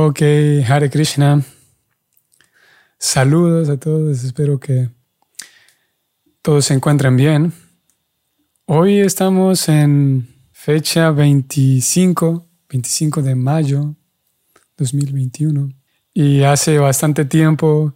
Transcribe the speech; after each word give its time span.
Ok, 0.00 0.22
Hare 0.68 0.90
Krishna. 0.90 1.42
Saludos 3.00 3.68
a 3.68 3.78
todos, 3.78 4.22
espero 4.22 4.60
que 4.60 4.90
todos 6.40 6.66
se 6.66 6.74
encuentren 6.74 7.16
bien. 7.16 7.52
Hoy 8.66 9.00
estamos 9.00 9.68
en 9.68 10.28
fecha 10.52 11.10
25, 11.10 12.46
25 12.68 13.22
de 13.22 13.34
mayo 13.34 13.96
2021 14.76 15.70
y 16.14 16.44
hace 16.44 16.78
bastante 16.78 17.24
tiempo 17.24 17.92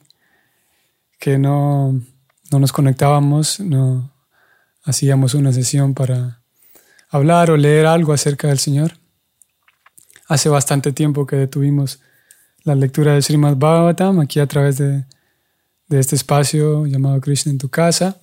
que 1.20 1.38
no, 1.38 2.02
no 2.50 2.58
nos 2.58 2.72
conectábamos, 2.72 3.60
no 3.60 4.12
hacíamos 4.82 5.34
una 5.34 5.52
sesión 5.52 5.94
para 5.94 6.42
hablar 7.08 7.52
o 7.52 7.56
leer 7.56 7.86
algo 7.86 8.12
acerca 8.12 8.48
del 8.48 8.58
Señor. 8.58 9.01
Hace 10.28 10.48
bastante 10.48 10.92
tiempo 10.92 11.26
que 11.26 11.36
detuvimos 11.36 12.00
la 12.64 12.74
lectura 12.74 13.14
de 13.14 13.22
Srimad 13.22 13.56
Bhagavatam 13.56 14.20
aquí 14.20 14.40
a 14.40 14.46
través 14.46 14.78
de, 14.78 15.04
de 15.88 16.00
este 16.00 16.16
espacio 16.16 16.86
llamado 16.86 17.20
Krishna 17.20 17.52
en 17.52 17.58
tu 17.58 17.68
casa. 17.68 18.20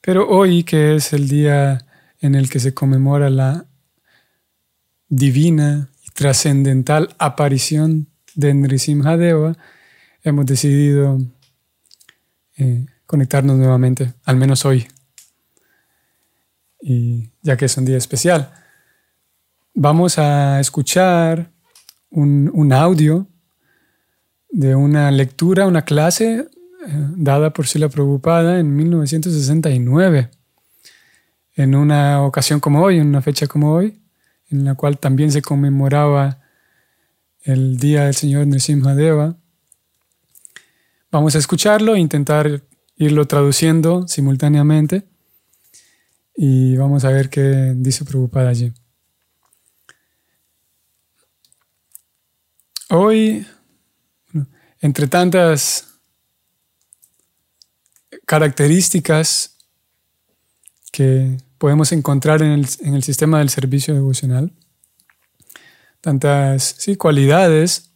Pero 0.00 0.28
hoy, 0.28 0.64
que 0.64 0.96
es 0.96 1.12
el 1.12 1.28
día 1.28 1.86
en 2.20 2.34
el 2.34 2.48
que 2.48 2.60
se 2.60 2.74
conmemora 2.74 3.30
la 3.30 3.66
divina 5.08 5.90
y 6.06 6.10
trascendental 6.10 7.14
aparición 7.18 8.08
de 8.34 8.54
Nrisimhadeva, 8.54 9.56
hemos 10.22 10.46
decidido 10.46 11.18
eh, 12.56 12.86
conectarnos 13.06 13.56
nuevamente, 13.56 14.14
al 14.24 14.36
menos 14.36 14.64
hoy, 14.64 14.86
y 16.80 17.30
ya 17.42 17.56
que 17.56 17.66
es 17.66 17.76
un 17.76 17.84
día 17.84 17.96
especial. 17.96 18.52
Vamos 19.82 20.18
a 20.18 20.60
escuchar 20.60 21.52
un, 22.10 22.70
audio 22.70 23.26
de 24.50 24.74
una 24.74 25.10
lectura, 25.10 25.66
una 25.66 25.86
clase 25.86 26.40
eh, 26.86 27.08
dada 27.16 27.54
por 27.54 27.66
Sila 27.66 27.88
Prabhupada 27.88 28.60
en 28.60 28.76
1969, 28.76 30.28
en 31.54 31.74
una 31.74 32.22
ocasión 32.24 32.60
como 32.60 32.82
hoy, 32.82 32.98
en 32.98 33.06
una 33.06 33.22
fecha 33.22 33.46
como 33.46 33.72
hoy, 33.72 33.98
en 34.50 34.66
la 34.66 34.74
cual 34.74 34.98
también 34.98 35.32
se 35.32 35.40
conmemoraba 35.40 36.40
el 37.40 37.78
Día 37.78 38.04
del 38.04 38.14
Señor 38.14 38.46
Deva. 38.48 39.38
Vamos 41.10 41.36
a 41.36 41.38
escucharlo 41.38 41.94
e 41.94 42.00
intentar 42.00 42.64
irlo 42.96 43.26
traduciendo 43.26 44.06
simultáneamente 44.06 45.04
y 46.36 46.76
vamos 46.76 47.06
a 47.06 47.08
ver 47.08 47.30
qué 47.30 47.72
dice 47.74 48.04
Prabhupada 48.04 48.50
allí. 48.50 48.74
Hoy, 52.92 53.46
entre 54.80 55.06
tantas 55.06 55.86
características 58.26 59.56
que 60.90 61.36
podemos 61.58 61.92
encontrar 61.92 62.42
en 62.42 62.50
el, 62.50 63.02
sistema 63.04 63.38
del 63.38 63.48
servicio 63.48 63.94
devocional, 63.94 64.52
tantas 66.00 66.84
cualidades 66.98 67.92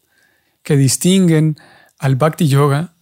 que 0.62 0.76
distinguen 0.76 1.56
al 1.98 2.14
Bhakti 2.14 2.46
Yoga, 2.46 2.94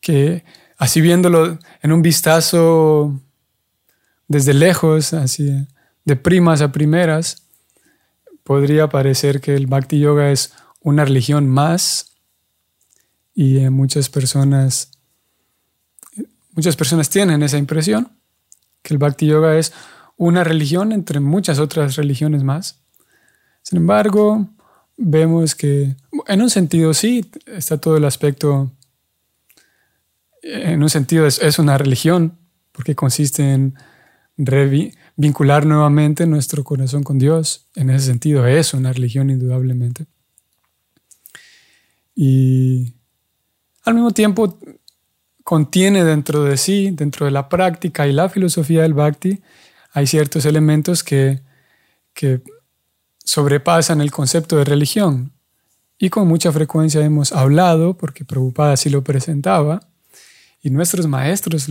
que 0.00 0.44
así 0.76 1.00
viéndolo 1.00 1.58
en 1.80 1.92
un 1.92 2.02
vistazo 2.02 3.22
desde 4.28 4.52
lejos, 4.52 5.14
así 5.14 5.66
de 6.04 6.16
primas 6.16 6.60
a 6.60 6.72
primeras, 6.72 7.44
podría 8.44 8.90
parecer 8.90 9.40
que 9.40 9.54
el 9.54 9.66
Bhakti 9.66 9.98
Yoga 9.98 10.30
es 10.30 10.52
una 10.86 11.04
religión 11.04 11.48
más 11.48 12.12
y 13.34 13.58
muchas 13.70 14.08
personas 14.08 14.92
muchas 16.52 16.76
personas 16.76 17.10
tienen 17.10 17.42
esa 17.42 17.58
impresión 17.58 18.12
que 18.82 18.94
el 18.94 18.98
Bhakti 18.98 19.26
Yoga 19.26 19.58
es 19.58 19.72
una 20.16 20.44
religión 20.44 20.92
entre 20.92 21.18
muchas 21.18 21.58
otras 21.58 21.96
religiones 21.96 22.44
más. 22.44 22.78
Sin 23.62 23.78
embargo, 23.78 24.48
vemos 24.96 25.56
que 25.56 25.96
en 26.28 26.40
un 26.40 26.50
sentido 26.50 26.94
sí 26.94 27.28
está 27.46 27.78
todo 27.78 27.96
el 27.96 28.04
aspecto 28.04 28.70
en 30.40 30.84
un 30.84 30.88
sentido 30.88 31.26
es, 31.26 31.58
una 31.58 31.76
religión 31.78 32.38
porque 32.70 32.94
consiste 32.94 33.42
en 33.42 33.74
vincular 35.16 35.66
nuevamente 35.66 36.28
nuestro 36.28 36.62
corazón 36.62 37.02
con 37.02 37.18
Dios. 37.18 37.66
En 37.74 37.90
ese 37.90 38.06
sentido 38.06 38.46
es 38.46 38.72
una 38.72 38.92
religión 38.92 39.30
indudablemente. 39.30 40.06
Y 42.16 42.94
al 43.84 43.94
mismo 43.94 44.10
tiempo 44.10 44.58
contiene 45.44 46.02
dentro 46.02 46.42
de 46.42 46.56
sí, 46.56 46.90
dentro 46.90 47.26
de 47.26 47.30
la 47.30 47.48
práctica 47.48 48.08
y 48.08 48.12
la 48.12 48.28
filosofía 48.28 48.82
del 48.82 48.94
bhakti, 48.94 49.40
hay 49.92 50.06
ciertos 50.06 50.44
elementos 50.46 51.04
que, 51.04 51.42
que 52.14 52.42
sobrepasan 53.22 54.00
el 54.00 54.10
concepto 54.10 54.56
de 54.56 54.64
religión. 54.64 55.32
Y 55.98 56.10
con 56.10 56.26
mucha 56.26 56.50
frecuencia 56.52 57.00
hemos 57.02 57.32
hablado, 57.32 57.96
porque 57.96 58.24
Prabhupada 58.24 58.72
así 58.72 58.90
lo 58.90 59.04
presentaba, 59.04 59.80
y 60.62 60.70
nuestros 60.70 61.06
maestros, 61.06 61.68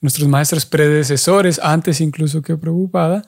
nuestros 0.00 0.28
maestros 0.28 0.66
predecesores, 0.66 1.58
antes 1.62 2.00
incluso 2.00 2.42
que 2.42 2.56
Prabhupada, 2.56 3.22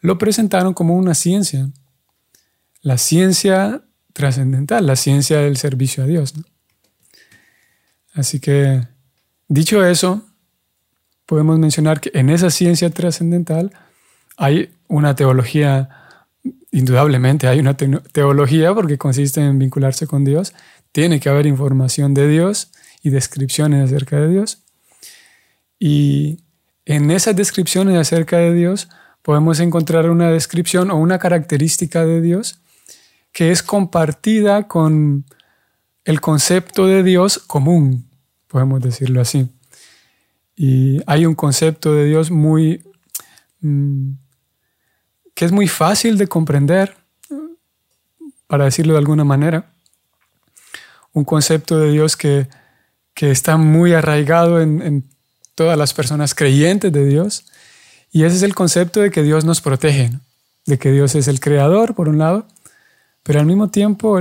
lo 0.00 0.18
presentaron 0.18 0.74
como 0.74 0.96
una 0.96 1.14
ciencia. 1.14 1.70
La 2.80 2.98
ciencia 2.98 3.82
trascendental, 4.12 4.86
la 4.86 4.96
ciencia 4.96 5.38
del 5.38 5.56
servicio 5.56 6.04
a 6.04 6.06
Dios. 6.06 6.34
Así 8.14 8.40
que, 8.40 8.82
dicho 9.48 9.84
eso, 9.84 10.26
podemos 11.26 11.58
mencionar 11.58 12.00
que 12.00 12.10
en 12.14 12.30
esa 12.30 12.50
ciencia 12.50 12.90
trascendental 12.90 13.70
hay 14.36 14.70
una 14.88 15.14
teología, 15.14 15.88
indudablemente 16.70 17.48
hay 17.48 17.60
una 17.60 17.76
teología 17.76 18.74
porque 18.74 18.98
consiste 18.98 19.40
en 19.40 19.58
vincularse 19.58 20.06
con 20.06 20.24
Dios, 20.24 20.54
tiene 20.92 21.20
que 21.20 21.28
haber 21.28 21.46
información 21.46 22.14
de 22.14 22.28
Dios 22.28 22.72
y 23.02 23.10
descripciones 23.10 23.84
acerca 23.84 24.16
de 24.18 24.28
Dios. 24.28 24.62
Y 25.78 26.40
en 26.86 27.10
esas 27.10 27.36
descripciones 27.36 27.96
acerca 27.96 28.38
de 28.38 28.54
Dios 28.54 28.88
podemos 29.22 29.60
encontrar 29.60 30.08
una 30.08 30.30
descripción 30.30 30.90
o 30.90 30.96
una 30.96 31.18
característica 31.18 32.04
de 32.04 32.20
Dios 32.20 32.60
que 33.38 33.52
es 33.52 33.62
compartida 33.62 34.66
con 34.66 35.24
el 36.04 36.20
concepto 36.20 36.88
de 36.88 37.04
Dios 37.04 37.38
común, 37.38 38.10
podemos 38.48 38.80
decirlo 38.80 39.20
así. 39.20 39.48
Y 40.56 41.00
hay 41.06 41.24
un 41.24 41.36
concepto 41.36 41.94
de 41.94 42.06
Dios 42.06 42.32
muy 42.32 42.82
mm, 43.60 44.10
que 45.34 45.44
es 45.44 45.52
muy 45.52 45.68
fácil 45.68 46.18
de 46.18 46.26
comprender, 46.26 46.96
para 48.48 48.64
decirlo 48.64 48.94
de 48.94 48.98
alguna 48.98 49.22
manera. 49.22 49.70
Un 51.12 51.24
concepto 51.24 51.78
de 51.78 51.92
Dios 51.92 52.16
que 52.16 52.48
que 53.18 53.32
está 53.32 53.56
muy 53.56 53.94
arraigado 53.94 54.60
en, 54.60 55.04
todas 55.54 55.78
las 55.78 55.92
personas 55.92 56.34
creyentes 56.34 56.92
de 56.92 57.04
Dios. 57.04 57.44
Y 58.12 58.22
ese 58.24 58.36
es 58.36 58.42
el 58.42 58.56
concepto 58.56 59.00
de 59.00 59.12
que 59.12 59.22
Dios 59.24 59.44
nos 59.44 59.60
protege, 59.60 60.12
de 60.66 60.78
que 60.78 60.90
Dios 60.92 61.16
es 61.16 61.28
el 61.28 61.38
creador, 61.38 61.96
por 61.96 62.08
un 62.08 62.18
lado, 62.18 62.46
pero 63.22 63.40
al 63.40 63.46
mismo 63.46 63.68
tiempo 63.68 64.18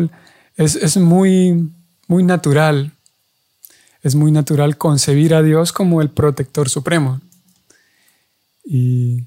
es, 0.55 0.97
muy, 0.97 1.71
muy 2.07 2.23
natural, 2.23 2.91
es 4.01 4.15
muy 4.15 4.31
natural 4.31 4.77
concebir 4.77 5.33
a 5.33 5.43
Dios 5.43 5.71
como 5.71 6.01
el 6.01 6.09
protector 6.09 6.69
supremo. 6.69 7.21
Y, 8.63 9.25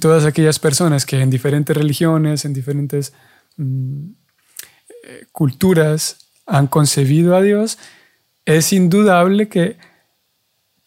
todas 0.00 0.24
aquellas 0.24 0.58
personas 0.58 1.06
que 1.06 1.20
en 1.20 1.30
diferentes 1.30 1.74
religiones, 1.74 2.44
en 2.44 2.52
diferentes 2.52 3.12
mm, 3.56 4.10
culturas 5.30 6.16
han 6.46 6.66
concebido 6.66 7.36
a 7.36 7.42
Dios, 7.42 7.78
es 8.44 8.72
indudable 8.72 9.48
que, 9.48 9.76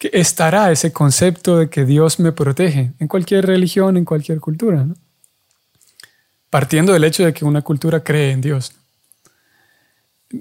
estará 0.00 0.70
ese 0.70 0.92
concepto 0.92 1.58
de 1.58 1.70
que 1.70 1.84
Dios 1.84 2.20
me 2.20 2.30
protege 2.30 2.92
en 3.00 3.08
cualquier 3.08 3.46
religión, 3.46 3.96
en 3.96 4.04
cualquier 4.04 4.38
cultura, 4.38 4.86
partiendo 6.50 6.92
del 6.92 7.04
hecho 7.04 7.24
de 7.24 7.32
que 7.32 7.44
una 7.44 7.62
cultura 7.62 8.02
cree 8.02 8.32
en 8.32 8.40
Dios. 8.40 8.72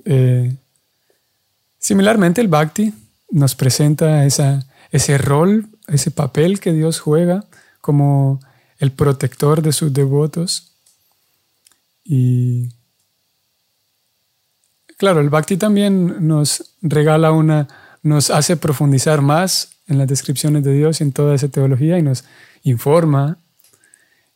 Eh, 0.06 0.56
similarmente, 1.78 2.42
el 2.42 2.48
Bhakti 2.48 2.94
nos 3.32 3.56
presenta 3.56 4.26
ese 4.26 5.18
rol, 5.18 5.68
ese 5.88 6.12
papel 6.12 6.60
que 6.60 6.74
Dios 6.74 7.00
juega 7.00 7.46
como 7.82 8.40
el 8.80 8.92
protector 8.92 9.62
de 9.62 9.74
sus 9.74 9.94
devotos. 9.94 10.74
Y 12.04 12.70
Claro, 14.98 15.22
el 15.22 15.30
Bhakti 15.30 15.58
también 15.58 16.28
nos 16.28 16.76
regala 16.82 17.32
una, 17.32 17.68
nos 18.02 18.32
hace 18.32 18.58
profundizar 18.58 19.22
más 19.22 19.70
en 19.86 20.00
las 20.00 20.08
descripciones 20.08 20.64
de 20.64 20.74
Dios 20.74 21.00
y 21.00 21.04
en 21.04 21.12
toda 21.12 21.36
esa 21.36 21.50
teología 21.50 22.00
y 22.00 22.02
nos 22.02 22.26
informa 22.64 23.38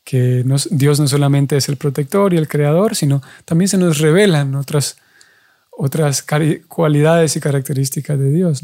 que 0.04 0.44
Dios 0.72 1.00
no 1.00 1.08
solamente 1.08 1.58
es 1.58 1.70
el 1.70 1.78
protector 1.78 2.34
y 2.34 2.38
el 2.38 2.48
creador, 2.48 2.96
sino 2.96 3.22
también 3.46 3.70
se 3.70 3.78
nos 3.78 4.00
revelan 4.00 4.56
otras, 4.56 4.98
otras 5.70 6.26
cualidades 6.68 7.36
y 7.36 7.40
características 7.40 8.20
de 8.20 8.32
Dios, 8.32 8.64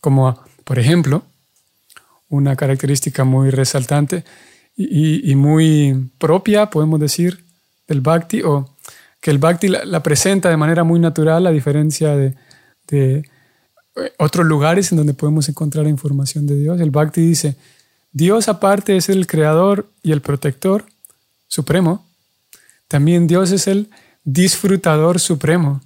como 0.00 0.38
por 0.64 0.78
ejemplo, 0.78 1.24
una 2.28 2.56
característica 2.56 3.24
muy 3.24 3.50
resaltante 3.50 4.24
y, 4.74 5.34
muy 5.36 6.10
propia, 6.18 6.70
podemos 6.70 6.98
decir, 6.98 7.44
del 7.86 8.00
bhakti, 8.00 8.42
o 8.42 8.74
que 9.20 9.30
el 9.30 9.38
bhakti 9.38 9.68
la, 9.68 10.02
presenta 10.02 10.48
de 10.48 10.56
manera 10.56 10.82
muy 10.82 10.98
natural, 10.98 11.46
a 11.46 11.50
diferencia 11.50 12.16
de, 12.16 12.34
de 12.88 13.18
eh, 13.96 14.12
otros 14.18 14.46
lugares 14.46 14.90
en 14.90 14.98
donde 14.98 15.14
podemos 15.14 15.48
encontrar 15.48 15.86
información 15.86 16.46
de 16.46 16.56
Dios. 16.56 16.80
El 16.80 16.90
bhakti 16.90 17.20
dice, 17.20 17.56
Dios 18.12 18.48
aparte 18.48 18.96
es 18.96 19.08
el 19.08 19.26
creador 19.26 19.88
y 20.02 20.12
el 20.12 20.20
protector 20.20 20.84
supremo, 21.48 22.06
también 22.88 23.26
Dios 23.26 23.50
es 23.52 23.66
el 23.66 23.88
disfrutador 24.24 25.18
supremo. 25.18 25.80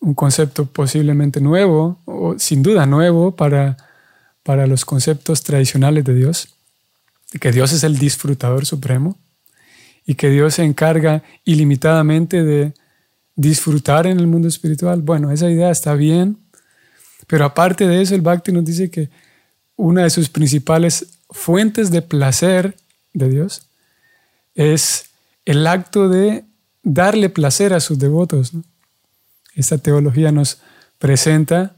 Un 0.00 0.14
concepto 0.14 0.66
posiblemente 0.66 1.40
nuevo, 1.40 1.98
o 2.04 2.38
sin 2.38 2.62
duda 2.62 2.86
nuevo 2.86 3.36
para, 3.36 3.76
para 4.42 4.66
los 4.66 4.84
conceptos 4.84 5.42
tradicionales 5.42 6.04
de 6.04 6.14
Dios, 6.14 6.48
que 7.40 7.52
Dios 7.52 7.72
es 7.72 7.84
el 7.84 7.98
disfrutador 7.98 8.66
supremo 8.66 9.16
y 10.06 10.14
que 10.14 10.28
Dios 10.28 10.54
se 10.54 10.64
encarga 10.64 11.22
ilimitadamente 11.44 12.42
de 12.42 12.74
disfrutar 13.36 14.06
en 14.06 14.18
el 14.18 14.26
mundo 14.26 14.48
espiritual. 14.48 15.02
Bueno, 15.02 15.30
esa 15.30 15.50
idea 15.50 15.70
está 15.70 15.94
bien, 15.94 16.36
pero 17.26 17.44
aparte 17.44 17.86
de 17.86 18.02
eso, 18.02 18.14
el 18.14 18.20
Bhakti 18.20 18.52
nos 18.52 18.64
dice 18.64 18.90
que 18.90 19.08
una 19.76 20.02
de 20.02 20.10
sus 20.10 20.28
principales 20.28 21.18
fuentes 21.30 21.90
de 21.90 22.02
placer 22.02 22.76
de 23.12 23.28
Dios 23.28 23.66
es 24.54 25.10
el 25.44 25.66
acto 25.66 26.08
de 26.08 26.44
darle 26.82 27.28
placer 27.28 27.72
a 27.72 27.80
sus 27.80 27.98
devotos. 27.98 28.52
Esta 29.54 29.78
teología 29.78 30.32
nos 30.32 30.58
presenta 30.98 31.76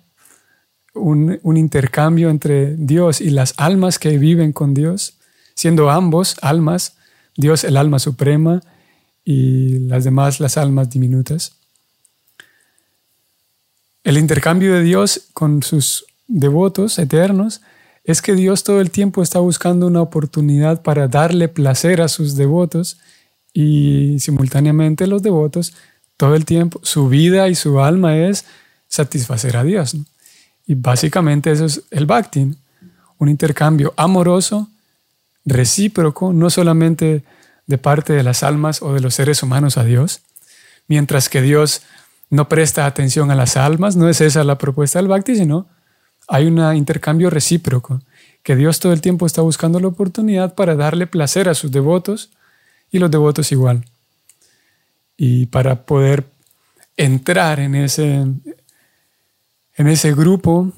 un, 0.94 1.40
intercambio 1.56 2.30
entre 2.30 2.76
Dios 2.76 3.20
y 3.20 3.30
las 3.30 3.54
almas 3.56 3.98
que 3.98 4.18
viven 4.18 4.52
con 4.52 4.74
Dios, 4.74 5.14
siendo 5.54 5.90
ambos 5.90 6.36
almas, 6.42 6.96
Dios 7.36 7.64
el 7.64 7.76
alma 7.76 7.98
suprema 7.98 8.62
y 9.24 9.80
las 9.80 10.04
demás 10.04 10.40
las 10.40 10.56
almas 10.56 10.90
diminutas. 10.90 11.56
El 14.04 14.18
intercambio 14.18 14.74
de 14.74 14.82
Dios 14.82 15.28
con 15.32 15.62
sus 15.62 16.06
devotos 16.28 16.98
eternos 16.98 17.60
es 18.06 18.22
que 18.22 18.34
Dios 18.36 18.62
todo 18.62 18.80
el 18.80 18.92
tiempo 18.92 19.20
está 19.20 19.40
buscando 19.40 19.88
una 19.88 20.00
oportunidad 20.00 20.82
para 20.82 21.08
darle 21.08 21.48
placer 21.48 22.00
a 22.00 22.06
sus 22.06 22.36
devotos 22.36 22.98
y 23.52 24.18
simultáneamente 24.20 25.08
los 25.08 25.22
devotos 25.22 25.74
todo 26.16 26.36
el 26.36 26.44
tiempo, 26.44 26.80
su 26.84 27.08
vida 27.08 27.48
y 27.48 27.56
su 27.56 27.80
alma 27.80 28.16
es 28.16 28.44
satisfacer 28.86 29.56
a 29.56 29.64
Dios. 29.64 29.96
Y 30.68 30.74
básicamente 30.76 31.50
eso 31.50 31.64
es 31.64 31.82
el 31.90 32.06
bhakti, 32.06 32.54
un 33.18 33.28
intercambio 33.28 33.92
amoroso, 33.96 34.68
recíproco, 35.44 36.32
no 36.32 36.48
solamente 36.48 37.24
de 37.66 37.78
parte 37.78 38.12
de 38.12 38.22
las 38.22 38.44
almas 38.44 38.82
o 38.82 38.94
de 38.94 39.00
los 39.00 39.14
seres 39.14 39.42
humanos 39.42 39.78
a 39.78 39.84
Dios, 39.84 40.20
mientras 40.86 41.28
que 41.28 41.42
Dios 41.42 41.82
no 42.30 42.48
presta 42.48 42.86
atención 42.86 43.32
a 43.32 43.34
las 43.34 43.56
almas, 43.56 43.96
no 43.96 44.08
es 44.08 44.20
esa 44.20 44.44
la 44.44 44.58
propuesta 44.58 45.00
del 45.00 45.08
bhakti, 45.08 45.34
sino 45.34 45.66
hay 46.28 46.46
un 46.46 46.58
intercambio 46.76 47.30
recíproco, 47.30 48.00
que 48.42 48.56
Dios 48.56 48.80
todo 48.80 48.92
el 48.92 49.00
tiempo 49.00 49.26
está 49.26 49.42
buscando 49.42 49.80
la 49.80 49.88
oportunidad 49.88 50.54
para 50.54 50.76
darle 50.76 51.06
placer 51.06 51.48
a 51.48 51.54
sus 51.54 51.70
devotos 51.70 52.30
y 52.90 52.98
los 52.98 53.10
devotos 53.10 53.50
igual. 53.52 53.84
Y 55.16 55.46
para 55.46 55.84
poder 55.84 56.24
entrar 56.96 57.60
en 57.60 57.74
ese, 57.74 58.24
en 59.74 59.88
ese 59.88 60.14
grupo 60.14 60.72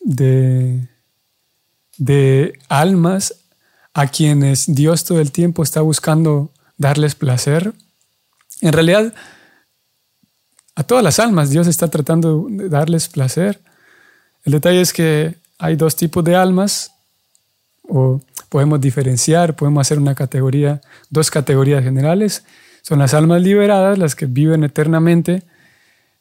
de, 0.00 0.88
de 1.96 2.58
almas 2.68 3.34
a 3.94 4.06
quienes 4.06 4.72
Dios 4.74 5.04
todo 5.04 5.20
el 5.20 5.32
tiempo 5.32 5.62
está 5.62 5.80
buscando 5.80 6.52
darles 6.76 7.14
placer, 7.14 7.72
en 8.60 8.72
realidad 8.72 9.14
a 10.74 10.84
todas 10.84 11.02
las 11.02 11.18
almas 11.18 11.50
Dios 11.50 11.66
está 11.66 11.88
tratando 11.88 12.46
de 12.48 12.68
darles 12.68 13.08
placer 13.08 13.60
el 14.48 14.52
detalle 14.52 14.80
es 14.80 14.94
que 14.94 15.34
hay 15.58 15.76
dos 15.76 15.94
tipos 15.94 16.24
de 16.24 16.34
almas, 16.34 16.92
o 17.86 18.22
podemos 18.48 18.80
diferenciar, 18.80 19.54
podemos 19.54 19.82
hacer 19.82 19.98
una 19.98 20.14
categoría, 20.14 20.80
dos 21.10 21.30
categorías 21.30 21.84
generales. 21.84 22.44
Son 22.80 22.98
las 22.98 23.12
almas 23.12 23.42
liberadas, 23.42 23.98
las 23.98 24.14
que 24.14 24.24
viven 24.24 24.64
eternamente 24.64 25.42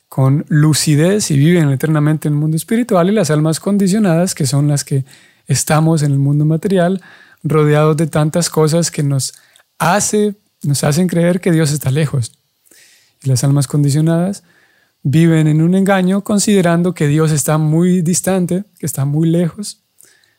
con 0.10 0.46
lucidez 0.50 1.32
y 1.32 1.38
viven 1.38 1.70
eternamente 1.70 2.28
en 2.28 2.34
el 2.34 2.40
mundo 2.42 2.58
espiritual, 2.58 3.08
y 3.08 3.14
las 3.14 3.32
almas 3.32 3.62
condicionadas, 3.62 4.36
que 4.36 4.46
son 4.46 4.68
las 4.68 4.84
que 4.84 5.06
estamos 5.48 6.04
en 6.04 6.12
el 6.12 6.20
mundo 6.20 6.44
material, 6.44 7.02
rodeados 7.44 7.96
de 7.96 8.08
tantas 8.08 8.50
cosas 8.50 8.92
que 8.92 9.04
nos, 9.04 9.36
hace, 9.80 10.36
nos 10.64 10.84
hacen 10.84 11.08
creer 11.08 11.40
que 11.40 11.54
Dios 11.54 11.72
está 11.72 11.92
lejos. 11.92 12.34
Y 13.24 13.30
las 13.30 13.46
almas 13.46 13.68
condicionadas 13.68 14.44
viven 15.04 15.48
en 15.48 15.62
un 15.62 15.76
engaño 15.76 16.24
considerando 16.24 16.94
que 16.94 17.08
Dios 17.08 17.32
está 17.32 17.58
muy 17.58 18.02
distante, 18.02 18.64
que 18.80 18.86
está 18.86 19.06
muy 19.06 19.30
lejos, 19.30 19.82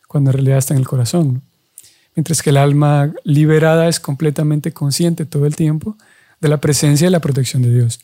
cuando 0.07 0.31
en 0.31 0.35
realidad 0.35 0.59
está 0.59 0.75
en 0.75 0.81
el 0.81 0.89
corazón. 0.89 1.43
Mientras 2.15 2.43
que 2.43 2.51
el 2.51 2.57
alma 2.57 3.13
liberada 3.25 3.89
es 3.89 4.01
completamente 4.01 4.73
consciente 4.73 5.25
todo 5.25 5.47
el 5.47 5.57
tiempo 5.57 5.97
de 6.41 6.49
la 6.49 6.59
presencia 6.59 7.07
y 7.07 7.11
la 7.11 7.21
protección 7.21 7.63
de 7.63 7.73
Dios. 7.73 8.01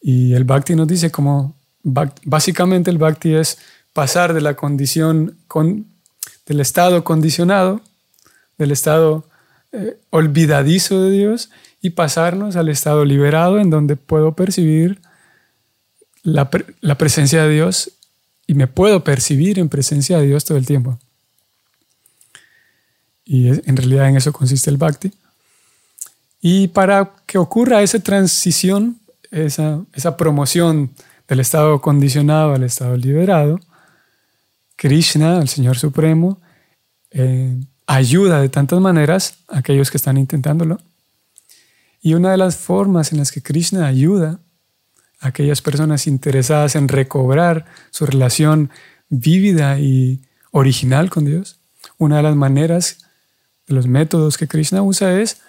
Y 0.00 0.32
el 0.32 0.44
bhakti 0.44 0.74
nos 0.74 0.88
dice 0.88 1.10
como, 1.10 1.54
básicamente 1.82 2.90
el 2.90 2.98
bhakti 2.98 3.34
es 3.34 3.58
pasar 3.92 4.32
de 4.32 4.40
la 4.40 4.54
condición, 4.54 5.36
con, 5.46 5.86
del 6.46 6.60
estado 6.60 7.04
condicionado, 7.04 7.80
del 8.56 8.70
estado 8.70 9.29
eh, 9.72 9.98
olvidadizo 10.10 11.02
de 11.02 11.10
Dios, 11.10 11.50
y 11.82 11.90
pasarnos 11.90 12.56
al 12.56 12.68
estado 12.68 13.04
liberado 13.04 13.58
en 13.58 13.70
donde 13.70 13.96
puedo 13.96 14.34
percibir 14.34 15.00
la, 16.22 16.50
presencia 16.98 17.44
de 17.44 17.54
Dios 17.54 17.92
y 18.46 18.54
me 18.54 18.66
puedo 18.66 19.02
percibir 19.02 19.58
en 19.58 19.68
presencia 19.68 20.18
de 20.18 20.26
Dios 20.26 20.44
todo 20.44 20.58
el 20.58 20.66
tiempo. 20.66 20.98
Y 23.24 23.48
en 23.48 23.76
realidad 23.76 24.08
en 24.08 24.16
eso 24.16 24.32
consiste 24.32 24.70
el 24.70 24.76
bhakti. 24.76 25.12
Y 26.42 26.68
para 26.68 27.12
que 27.26 27.38
ocurra 27.38 27.82
esa 27.82 28.00
transición, 28.00 28.98
esa, 29.30 29.80
esa 29.94 30.16
promoción 30.16 30.90
del 31.28 31.40
estado 31.40 31.80
condicionado 31.80 32.54
al 32.54 32.64
estado 32.64 32.96
liberado, 32.96 33.60
Krishna, 34.76 35.40
el 35.40 35.48
Señor 35.48 35.78
Supremo, 35.78 36.40
eh, 37.10 37.56
ayuda 37.90 38.40
de 38.40 38.48
tantas 38.48 38.80
maneras 38.80 39.38
a 39.48 39.58
aquellos 39.58 39.90
que 39.90 39.96
están 39.96 40.16
intentándolo. 40.16 40.78
Y 42.00 42.14
una 42.14 42.30
de 42.30 42.36
las 42.36 42.56
formas 42.56 43.10
en 43.10 43.18
las 43.18 43.32
que 43.32 43.42
Krishna 43.42 43.86
ayuda 43.86 44.38
a 45.18 45.28
aquellas 45.28 45.60
personas 45.60 46.06
interesadas 46.06 46.76
en 46.76 46.86
recobrar 46.86 47.66
su 47.90 48.06
relación 48.06 48.70
vívida 49.08 49.80
y 49.80 50.22
original 50.52 51.10
con 51.10 51.24
Dios, 51.24 51.58
una 51.98 52.18
de 52.18 52.22
las 52.22 52.36
maneras, 52.36 52.98
de 53.66 53.74
los 53.74 53.88
métodos 53.88 54.38
que 54.38 54.46
Krishna 54.46 54.82
usa 54.82 55.20
es 55.20 55.40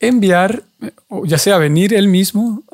enviar, 0.00 0.64
ya 1.24 1.36
sea 1.36 1.58
venir 1.58 1.92
él 1.92 2.08
mismo 2.08 2.64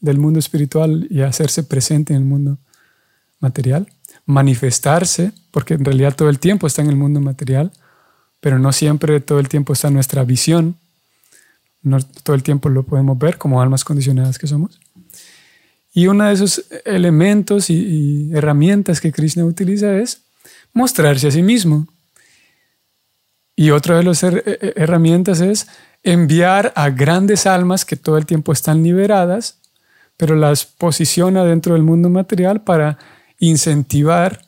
del 0.00 0.18
mundo 0.18 0.40
espiritual 0.40 1.06
y 1.10 1.22
hacerse 1.22 1.62
presente 1.62 2.12
en 2.12 2.22
el 2.22 2.24
mundo 2.24 2.58
material, 3.38 3.86
manifestarse, 4.26 5.30
porque 5.52 5.74
en 5.74 5.84
realidad 5.84 6.16
todo 6.16 6.28
el 6.28 6.40
tiempo 6.40 6.66
está 6.66 6.82
en 6.82 6.88
el 6.88 6.96
mundo 6.96 7.20
material, 7.20 7.70
pero 8.40 8.58
no 8.58 8.72
siempre 8.72 9.20
todo 9.20 9.40
el 9.40 9.48
tiempo 9.48 9.72
está 9.72 9.90
nuestra 9.90 10.24
visión 10.24 10.76
no 11.82 11.98
todo 12.22 12.34
el 12.34 12.42
tiempo 12.42 12.68
lo 12.68 12.82
podemos 12.82 13.18
ver 13.18 13.38
como 13.38 13.60
almas 13.60 13.84
condicionadas 13.84 14.38
que 14.38 14.46
somos. 14.46 14.80
Y 15.92 16.06
uno 16.06 16.24
de 16.24 16.34
esos 16.34 16.64
elementos 16.84 17.70
y, 17.70 18.30
herramientas 18.32 19.00
que 19.00 19.12
Krishna 19.12 19.44
utiliza 19.44 19.96
es 19.98 20.22
mostrarse 20.72 21.28
a 21.28 21.30
sí 21.30 21.42
mismo. 21.42 21.86
Y 23.56 23.70
otra 23.70 23.96
de 23.96 24.04
las 24.04 24.22
herramientas 24.22 25.40
es 25.40 25.66
enviar 26.04 26.72
a 26.76 26.90
grandes 26.90 27.46
almas 27.46 27.84
que 27.84 27.96
todo 27.96 28.16
el 28.16 28.26
tiempo 28.26 28.52
están 28.52 28.84
liberadas, 28.84 29.58
pero 30.16 30.36
las 30.36 30.64
posiciona 30.64 31.44
dentro 31.44 31.74
del 31.74 31.82
mundo 31.82 32.08
material 32.08 32.62
para 32.62 32.98
incentivar 33.40 34.47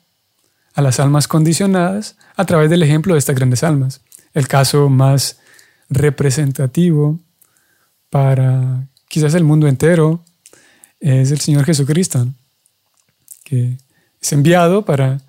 a 0.75 0.83
las 0.83 1.01
almas 1.01 1.29
condicionadas 1.29 2.17
a 2.37 2.45
través 2.45 2.71
del 2.71 2.83
ejemplo 2.83 3.15
de 3.15 3.19
estas 3.19 3.37
grandes 3.37 3.63
almas. 3.65 4.01
El 4.35 4.49
caso 4.49 4.89
más 4.89 5.39
representativo 5.89 7.19
para 8.09 8.87
quizás 9.09 9.35
el 9.35 9.45
mundo 9.45 9.67
entero 9.67 10.25
es 11.01 11.31
el 11.31 11.41
Señor 11.41 11.65
Jesucristo, 11.65 12.29
que 13.45 13.79
es 14.21 14.33
enviado 14.33 14.85
para 14.85 15.21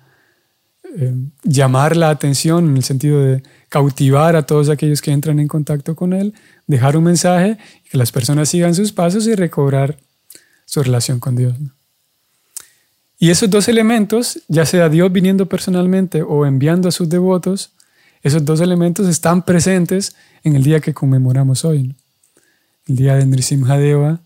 eh, 0.96 1.14
llamar 1.42 1.96
la 1.96 2.10
atención 2.10 2.68
en 2.68 2.76
el 2.76 2.84
sentido 2.84 3.20
de 3.22 3.42
cautivar 3.68 4.36
a 4.36 4.44
todos 4.44 4.68
aquellos 4.68 5.00
que 5.00 5.10
entran 5.10 5.40
en 5.40 5.48
contacto 5.48 5.96
con 5.96 6.12
Él, 6.12 6.34
dejar 6.66 6.96
un 6.96 7.04
mensaje, 7.04 7.56
que 7.90 7.98
las 7.98 8.12
personas 8.12 8.50
sigan 8.50 8.74
sus 8.74 8.92
pasos 8.92 9.26
y 9.26 9.34
recobrar 9.34 9.96
su 10.66 10.82
relación 10.82 11.18
con 11.18 11.36
Dios. 11.36 11.54
Y 13.22 13.30
esos 13.30 13.48
dos 13.48 13.68
elementos, 13.68 14.40
ya 14.48 14.66
sea 14.66 14.88
Dios 14.88 15.12
viniendo 15.12 15.46
personalmente 15.46 16.22
o 16.22 16.44
enviando 16.44 16.88
a 16.88 16.90
sus 16.90 17.08
devotos, 17.08 17.70
esos 18.20 18.44
dos 18.44 18.60
elementos 18.60 19.06
están 19.06 19.42
presentes 19.42 20.16
en 20.42 20.56
el 20.56 20.64
día 20.64 20.80
que 20.80 20.92
conmemoramos 20.92 21.64
hoy. 21.64 21.94
El 22.88 22.96
día 22.96 23.14
de 23.14 23.24
Nrisimhadeva 23.24 24.18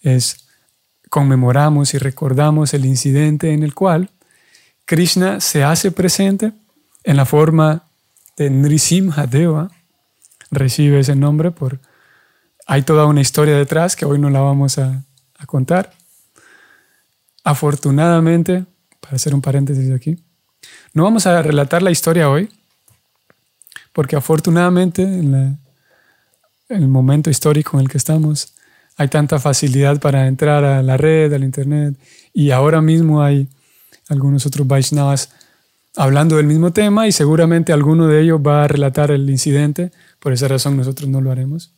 es 0.00 0.46
conmemoramos 1.10 1.92
y 1.92 1.98
recordamos 1.98 2.72
el 2.72 2.86
incidente 2.86 3.52
en 3.52 3.62
el 3.62 3.74
cual 3.74 4.08
Krishna 4.86 5.40
se 5.40 5.62
hace 5.62 5.92
presente 5.92 6.54
en 7.02 7.18
la 7.18 7.26
forma 7.26 7.90
de 8.38 8.48
Nrisimhadeva, 8.48 9.70
recibe 10.50 11.00
ese 11.00 11.14
nombre 11.14 11.50
por... 11.50 11.78
Hay 12.66 12.84
toda 12.84 13.04
una 13.04 13.20
historia 13.20 13.58
detrás 13.58 13.94
que 13.96 14.06
hoy 14.06 14.18
no 14.18 14.30
la 14.30 14.40
vamos 14.40 14.78
a 14.78 15.04
contar. 15.44 15.92
Afortunadamente, 17.44 18.64
para 19.00 19.16
hacer 19.16 19.34
un 19.34 19.42
paréntesis 19.42 19.92
aquí, 19.92 20.16
no 20.94 21.04
vamos 21.04 21.26
a 21.26 21.42
relatar 21.42 21.82
la 21.82 21.90
historia 21.90 22.30
hoy, 22.30 22.48
porque 23.92 24.16
afortunadamente 24.16 25.02
en, 25.02 25.58
el 26.68 26.88
momento 26.88 27.28
histórico 27.28 27.76
en 27.76 27.82
el 27.82 27.88
que 27.88 27.98
estamos 27.98 28.54
hay 28.96 29.08
tanta 29.08 29.38
facilidad 29.38 30.00
para 30.00 30.26
entrar 30.26 30.64
a 30.64 30.82
la 30.82 30.96
red, 30.96 31.32
al 31.34 31.44
internet, 31.44 31.96
y 32.32 32.50
ahora 32.50 32.80
mismo 32.80 33.22
hay 33.22 33.48
algunos 34.08 34.46
otros 34.46 34.66
Vaishnavas 34.66 35.30
hablando 35.96 36.36
del 36.36 36.46
mismo 36.46 36.72
tema 36.72 37.06
y 37.06 37.12
seguramente 37.12 37.72
alguno 37.72 38.06
de 38.06 38.22
ellos 38.22 38.40
va 38.44 38.64
a 38.64 38.68
relatar 38.68 39.10
el 39.10 39.28
incidente, 39.28 39.92
por 40.18 40.32
esa 40.32 40.48
razón 40.48 40.76
nosotros 40.76 41.08
no 41.08 41.20
lo 41.20 41.30
haremos. 41.30 41.72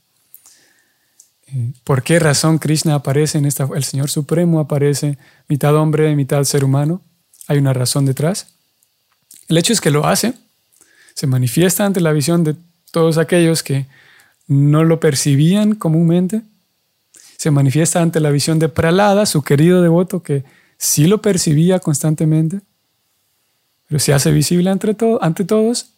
¿Por 1.84 2.02
qué 2.02 2.18
razón 2.18 2.58
Krishna 2.58 2.96
aparece 2.96 3.38
en 3.38 3.44
esta, 3.44 3.68
el 3.74 3.84
Señor 3.84 4.10
Supremo 4.10 4.58
aparece 4.58 5.16
mitad 5.48 5.76
hombre, 5.76 6.14
mitad 6.16 6.42
ser 6.44 6.64
humano? 6.64 7.00
Hay 7.46 7.58
una 7.58 7.72
razón 7.72 8.04
detrás. 8.04 8.48
El 9.48 9.56
hecho 9.56 9.72
es 9.72 9.80
que 9.80 9.92
lo 9.92 10.06
hace, 10.06 10.34
se 11.14 11.26
manifiesta 11.26 11.86
ante 11.86 12.00
la 12.00 12.12
visión 12.12 12.42
de 12.42 12.56
todos 12.90 13.16
aquellos 13.16 13.62
que 13.62 13.86
no 14.48 14.82
lo 14.82 14.98
percibían 14.98 15.76
comúnmente, 15.76 16.42
se 17.36 17.50
manifiesta 17.50 18.02
ante 18.02 18.18
la 18.18 18.30
visión 18.30 18.58
de 18.58 18.68
Pralada, 18.68 19.24
su 19.26 19.42
querido 19.42 19.82
devoto, 19.82 20.22
que 20.22 20.44
sí 20.78 21.06
lo 21.06 21.22
percibía 21.22 21.78
constantemente, 21.78 22.60
pero 23.88 24.00
se 24.00 24.12
hace 24.12 24.32
visible 24.32 24.70
ante, 24.70 24.96
ante 25.20 25.44
todos. 25.44 25.90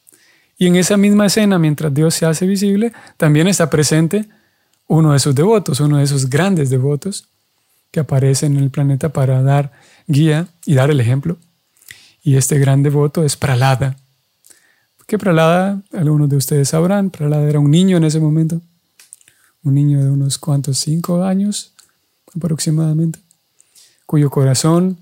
Y 0.59 0.67
en 0.67 0.77
esa 0.77 0.97
misma 0.97 1.27
escena, 1.27 1.59
mientras 1.59 1.95
Dios 1.95 2.15
se 2.15 2.27
hace 2.27 2.47
visible, 2.47 2.93
también 3.17 3.47
está 3.47 3.71
presente 3.71 4.27
uno 4.89 5.13
de 5.13 5.21
sus 5.21 5.35
devotos, 5.35 5.81
uno 5.81 5.99
de 5.99 6.05
esos 6.05 6.29
grandes 6.29 6.71
devotos 6.71 7.29
que 7.91 8.01
aparece 8.01 8.47
en 8.47 8.57
el 8.57 8.71
planeta 8.71 9.11
para 9.11 9.43
dar 9.43 9.71
guía 10.07 10.49
y 10.67 10.75
dar 10.75 10.91
el 10.91 11.01
ejemplo. 11.01 11.37
Y 12.23 12.37
este 12.37 12.59
gran 12.59 12.83
devoto 12.83 13.23
es 13.23 13.37
Pralada. 13.37 13.97
¿Qué 15.07 15.19
Pralada? 15.19 15.81
Algunos 15.93 16.29
de 16.29 16.37
ustedes 16.37 16.71
sabrán, 16.71 17.11
Pralada 17.11 17.49
era 17.49 17.61
un 17.61 17.71
niño 17.71 17.97
en 17.97 18.05
ese 18.05 18.21
momento, 18.21 18.61
un 19.63 19.75
niño 19.75 20.03
de 20.03 20.11
unos 20.11 20.37
cuantos, 20.37 20.79
cinco 20.79 21.23
años 21.23 21.73
aproximadamente, 22.35 23.19
cuyo 24.05 24.31
corazón 24.31 24.99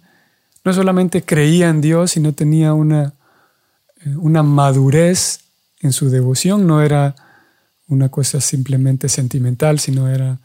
no 0.64 0.72
solamente 0.72 1.22
creía 1.22 1.68
en 1.68 1.80
Dios, 1.80 2.12
sino 2.12 2.32
tenía 2.32 2.72
una, 2.72 3.14
eh, 4.04 4.14
una 4.16 4.42
madurez 4.42 5.40
en 5.80 5.92
su 5.92 6.08
devoción, 6.08 6.66
no 6.66 6.82
era 6.82 7.14
una 7.88 8.08
cosa 8.08 8.40
simplemente 8.40 9.08
sentimental, 9.08 9.78
sino 9.78 10.08
era 10.08 10.38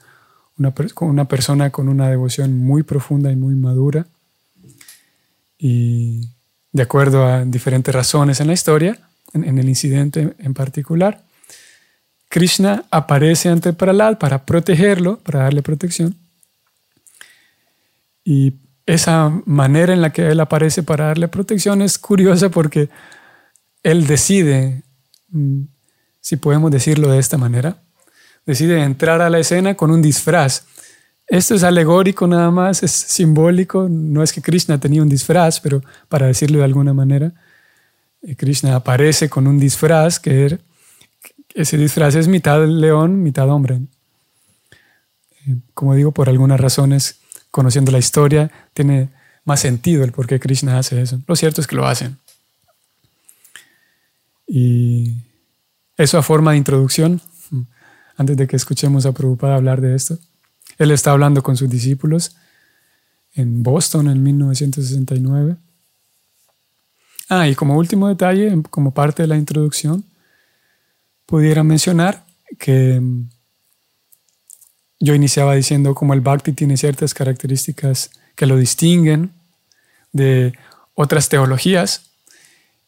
una, 0.58 0.74
una 1.00 1.26
persona 1.26 1.70
con 1.70 1.90
una 1.90 2.10
devoción 2.10 2.58
muy 2.58 2.84
profunda 2.84 3.32
y 3.32 3.36
muy 3.36 3.56
madura. 3.56 4.06
Y 5.58 6.28
de 6.72 6.84
acuerdo 6.84 7.26
a 7.26 7.44
diferentes 7.46 7.94
razones 7.94 8.40
en 8.40 8.48
la 8.48 8.54
historia, 8.54 9.00
en, 9.34 9.58
el 9.58 9.70
incidente 9.70 10.36
en 10.40 10.54
particular, 10.54 11.24
Krishna 12.30 12.86
aparece 12.92 13.50
ante 13.50 13.74
Pralad 13.74 14.18
para 14.18 14.46
protegerlo, 14.46 15.18
para 15.20 15.40
darle 15.40 15.62
protección. 15.62 16.16
Y 18.24 18.54
esa 18.86 19.42
manera 19.46 19.94
en 19.94 20.02
la 20.02 20.12
que 20.12 20.30
él 20.30 20.40
aparece 20.40 20.84
para 20.84 21.08
darle 21.08 21.28
protección 21.28 21.82
es 21.82 21.98
curiosa 21.98 22.50
porque 22.50 22.90
él 23.84 24.08
decide 24.08 24.84
mm, 25.30 25.62
si 26.22 26.38
podemos 26.38 26.72
decirlo 26.72 27.10
de 27.10 27.20
esta 27.20 27.38
manera, 27.38 27.78
decide 28.46 28.82
entrar 28.84 29.22
a 29.22 29.30
la 29.30 29.40
escena 29.40 29.76
con 29.76 29.92
un 29.92 30.02
disfraz. 30.02 30.66
Esto 31.28 31.56
es 31.56 31.64
alegórico 31.64 32.28
nada 32.28 32.52
más, 32.52 32.84
es 32.84 32.92
simbólico, 32.92 33.88
no 33.90 34.22
es 34.22 34.32
que 34.32 34.42
Krishna 34.42 34.80
tenía 34.80 35.02
un 35.02 35.10
disfraz, 35.10 35.60
pero 35.60 35.82
para 36.10 36.28
decirlo 36.28 36.60
de 36.60 36.66
alguna 36.66 36.94
manera, 36.94 37.34
eh, 38.22 38.36
Krishna 38.36 38.76
aparece 38.76 39.30
con 39.30 39.48
un 39.48 39.60
disfraz 39.60 40.20
que 40.20 40.60
ese 41.54 41.78
disfraz 41.78 42.16
es 42.16 42.28
mitad 42.28 42.66
león, 42.66 43.24
mitad 43.24 43.50
hombre. 43.50 43.80
Eh, 45.48 45.56
como 45.74 45.96
digo, 45.96 46.12
por 46.12 46.30
algunas 46.30 46.60
razones, 46.60 47.20
conociendo 47.50 47.92
la 47.92 48.00
historia, 48.00 48.52
tiene 48.74 49.10
más 49.44 49.60
sentido 49.60 50.04
el 50.04 50.12
por 50.12 50.28
qué 50.28 50.40
Krishna 50.40 50.78
hace 50.78 51.02
eso. 51.02 51.20
Lo 51.28 51.36
cierto 51.36 51.62
es 51.62 51.68
que 51.68 51.76
lo 51.76 51.88
hacen. 51.88 52.18
Y 54.48 55.16
eso 56.02 56.18
a 56.18 56.24
forma 56.24 56.52
de 56.52 56.58
introducción, 56.58 57.22
antes 58.18 58.36
de 58.38 58.48
que 58.48 58.56
escuchemos 58.56 59.06
a 59.06 59.12
Prabhupada 59.12 59.56
hablar 59.56 59.82
de 59.82 59.96
esto. 59.96 60.18
Él 60.78 60.92
está 60.92 61.12
hablando 61.12 61.44
con 61.44 61.58
sus 61.58 61.70
discípulos 61.70 62.36
en 63.34 63.64
Boston 63.64 64.10
en 64.10 64.22
1969. 64.24 65.58
Ah, 67.30 67.48
y 67.48 67.56
como 67.56 67.78
último 67.78 68.08
detalle, 68.08 68.62
como 68.70 68.94
parte 68.94 69.24
de 69.24 69.28
la 69.28 69.38
introducción, 69.38 70.04
pudiera 71.26 71.64
mencionar 71.64 72.26
que 72.60 73.00
mm, 73.00 73.30
yo 75.00 75.16
iniciaba 75.16 75.56
diciendo 75.56 75.96
como 75.96 76.14
el 76.14 76.22
bhakti 76.22 76.52
tiene 76.52 76.78
ciertas 76.78 77.14
características 77.14 78.12
que 78.36 78.46
lo 78.46 78.58
distinguen 78.58 79.32
de 80.12 80.54
otras 80.94 81.30
teologías 81.30 82.12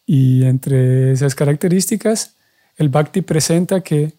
y 0.06 0.44
entre 0.44 1.14
esas 1.14 1.36
características 1.36 2.36
el 2.78 2.90
Bhakti 2.90 3.22
presenta 3.22 3.82
que, 3.82 4.14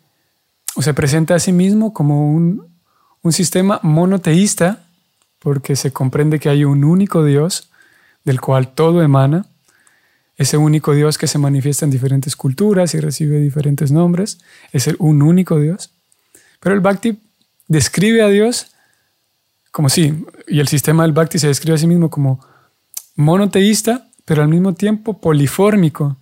o 0.76 0.82
se 0.82 0.94
presenta 0.94 1.34
a 1.34 1.38
sí 1.38 1.52
mismo 1.52 1.92
como 1.92 2.30
un, 2.32 2.66
un 3.22 3.32
sistema 3.32 3.80
monoteísta, 3.82 4.84
porque 5.38 5.76
se 5.76 5.92
comprende 5.92 6.38
que 6.38 6.48
hay 6.48 6.64
un 6.64 6.84
único 6.84 7.24
Dios 7.24 7.70
del 8.24 8.40
cual 8.40 8.74
todo 8.74 9.02
emana, 9.02 9.46
ese 10.36 10.56
único 10.56 10.94
Dios 10.94 11.18
que 11.18 11.26
se 11.26 11.38
manifiesta 11.38 11.84
en 11.84 11.90
diferentes 11.90 12.34
culturas 12.34 12.94
y 12.94 13.00
recibe 13.00 13.38
diferentes 13.38 13.92
nombres, 13.92 14.38
es 14.72 14.88
el, 14.88 14.96
un 14.98 15.22
único 15.22 15.60
Dios. 15.60 15.90
Pero 16.60 16.74
el 16.74 16.80
Bhakti 16.80 17.20
describe 17.68 18.22
a 18.22 18.28
Dios 18.28 18.74
como 19.74 19.88
sí, 19.88 20.24
y 20.46 20.60
el 20.60 20.68
sistema 20.68 21.02
del 21.02 21.10
Bhakti 21.10 21.40
se 21.40 21.48
describe 21.48 21.74
a 21.74 21.78
sí 21.78 21.88
mismo 21.88 22.08
como 22.08 22.38
monoteísta, 23.16 24.06
pero 24.24 24.40
al 24.40 24.48
mismo 24.48 24.72
tiempo 24.72 25.20
polifórmico. 25.20 26.16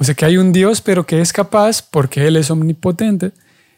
O 0.00 0.04
sea 0.04 0.14
que 0.14 0.24
hay 0.24 0.38
un 0.38 0.50
Dios, 0.50 0.80
pero 0.80 1.04
que 1.04 1.20
es 1.20 1.30
capaz, 1.30 1.82
porque 1.82 2.26
Él 2.26 2.36
es 2.36 2.50
omnipotente, 2.50 3.32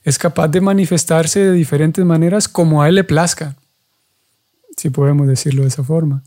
es 0.05 0.19
capaz 0.19 0.47
de 0.47 0.61
manifestarse 0.61 1.41
de 1.41 1.50
diferentes 1.50 2.05
maneras 2.05 2.47
como 2.47 2.81
a 2.81 2.88
Él 2.88 2.95
le 2.95 3.02
plazca, 3.02 3.57
si 4.76 4.88
podemos 4.88 5.26
decirlo 5.26 5.62
de 5.62 5.69
esa 5.69 5.83
forma. 5.83 6.23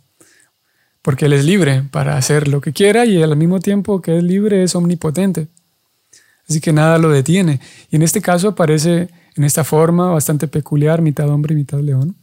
Porque 1.02 1.28
Él 1.28 1.34
es 1.34 1.46
libre 1.46 1.84
para 1.92 2.18
hacer 2.18 2.50
lo 2.50 2.60
que 2.60 2.74
quiera 2.74 3.06
y 3.06 3.24
al 3.24 3.38
mismo 3.38 3.62
tiempo 3.62 4.02
que 4.02 4.18
es 4.18 4.24
libre 4.24 4.64
es 4.64 4.76
omnipotente. 4.76 5.48
Así 6.50 6.60
que 6.60 6.74
nada 6.74 6.98
lo 6.98 7.10
detiene. 7.10 7.62
Y 7.90 7.96
en 7.96 8.02
este 8.02 8.22
caso 8.22 8.50
aparece 8.50 9.08
en 9.38 9.46
esta 9.46 9.64
forma 9.64 10.10
bastante 10.10 10.50
peculiar, 10.50 11.02
mitad 11.02 11.30
hombre 11.30 11.54
y 11.54 11.56
mitad 11.56 11.80
león, 11.80 12.18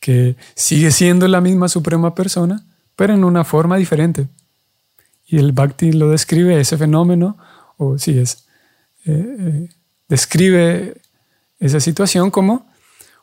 que 0.00 0.36
sigue 0.54 0.92
siendo 0.92 1.28
la 1.28 1.42
misma 1.42 1.68
suprema 1.68 2.14
persona, 2.14 2.64
pero 2.96 3.12
en 3.12 3.22
una 3.22 3.44
forma 3.44 3.76
diferente. 3.76 4.28
Y 5.32 5.38
el 5.38 5.52
Bhakti 5.52 5.92
lo 5.92 6.10
describe, 6.10 6.60
ese 6.60 6.76
fenómeno, 6.76 7.38
o 7.78 7.96
sí 7.96 8.18
es, 8.18 8.44
eh, 9.06 9.36
eh, 9.38 9.68
describe 10.06 11.00
esa 11.58 11.80
situación 11.80 12.30
como 12.30 12.70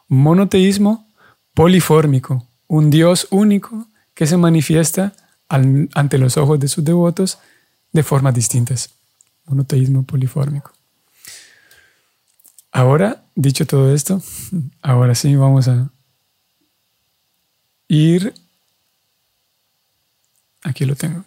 monoteísmo 0.08 1.08
polifórmico, 1.54 2.48
un 2.66 2.89
Dios 2.89 3.28
único 3.30 3.88
que 4.16 4.25
se 4.25 4.38
manifiesta 4.38 5.13
ante 5.48 6.18
los 6.18 6.36
ojos 6.38 6.60
de 6.60 6.68
sus 6.68 6.84
devotos 6.84 7.38
de 7.92 8.01
formas 8.01 8.34
distintas. 8.34 8.89
Monoteísmo 9.46 10.01
polifórmico. 10.01 10.74
Ahora, 12.72 13.24
dicho 13.36 13.68
todo 13.68 13.94
esto, 13.94 14.20
ahora 14.82 15.13
sí 15.13 15.36
vamos 15.36 15.68
a 15.68 15.92
ir 17.88 18.34
Aquí 20.63 20.86
lo 20.86 20.96
tengo. 20.96 21.24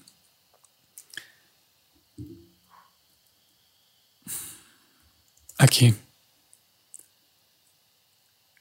Aquí. 5.62 5.94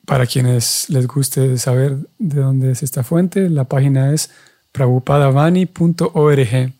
Para 0.05 0.27
quienes 0.27 0.87
les 0.89 1.07
guste 1.07 1.57
saber 1.57 1.97
de 2.19 2.41
dónde 2.41 2.69
es 2.69 2.83
esta 2.83 3.03
fuente, 3.03 3.49
la 3.49 3.63
página 3.63 4.13
es 4.13 4.29
prabhupadavani.org. 4.71 6.73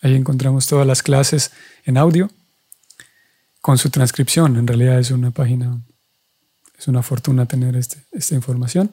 Ahí 0.00 0.14
encontramos 0.14 0.66
todas 0.66 0.86
las 0.86 1.02
clases 1.02 1.50
en 1.84 1.98
audio 1.98 2.30
con 3.60 3.76
su 3.76 3.90
transcripción. 3.90 4.56
En 4.56 4.66
realidad 4.66 4.98
es 4.98 5.10
una 5.10 5.30
página, 5.30 5.78
es 6.78 6.88
una 6.88 7.02
fortuna 7.02 7.44
tener 7.44 7.76
este, 7.76 7.98
esta 8.12 8.34
información. 8.34 8.90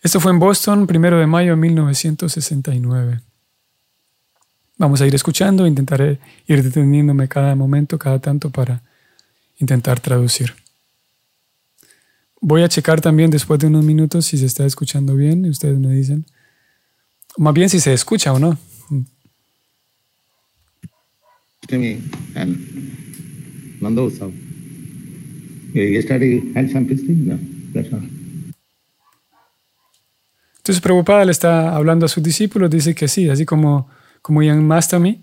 Esto 0.00 0.20
fue 0.20 0.30
en 0.30 0.38
Boston, 0.38 0.86
primero 0.86 1.18
de 1.18 1.26
mayo 1.26 1.50
de 1.50 1.56
1969. 1.56 3.20
Vamos 4.78 5.00
a 5.00 5.08
ir 5.08 5.14
escuchando, 5.16 5.66
intentaré 5.66 6.20
ir 6.46 6.62
deteniéndome 6.62 7.26
cada 7.26 7.56
momento, 7.56 7.98
cada 7.98 8.20
tanto 8.20 8.50
para 8.50 8.88
intentar 9.60 10.00
traducir. 10.00 10.54
Voy 12.40 12.62
a 12.62 12.68
checar 12.68 13.00
también 13.00 13.30
después 13.30 13.60
de 13.60 13.66
unos 13.66 13.84
minutos 13.84 14.26
si 14.26 14.38
se 14.38 14.46
está 14.46 14.64
escuchando 14.66 15.14
bien 15.14 15.44
y 15.44 15.50
ustedes 15.50 15.78
me 15.78 15.92
dicen. 15.92 16.24
Más 17.36 17.54
bien 17.54 17.68
si 17.68 17.78
se 17.78 17.92
escucha 17.92 18.32
o 18.32 18.38
no. 18.38 18.58
Entonces 30.58 30.80
Prabhupada 30.80 31.24
le 31.24 31.32
está 31.32 31.74
hablando 31.74 32.06
a 32.06 32.08
sus 32.08 32.22
discípulos, 32.22 32.70
dice 32.70 32.94
que 32.94 33.08
sí, 33.08 33.28
así 33.28 33.44
como, 33.44 33.88
como 34.22 34.42
Yan 34.42 34.66
Mastami, 34.66 35.20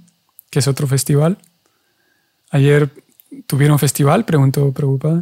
que 0.49 0.59
es 0.59 0.67
otro 0.67 0.87
festival. 0.87 1.37
Ayer 2.49 2.89
tuvieron 3.45 3.79
festival, 3.79 4.25
preguntó 4.25 4.71
Prabhupada. 4.71 5.19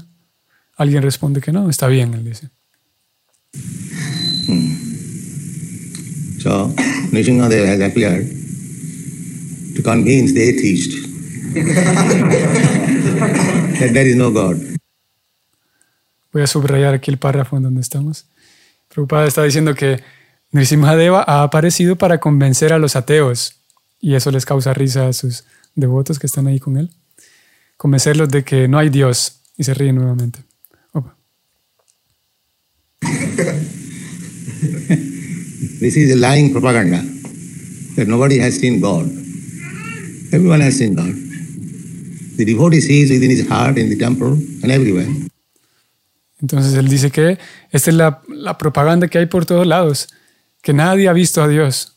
Alguien 0.77 1.03
responde 1.03 1.41
que 1.41 1.51
no, 1.51 1.69
está 1.69 1.87
bien, 1.87 2.13
él 2.13 2.25
dice. 2.25 2.49
Hmm. 4.47 4.75
So, 6.39 6.73
Nishingadeva 7.11 7.67
has 7.67 7.81
appeared 7.81 8.27
to 9.75 9.81
convince 9.81 10.33
the 10.33 10.49
atheist 10.49 10.91
that 13.79 13.93
there 13.93 14.07
is 14.07 14.15
no 14.15 14.31
God. 14.31 14.57
Voy 16.31 16.41
a 16.41 16.47
subrayar 16.47 16.93
aquí 16.93 17.11
el 17.11 17.17
párrafo 17.17 17.57
en 17.57 17.63
donde 17.63 17.81
estamos. 17.81 18.25
Prabhupada 18.89 19.25
está 19.25 19.43
diciendo 19.43 19.73
que 19.73 20.01
Nrisimhadeva 20.51 21.23
ha 21.25 21.43
aparecido 21.43 21.95
para 21.95 22.19
convencer 22.19 22.73
a 22.73 22.77
los 22.77 22.95
ateos 22.95 23.55
y 23.99 24.15
eso 24.15 24.31
les 24.31 24.45
causa 24.45 24.73
risa 24.73 25.07
a 25.07 25.13
sus 25.13 25.45
devotos 25.75 26.19
que 26.19 26.27
están 26.27 26.47
ahí 26.47 26.59
con 26.59 26.77
él. 26.77 26.91
Convencerlos 27.77 28.29
de 28.29 28.43
que 28.43 28.67
no 28.67 28.77
hay 28.77 28.89
Dios 28.89 29.41
y 29.57 29.63
se 29.63 29.73
ríen 29.73 29.95
nuevamente. 29.95 30.39
Opa. 30.93 31.17
This 35.79 35.97
is 35.97 36.13
a 36.13 36.15
lying 36.15 36.51
propaganda 36.51 37.03
that 37.95 38.07
nobody 38.07 38.39
has 38.39 38.57
seen 38.57 38.79
God. 38.79 39.05
Everyone 40.31 40.61
has 40.61 40.77
seen 40.77 40.95
God. 40.95 41.13
The 42.37 42.45
devotee 42.45 42.81
sees 42.81 43.11
within 43.11 43.31
his 43.31 43.47
heart, 43.47 43.77
in 43.77 43.89
the 43.89 43.97
temple, 43.97 44.37
and 44.63 44.71
everywhere. 44.71 45.07
Entonces 46.41 46.75
él 46.75 46.87
dice 46.87 47.11
que 47.11 47.37
esta 47.71 47.89
es 47.89 47.95
la, 47.95 48.21
la 48.27 48.57
propaganda 48.57 49.07
que 49.07 49.17
hay 49.17 49.25
por 49.25 49.45
todos 49.45 49.65
lados, 49.65 50.09
que 50.61 50.73
nadie 50.73 51.07
ha 51.07 51.13
visto 51.13 51.41
a 51.41 51.47
Dios. 51.47 51.93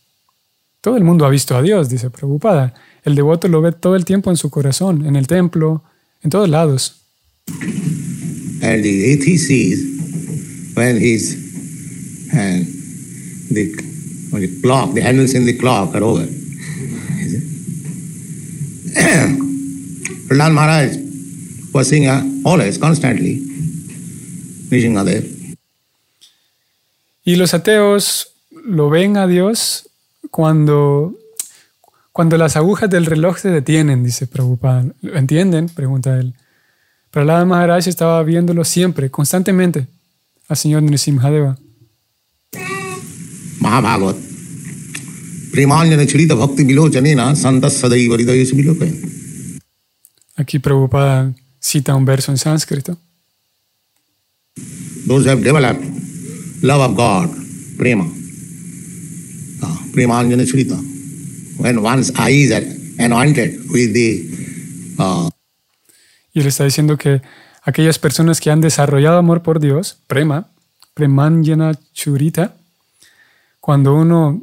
Todo 0.81 0.97
el 0.97 1.05
mundo 1.05 1.27
ha 1.27 1.31
visto 1.31 1.57
a 1.57 1.63
Dios, 1.63 1.89
dice 1.89 2.11
preocupada. 2.11 2.75
El 3.09 3.15
devoto 3.15 3.49
lo 3.49 3.63
ve 3.63 3.73
todo 3.73 3.97
el 3.97 4.05
tiempo 4.05 4.29
en 4.29 4.37
su 4.37 4.51
corazón, 4.51 5.07
en 5.07 5.17
el 5.17 5.27
templo, 5.27 5.83
en 6.23 6.29
todos 6.29 6.47
lados. 6.47 7.01
And 8.61 8.83
the 8.83 9.15
atheist 9.15 9.47
sees 9.47 10.75
when 10.75 10.99
his 10.99 11.33
and 12.35 12.67
the, 13.51 13.73
the 14.33 14.61
clock, 14.61 14.93
the 14.93 15.01
handles 15.01 15.33
in 15.35 15.47
the 15.47 15.57
clock 15.57 15.95
are 15.95 16.05
over. 16.05 16.27
Prahlad 20.29 20.53
Maharaj 20.53 20.97
was 21.73 21.89
saying 21.89 22.09
uh, 22.09 22.23
always, 22.45 22.77
constantly, 22.77 23.43
Y 27.25 27.37
los 27.37 27.55
ateos 27.55 28.35
lo 28.51 28.91
ven 28.91 29.17
a 29.17 29.27
Dios 29.27 29.89
cuando, 30.31 31.15
cuando 32.19 32.37
las 32.37 32.57
agujas 32.57 32.91
del 32.91 33.07
reloj 33.07 33.39
se 33.39 33.49
detienen, 33.49 34.03
dice 34.03 34.27
Prabhupada. 34.27 34.85
¿Lo 35.03 35.17
entienden? 35.17 35.69
Pregunta 35.69 36.19
él. 36.19 36.35
Prahlad 37.13 37.47
Maharaj 37.47 37.87
estaba 37.87 38.21
viéndolo 38.25 38.65
siempre, 38.65 39.09
constantemente, 39.09 39.87
al 40.49 40.57
señor 40.57 40.83
Nrisimhadeva. 40.83 41.57
Mahabhagat. 43.61 44.17
Aquí 50.35 50.59
Prabhupada 50.59 51.33
cita 51.61 51.95
un 51.95 52.05
verso 52.05 52.33
en 52.33 52.39
sánscrito. 52.39 52.99
Those 55.07 55.25
who 55.25 55.31
have 55.31 55.45
developed 55.45 55.85
love 56.63 56.81
of 56.81 56.97
God, 56.97 57.29
prema, 57.77 58.03
uh, 59.63 59.93
premanjana 59.93 60.45
Chirita. 60.45 60.98
When 61.59 61.83
one's 61.83 62.13
eyes 62.19 62.51
are 62.53 62.67
anointed 62.99 63.71
with 63.71 63.93
the 63.93 64.25
uh, 64.99 65.29
y 66.33 66.41
él 66.41 66.47
está 66.47 66.65
diciendo 66.65 66.97
que 66.97 67.21
aquellas 67.63 67.99
personas 67.99 68.41
que 68.41 68.51
han 68.51 68.61
desarrollado 68.61 69.19
amor 69.19 69.43
por 69.43 69.61
Dios, 69.61 69.99
prema, 70.07 70.51
premanjana 70.95 71.73
churita, 71.93 72.55
cuando 73.61 73.95
uno 73.95 74.43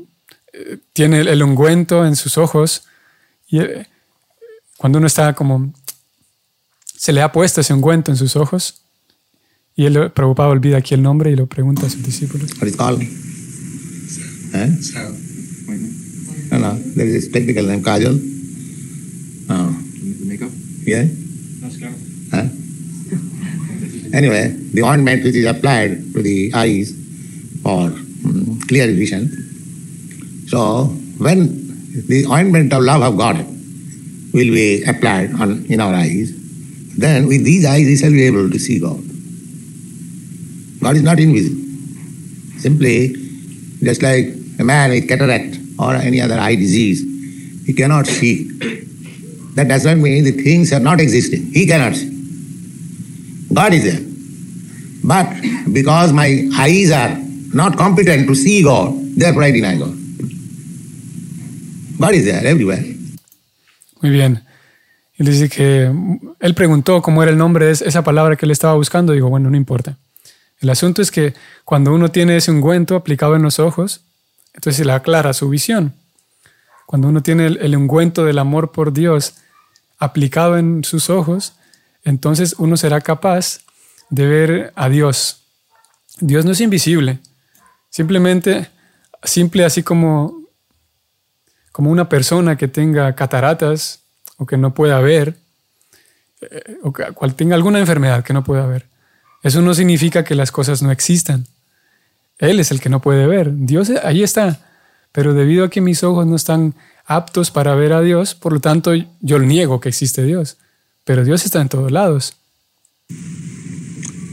eh, 0.54 0.80
tiene 0.94 1.22
el 1.22 1.42
ungüento 1.42 2.06
en 2.06 2.16
sus 2.16 2.38
ojos 2.38 2.84
y 3.48 3.60
eh, 3.60 3.88
cuando 4.78 4.98
uno 4.98 5.08
está 5.08 5.34
como 5.34 5.74
se 6.84 7.14
le 7.14 7.22
ha 7.22 7.32
puesto 7.32 7.62
ese 7.62 7.74
ungüento 7.74 8.12
en 8.12 8.18
sus 8.18 8.36
ojos 8.36 8.82
y 9.76 9.86
él 9.86 10.12
preocupado 10.12 10.50
olvida 10.50 10.78
aquí 10.78 10.94
el 10.94 11.02
nombre 11.02 11.32
y 11.32 11.36
lo 11.36 11.48
pregunta 11.48 11.88
a 11.88 11.90
sus 11.90 12.04
discípulos. 12.04 12.52
Eh? 14.54 15.25
No, 16.56 16.72
no, 16.72 16.80
there 16.96 17.06
is 17.06 17.28
a 17.28 17.32
technical 17.32 17.66
name, 17.66 17.84
Kajal. 17.84 18.16
Oh. 19.50 19.76
Makeup? 20.24 20.52
Yeah? 20.88 21.04
Mascara. 21.60 21.92
Huh? 22.32 22.48
Anyway, 24.16 24.48
the 24.72 24.82
ointment 24.84 25.26
which 25.26 25.36
is 25.36 25.46
applied 25.46 26.14
to 26.14 26.22
the 26.22 26.54
eyes 26.56 26.92
for 27.62 27.90
mm, 27.92 28.68
clear 28.70 28.88
vision. 28.88 29.28
So, 30.48 30.86
when 31.18 32.08
the 32.08 32.26
ointment 32.28 32.72
of 32.72 32.84
love 32.84 33.02
of 33.02 33.18
God 33.18 33.36
will 34.34 34.52
be 34.56 34.86
applied 34.86 35.34
on, 35.34 35.66
in 35.66 35.82
our 35.82 35.94
eyes, 35.94 36.32
then 36.96 37.28
with 37.28 37.44
these 37.44 37.66
eyes 37.66 37.86
we 37.86 37.98
shall 37.98 38.12
be 38.12 38.24
able 38.24 38.50
to 38.50 38.60
see 38.60 38.80
God. 38.80 39.04
God 40.80 40.96
is 40.96 41.04
not 41.04 41.20
invisible. 41.20 41.60
Simply, 42.60 43.14
just 43.84 44.02
like 44.02 44.28
a 44.58 44.64
man 44.64 44.92
with 44.92 45.10
cataract 45.10 45.65
or 45.78 45.96
any 45.96 46.22
other 46.22 46.40
eye 46.40 46.56
disease, 46.56 47.02
he 47.66 47.74
cannot 47.74 48.08
see. 48.08 48.52
That 49.56 49.68
does 49.68 49.86
not 49.86 49.98
mean 49.98 50.24
the 50.24 50.32
things 50.32 50.74
are 50.74 50.82
not 50.82 51.00
existing. 51.00 51.52
He 51.54 51.66
cannot 51.66 51.96
see. 51.96 52.12
God 53.54 53.74
is 53.74 53.84
there. 53.84 54.02
But 55.04 55.28
because 55.72 56.12
my 56.12 56.50
eyes 56.58 56.92
are 56.92 57.18
not 57.54 57.78
competent 57.78 58.28
to 58.28 58.36
see 58.36 58.64
God, 58.64 58.94
therefore 59.16 59.44
I 59.44 59.52
deny 59.52 59.78
God. 59.78 59.96
God 62.00 62.14
is 62.14 62.26
there 62.26 62.46
everywhere. 62.46 62.84
Muy 64.02 64.12
bien. 64.12 64.42
Y 65.18 65.24
dice 65.24 65.48
que 65.48 65.90
él 66.40 66.54
preguntó 66.54 67.02
cómo 67.02 67.24
era 67.24 67.32
el 67.32 67.38
nombre 67.38 67.68
de 67.68 67.72
esa 67.72 68.04
palabra 68.04 68.36
que 68.36 68.46
él 68.46 68.52
estaba 68.52 68.76
buscando. 68.76 69.14
Digo, 69.14 69.30
bueno, 69.30 69.50
no 69.50 69.56
importa. 69.56 69.98
El 70.60 70.70
asunto 70.70 71.02
es 71.02 71.12
que 71.12 71.34
cuando 71.64 71.94
uno 71.94 72.10
tiene 72.12 72.38
ese 72.38 72.52
ungüento 72.52 72.96
aplicado 72.96 73.36
en 73.36 73.42
los 73.42 73.60
ojos, 73.60 74.05
entonces 74.56 74.78
se 74.78 74.86
le 74.86 74.94
aclara 74.94 75.34
su 75.34 75.48
visión. 75.50 75.94
Cuando 76.88 77.08
uno 77.08 77.22
tiene 77.22 77.46
el, 77.46 77.58
el 77.58 77.76
ungüento 77.76 78.26
del 78.26 78.40
amor 78.40 78.72
por 78.72 78.92
Dios 78.92 79.36
aplicado 80.00 80.58
en 80.58 80.84
sus 80.84 81.10
ojos, 81.10 81.54
entonces 82.04 82.56
uno 82.58 82.78
será 82.78 83.02
capaz 83.02 83.60
de 84.10 84.28
ver 84.28 84.74
a 84.76 84.90
Dios. 84.90 85.42
Dios 86.20 86.46
no 86.46 86.52
es 86.52 86.62
invisible. 86.62 87.20
Simplemente, 87.90 88.70
simple 89.24 89.66
así 89.66 89.84
como, 89.84 90.44
como 91.72 91.92
una 91.92 92.08
persona 92.10 92.58
que 92.58 92.68
tenga 92.68 93.14
cataratas 93.16 94.02
o 94.38 94.46
que 94.46 94.58
no 94.58 94.74
pueda 94.74 95.00
ver, 95.00 95.36
eh, 96.42 96.78
o 96.84 96.94
que 96.94 97.06
tenga 97.36 97.56
alguna 97.56 97.80
enfermedad 97.80 98.24
que 98.24 98.34
no 98.34 98.44
pueda 98.44 98.66
ver. 98.66 98.86
Eso 99.44 99.62
no 99.62 99.74
significa 99.74 100.24
que 100.24 100.36
las 100.36 100.52
cosas 100.52 100.82
no 100.82 100.92
existan. 100.92 101.46
Él 102.40 102.60
es 102.60 102.72
el 102.72 102.80
que 102.80 102.90
no 102.90 103.02
puede 103.02 103.28
ver. 103.28 103.52
Dios 103.54 103.92
ahí 104.04 104.24
está. 104.24 104.60
pero 105.16 105.34
debido 105.34 105.64
a 105.64 105.70
que 105.70 105.80
mis 105.80 106.04
ojos 106.04 106.28
no 106.28 106.36
están 106.36 106.76
aptos 107.06 107.50
para 107.50 107.74
ver 107.74 107.94
a 107.94 108.02
Dios, 108.02 108.36
por 108.36 108.52
lo 108.52 108.60
tanto 108.60 108.92
yo 109.22 109.40
niego 109.40 109.80
que 109.80 109.88
existe 109.88 110.26
Dios. 110.26 110.58
Pero 111.06 111.24
Dios 111.24 111.46
está 111.46 111.62
en 111.62 111.70
todos 111.70 111.90
lados. 111.90 112.34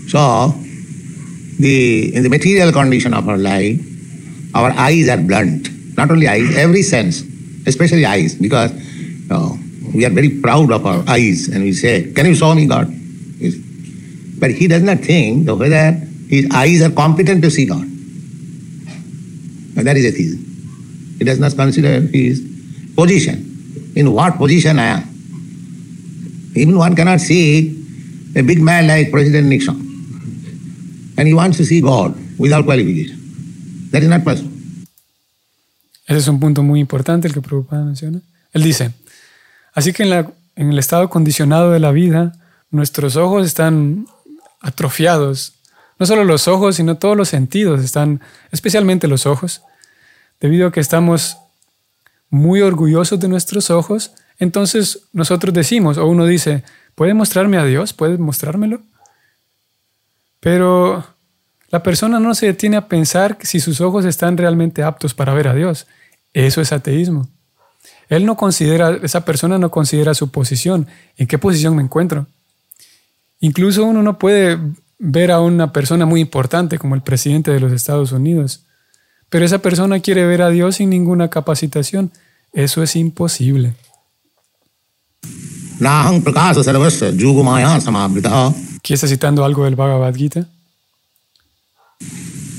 So, 0.09 0.53
the, 1.61 2.11
in 2.17 2.25
the 2.25 2.29
material 2.29 2.73
condition 2.73 3.15
of 3.15 3.29
our 3.29 3.39
life, 3.39 3.81
our 4.55 4.73
eyes 4.77 5.09
are 5.09 5.23
blunt. 5.23 5.69
Not 5.97 6.11
only 6.11 6.27
eyes, 6.27 6.57
every 6.57 6.83
sense, 6.83 7.25
especially 7.65 8.05
eyes, 8.05 8.35
because 8.35 8.73
uh, 9.31 9.55
we 9.95 10.05
are 10.05 10.13
very 10.13 10.31
proud 10.31 10.73
of 10.73 10.85
our 10.85 11.05
eyes 11.07 11.49
and 11.49 11.63
we 11.63 11.73
say, 11.73 12.13
Can 12.13 12.27
you 12.27 12.35
show 12.35 12.57
me 12.57 12.67
God? 12.67 12.93
But 14.41 14.51
he 14.51 14.67
does 14.67 14.83
not 14.83 14.99
think 14.99 15.49
whether 15.49 15.93
his 16.29 16.51
eyes 16.51 16.83
are 16.83 16.91
competent 16.91 17.41
to 17.43 17.51
see 17.53 17.67
God. 17.67 17.92
And 19.77 19.87
that 19.87 19.97
is 19.97 20.05
atheism. 20.05 20.41
He 21.19 21.25
does 21.25 21.39
not 21.39 21.55
consider 21.55 22.01
his 22.01 22.43
position. 22.97 23.93
In 23.95 24.13
what 24.13 24.37
position 24.37 24.79
I 24.79 24.99
am? 24.99 25.03
Even 26.55 26.77
one 26.77 26.95
cannot 26.95 27.21
see 27.21 27.79
a 28.37 28.43
big 28.43 28.61
man 28.61 28.87
like 28.87 29.11
President 29.11 29.49
Nixon. 29.49 29.77
And 31.17 31.29
he 31.29 31.35
wants 31.35 31.57
to 31.59 31.65
see 31.65 31.81
God 31.81 32.15
without 32.39 32.65
qualification. 32.65 33.19
That 33.91 34.03
is 34.03 34.09
not 34.09 34.25
possible. 34.25 34.51
Ese 36.07 36.19
es 36.19 36.29
un 36.29 36.41
punto 36.41 36.63
muy 36.63 36.81
importante 36.81 37.29
el 37.29 37.35
que 37.35 37.41
Prabhupada 37.41 37.85
menciona. 37.85 38.21
Él 38.53 38.63
dice, 38.63 38.93
así 39.73 39.93
que 39.93 40.03
en, 40.03 40.11
la, 40.11 40.33
en 40.57 40.71
el 40.71 40.79
estado 40.79 41.09
condicionado 41.09 41.71
de 41.71 41.81
la 41.81 41.93
vida, 41.93 42.33
nuestros 42.71 43.17
ojos 43.17 43.47
están 43.47 44.07
atrofiados. 44.61 45.55
No 45.99 46.07
solo 46.07 46.25
los 46.25 46.49
ojos, 46.49 46.77
sino 46.77 46.99
todos 46.99 47.17
los 47.17 47.29
sentidos 47.29 47.83
están, 47.83 48.21
especialmente 48.51 49.09
los 49.09 49.27
ojos, 49.27 49.63
debido 50.41 50.69
a 50.69 50.73
que 50.73 50.81
estamos 50.81 51.37
muy 52.29 52.63
orgullosos 52.63 53.21
de 53.21 53.29
nuestros 53.29 53.71
ojos, 53.71 54.13
entonces 54.39 55.09
nosotros 55.13 55.55
decimos, 55.55 55.99
o 55.99 56.07
uno 56.07 56.27
dice, 56.27 56.65
¿puede 56.95 57.15
mostrarme 57.15 57.59
a 57.59 57.65
Dios? 57.65 57.93
¿Puede 57.93 58.19
mostrármelo? 58.19 58.83
Pero 60.41 61.05
la 61.69 61.83
persona 61.83 62.19
no 62.19 62.35
se 62.35 62.47
detiene 62.47 62.77
a 62.77 62.89
pensar 62.89 63.39
si 63.43 63.61
sus 63.61 63.81
ojos 63.81 64.05
están 64.05 64.37
realmente 64.37 64.83
aptos 64.83 65.15
para 65.15 65.35
ver 65.35 65.47
a 65.47 65.55
Dios. 65.55 65.87
Eso 66.33 66.61
es 66.61 66.73
ateísmo. 66.73 67.29
Él 68.09 68.27
no 68.27 68.37
considera, 68.37 68.99
esa 69.03 69.25
persona 69.25 69.59
no 69.59 69.71
considera 69.71 70.13
su 70.15 70.31
posición. 70.31 70.87
¿En 71.17 71.27
qué 71.27 71.39
posición 71.39 71.77
me 71.77 71.83
encuentro? 71.83 72.27
Incluso 73.41 73.85
uno 73.85 74.03
no 74.03 74.19
puede 74.19 74.59
ver 75.05 75.33
a 75.33 75.41
una 75.41 75.73
persona 75.73 76.07
muy 76.07 76.21
importante 76.21 76.79
como 76.79 76.95
el 76.95 77.03
presidente 77.03 77.51
de 77.51 77.59
los 77.59 77.73
Estados 77.73 78.13
Unidos, 78.13 78.61
pero 79.29 79.45
esa 79.45 79.59
persona 79.59 79.99
quiere 79.99 80.25
ver 80.25 80.43
a 80.43 80.51
Dios 80.51 80.77
sin 80.77 80.91
ninguna 80.91 81.29
capacitación. 81.29 82.13
Eso 82.53 82.85
es 82.85 82.95
imposible. 82.95 83.75
¿Quién 88.83 88.95
está 88.95 89.09
citando 89.09 89.45
algo 89.45 89.65
del 89.65 89.75
Bhagavad 89.75 90.15
Gita? 90.15 90.47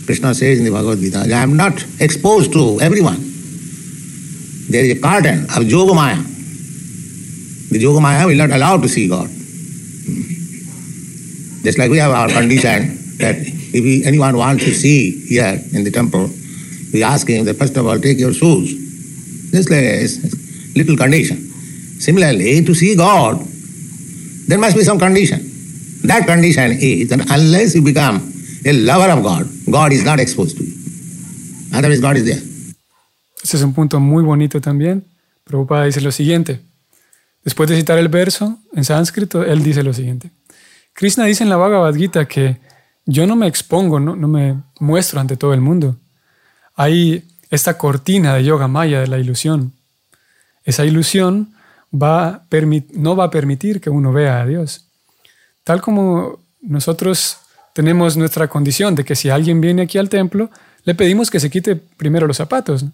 Krishna 0.05 0.33
says 0.33 0.57
in 0.59 0.65
the 0.65 0.71
Bhagavad 0.71 0.99
Gita, 0.99 1.23
I 1.25 1.43
am 1.43 1.55
not 1.55 1.81
exposed 1.99 2.51
to 2.51 2.81
everyone. 2.81 3.19
There 4.69 4.83
is 4.83 4.97
a 4.97 4.99
curtain 4.99 5.43
of 5.45 5.63
Yogamaya. 5.63 6.21
The 7.69 7.79
Yogamaya 7.79 8.25
will 8.25 8.35
not 8.35 8.51
allow 8.51 8.75
to 8.81 8.89
see 8.89 9.07
God. 9.07 9.29
Just 11.63 11.77
like 11.77 11.89
we 11.89 11.97
have 11.97 12.11
our 12.11 12.27
condition 12.27 12.99
that 13.17 13.35
if 13.37 13.83
we, 13.83 14.03
anyone 14.05 14.37
wants 14.37 14.63
to 14.65 14.73
see 14.73 15.25
here 15.27 15.59
in 15.73 15.83
the 15.83 15.91
temple, 15.91 16.29
we 16.93 17.03
ask 17.03 17.27
him 17.27 17.45
that 17.45 17.55
first 17.55 17.77
of 17.77 17.87
all 17.87 17.99
take 17.99 18.19
your 18.19 18.33
shoes. 18.33 18.75
This 19.51 19.67
is 19.71 20.75
little 20.75 20.97
condition. 20.97 21.37
Similarly, 21.99 22.63
to 22.65 22.73
see 22.73 22.95
God, 22.95 23.39
there 24.47 24.59
must 24.59 24.75
be 24.75 24.83
some 24.83 24.99
condition. 24.99 25.39
That 26.03 26.25
condition 26.25 26.71
is 26.79 27.09
that 27.09 27.21
unless 27.31 27.75
you 27.75 27.81
become 27.81 28.33
a 28.65 28.73
lover 28.73 29.11
of 29.11 29.23
God, 29.23 29.47
God 29.71 29.93
is 29.93 30.03
not 30.03 30.19
exposed 30.19 30.57
to 30.57 30.63
you. 30.63 30.73
Otherwise, 31.73 32.01
God 32.01 32.17
is 32.17 32.25
there. 32.25 32.41
Este 33.41 33.57
es 33.57 33.63
un 33.63 33.73
punto 33.73 33.99
muy 33.99 34.23
bonito 34.23 34.59
también. 34.61 35.05
Prabhupada 35.43 35.85
dice 35.85 36.01
lo 36.01 36.11
siguiente. 36.11 36.59
Después 37.43 37.69
de 37.69 37.75
citar 37.75 37.97
el 37.97 38.07
verso 38.07 38.59
en 38.73 38.83
sánscrito, 38.85 39.43
él 39.43 39.63
dice 39.63 39.83
lo 39.83 39.93
siguiente. 39.93 40.31
Krishna 40.93 41.25
dice 41.25 41.43
en 41.43 41.49
la 41.49 41.57
Bhagavad 41.57 41.95
Gita 41.95 42.27
que 42.27 42.59
yo 43.05 43.27
no 43.27 43.35
me 43.35 43.47
expongo, 43.47 43.99
no, 43.99 44.15
no 44.15 44.27
me 44.27 44.61
muestro 44.79 45.19
ante 45.19 45.37
todo 45.37 45.53
el 45.53 45.61
mundo. 45.61 45.97
Hay 46.75 47.27
esta 47.49 47.77
cortina 47.77 48.35
de 48.35 48.43
yoga 48.43 48.67
maya 48.67 48.99
de 48.99 49.07
la 49.07 49.19
ilusión. 49.19 49.73
Esa 50.63 50.85
ilusión 50.85 51.53
no 51.91 53.15
va 53.15 53.23
a 53.25 53.29
permitir 53.29 53.81
que 53.81 53.89
uno 53.89 54.11
vea 54.11 54.41
a 54.41 54.45
Dios. 54.45 54.87
Tal 55.63 55.81
como 55.81 56.39
nosotros 56.61 57.37
tenemos 57.73 58.17
nuestra 58.17 58.47
condición 58.47 58.95
de 58.95 59.03
que 59.03 59.15
si 59.15 59.29
alguien 59.29 59.61
viene 59.61 59.83
aquí 59.83 59.97
al 59.97 60.09
templo, 60.09 60.49
le 60.83 60.95
pedimos 60.95 61.29
que 61.29 61.39
se 61.39 61.49
quite 61.49 61.75
primero 61.75 62.27
los 62.27 62.37
zapatos. 62.37 62.85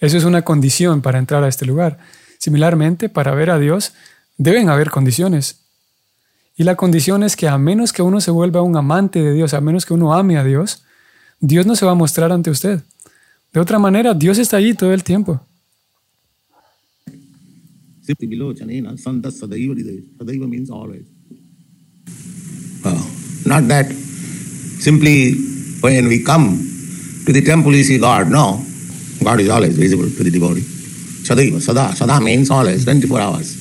Eso 0.00 0.16
es 0.16 0.24
una 0.24 0.42
condición 0.42 1.02
para 1.02 1.18
entrar 1.18 1.44
a 1.44 1.48
este 1.48 1.66
lugar. 1.66 1.98
Similarmente, 2.38 3.08
para 3.08 3.34
ver 3.34 3.50
a 3.50 3.58
Dios, 3.58 3.92
deben 4.36 4.68
haber 4.68 4.90
condiciones. 4.90 5.63
Y 6.56 6.62
la 6.64 6.76
condición 6.76 7.22
es 7.22 7.34
que 7.36 7.48
a 7.48 7.58
menos 7.58 7.92
que 7.92 8.02
uno 8.02 8.20
se 8.20 8.30
vuelva 8.30 8.62
un 8.62 8.76
amante 8.76 9.20
de 9.20 9.32
Dios, 9.32 9.54
a 9.54 9.60
menos 9.60 9.84
que 9.86 9.94
uno 9.94 10.14
ame 10.14 10.38
a 10.38 10.44
Dios, 10.44 10.84
Dios 11.40 11.66
no 11.66 11.74
se 11.74 11.84
va 11.84 11.92
a 11.92 11.96
mostrar 11.96 12.30
ante 12.30 12.50
usted. 12.50 12.80
De 13.52 13.60
otra 13.60 13.78
manera, 13.78 14.14
Dios 14.14 14.38
está 14.38 14.58
allí 14.58 14.74
todo 14.74 14.92
el 14.92 15.02
tiempo. 15.02 15.40
not 23.46 23.66
that 23.68 23.86
simply 24.80 25.34
when 25.80 26.08
we 26.08 26.22
come 26.22 26.58
to 27.24 27.32
the 27.32 27.40
temple 27.40 27.72
we 27.72 27.82
see 27.82 27.98
God. 27.98 28.28
No, 28.28 28.62
God 29.22 29.40
is 29.40 29.48
always 29.48 29.76
visible 29.76 30.10
to 30.10 30.24
the 30.24 30.30
devotee. 30.30 30.60
Sadaiva, 30.60 31.60
Sada. 31.60 31.94
Sada 31.94 32.20
means 32.20 32.50
always, 32.50 32.84
24 32.84 33.20
hours. 33.20 33.56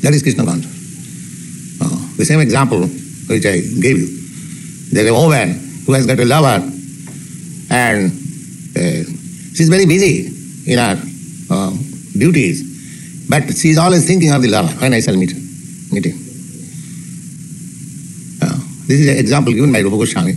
That 0.00 0.14
is 0.14 0.22
Krishna 0.22 0.44
consciousness. 0.44 0.77
The 2.18 2.24
same 2.24 2.40
example 2.40 2.82
which 2.82 3.46
I 3.46 3.60
gave 3.60 3.96
you. 3.96 4.08
There's 4.90 5.08
a 5.08 5.14
woman 5.14 5.54
who 5.86 5.92
has 5.92 6.04
got 6.04 6.18
a 6.18 6.24
lover 6.24 6.66
and 7.70 8.10
uh, 8.76 9.04
she's 9.54 9.68
very 9.68 9.86
busy 9.86 10.26
in 10.66 10.78
her 10.78 11.00
uh, 11.50 11.70
duties, 12.18 13.26
but 13.28 13.44
she's 13.56 13.78
always 13.78 14.04
thinking 14.06 14.32
of 14.32 14.42
the 14.42 14.48
lover 14.48 14.72
when 14.80 14.94
I 14.94 15.00
shall 15.00 15.16
meet 15.16 15.30
her, 15.30 15.38
meet 15.92 16.06
him. 16.06 16.18
Uh, 18.42 18.58
this 18.88 19.00
is 19.00 19.08
an 19.08 19.18
example 19.18 19.52
given 19.52 19.72
by 19.72 19.78
Rupa 19.78 19.96
Goswami. 19.96 20.32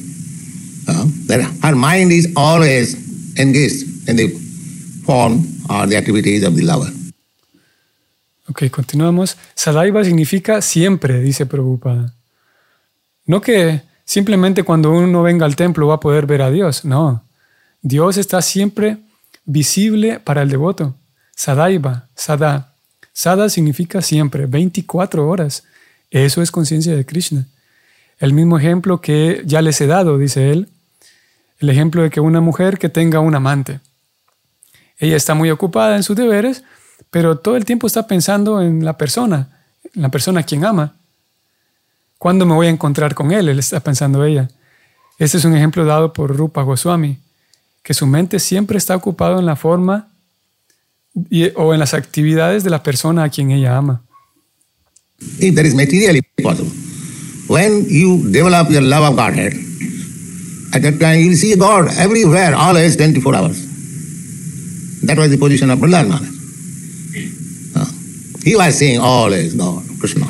Uh, 0.88 1.06
that 1.28 1.42
her 1.64 1.76
mind 1.76 2.12
is 2.12 2.32
always 2.36 2.94
engaged 3.40 4.08
in 4.08 4.18
the 4.18 4.28
form 5.06 5.46
or 5.70 5.88
the 5.88 5.96
activities 5.96 6.44
of 6.44 6.56
the 6.56 6.64
lover. 6.64 6.92
Ok, 8.52 8.70
continuamos. 8.70 9.38
Sadaiva 9.56 10.04
significa 10.04 10.62
siempre, 10.62 11.22
dice 11.22 11.46
Prabhupada. 11.46 12.14
No 13.26 13.40
que 13.40 13.82
simplemente 14.04 14.64
cuando 14.64 14.92
uno 14.92 15.24
venga 15.24 15.46
al 15.46 15.56
templo 15.56 15.88
va 15.88 15.96
a 15.96 16.00
poder 16.02 16.26
ver 16.26 16.42
a 16.42 16.52
Dios, 16.52 16.84
no. 16.84 17.24
Dios 17.82 18.18
está 18.18 18.42
siempre 18.42 18.98
visible 19.46 20.20
para 20.20 20.42
el 20.42 20.50
devoto. 20.50 20.96
Sadaiva, 21.34 22.10
Sada. 22.14 22.74
Sada 23.14 23.48
significa 23.48 24.02
siempre, 24.02 24.48
24 24.48 25.26
horas. 25.30 25.64
Eso 26.10 26.42
es 26.42 26.52
conciencia 26.52 26.94
de 26.94 27.06
Krishna. 27.06 27.48
El 28.20 28.34
mismo 28.34 28.58
ejemplo 28.58 29.00
que 29.00 29.44
ya 29.46 29.62
les 29.62 29.80
he 29.80 29.88
dado, 29.88 30.18
dice 30.18 30.52
él, 30.52 30.68
el 31.60 31.70
ejemplo 31.70 32.04
de 32.04 32.10
que 32.10 32.20
una 32.20 32.42
mujer 32.42 32.78
que 32.78 32.90
tenga 32.90 33.22
un 33.22 33.34
amante. 33.34 33.80
Ella 34.98 35.16
está 35.16 35.36
muy 35.36 35.52
ocupada 35.52 35.96
en 35.96 36.04
sus 36.04 36.18
deberes, 36.18 36.66
pero 37.10 37.38
todo 37.38 37.56
el 37.58 37.66
tiempo 37.66 37.88
está 37.88 38.08
pensando 38.08 38.62
en 38.62 38.86
la 38.86 38.98
persona, 38.98 39.50
en 39.94 40.02
la 40.02 40.10
persona 40.10 40.42
a 40.42 40.44
quien 40.44 40.66
ama. 40.66 40.96
¿Cuándo 42.18 42.46
me 42.46 42.54
voy 42.54 42.68
a 42.68 42.70
encontrar 42.70 43.16
con 43.16 43.32
él? 43.32 43.50
Él 43.50 43.60
está 43.60 43.80
pensando 43.80 44.24
ella. 44.24 44.50
Este 45.18 45.38
es 45.38 45.46
un 45.46 45.56
ejemplo 45.56 45.86
dado 45.86 46.14
por 46.14 46.36
Rupa 46.36 46.62
Goswami, 46.64 47.18
que 47.84 47.94
su 47.94 48.06
mente 48.06 48.40
siempre 48.40 48.78
está 48.78 48.96
ocupada 48.96 49.40
en 49.40 49.46
la 49.46 49.56
forma 49.56 50.08
o 51.56 51.74
en 51.74 51.80
las 51.80 51.94
actividades 51.94 52.64
de 52.64 52.70
la 52.70 52.84
persona 52.84 53.24
a 53.24 53.30
quien 53.30 53.52
ella 53.52 53.78
ama. 53.78 54.02
If 55.40 55.56
there 55.56 55.68
is 55.68 55.76
materially 55.76 56.22
possible, 56.42 56.72
when 57.48 57.86
you 57.88 58.32
develop 58.32 58.70
your 58.70 58.82
love 58.82 59.04
of 59.04 59.16
Godhead, 59.16 59.54
at 60.74 60.82
that 60.82 61.00
time 61.00 61.20
you 61.20 61.36
see 61.36 61.56
God 61.56 61.90
everywhere, 62.00 62.56
always 62.56 62.96
24 62.98 63.36
hours. 63.36 63.58
That 65.04 65.18
was 65.18 65.30
the 65.30 65.38
position 65.38 65.70
of 65.70 65.80
Prahlad. 65.80 66.41
He 68.44 68.56
was 68.56 68.78
seeing 68.78 69.00
all 69.00 69.34
as 69.34 69.54
God, 69.54 69.84
Krishna. 70.00 70.26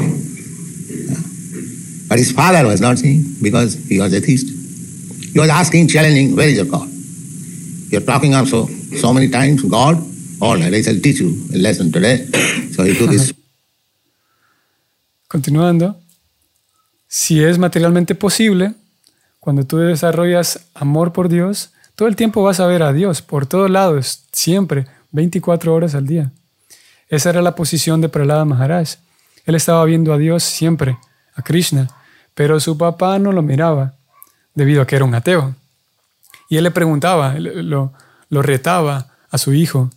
But 2.07 2.19
his 2.19 2.31
father 2.31 2.67
was 2.67 2.81
not 2.81 2.97
seeing 2.99 3.23
because 3.41 3.75
he 3.87 3.99
was 3.99 4.13
atheist. 4.13 4.47
He 5.33 5.39
was 5.39 5.49
asking, 5.49 5.87
challenging, 5.87 6.35
where 6.35 6.49
is 6.49 6.57
your 6.57 6.65
God? 6.65 6.89
You're 7.89 8.01
talking 8.01 8.35
also 8.35 8.67
so 8.67 9.13
many 9.13 9.29
times, 9.29 9.63
God, 9.63 9.95
all 10.41 10.57
right, 10.57 10.73
I 10.73 10.81
shall 10.81 10.99
teach 10.99 11.21
you 11.21 11.29
a 11.53 11.57
lesson 11.57 11.91
today. 11.91 12.25
So 12.73 12.83
he 12.83 12.97
took 12.97 13.11
his 13.11 13.33
Continuando, 15.31 15.95
si 17.07 17.41
es 17.41 17.57
materialmente 17.57 18.15
posible, 18.15 18.73
cuando 19.39 19.65
tú 19.65 19.77
desarrollas 19.77 20.59
amor 20.73 21.13
por 21.13 21.29
Dios, 21.29 21.71
todo 21.95 22.09
el 22.09 22.17
tiempo 22.17 22.43
vas 22.43 22.59
a 22.59 22.67
ver 22.67 22.83
a 22.83 22.91
Dios 22.91 23.21
por 23.21 23.45
todos 23.45 23.71
lados, 23.71 24.23
siempre, 24.33 24.87
24 25.11 25.73
horas 25.73 25.95
al 25.95 26.05
día. 26.05 26.33
Esa 27.11 27.29
era 27.29 27.41
la 27.41 27.55
posición 27.55 27.99
de 27.99 28.07
Prahlada 28.07 28.45
Maharaj. 28.45 28.95
Él 29.45 29.55
estaba 29.55 29.83
viendo 29.83 30.13
a 30.13 30.17
Dios 30.17 30.43
siempre, 30.43 30.97
a 31.35 31.41
Krishna, 31.41 31.89
pero 32.33 32.59
su 32.61 32.77
papá 32.77 33.19
no 33.19 33.33
lo 33.33 33.41
miraba, 33.41 33.95
debido 34.55 34.81
a 34.81 34.87
que 34.87 34.95
era 34.95 35.03
un 35.03 35.13
ateo. 35.13 35.53
Y 36.47 36.55
él 36.55 36.63
le 36.63 36.71
preguntaba, 36.71 37.35
lo, 37.37 37.91
retaba 38.29 39.11
a 39.29 39.37
su 39.37 39.53
hijo, 39.53 39.89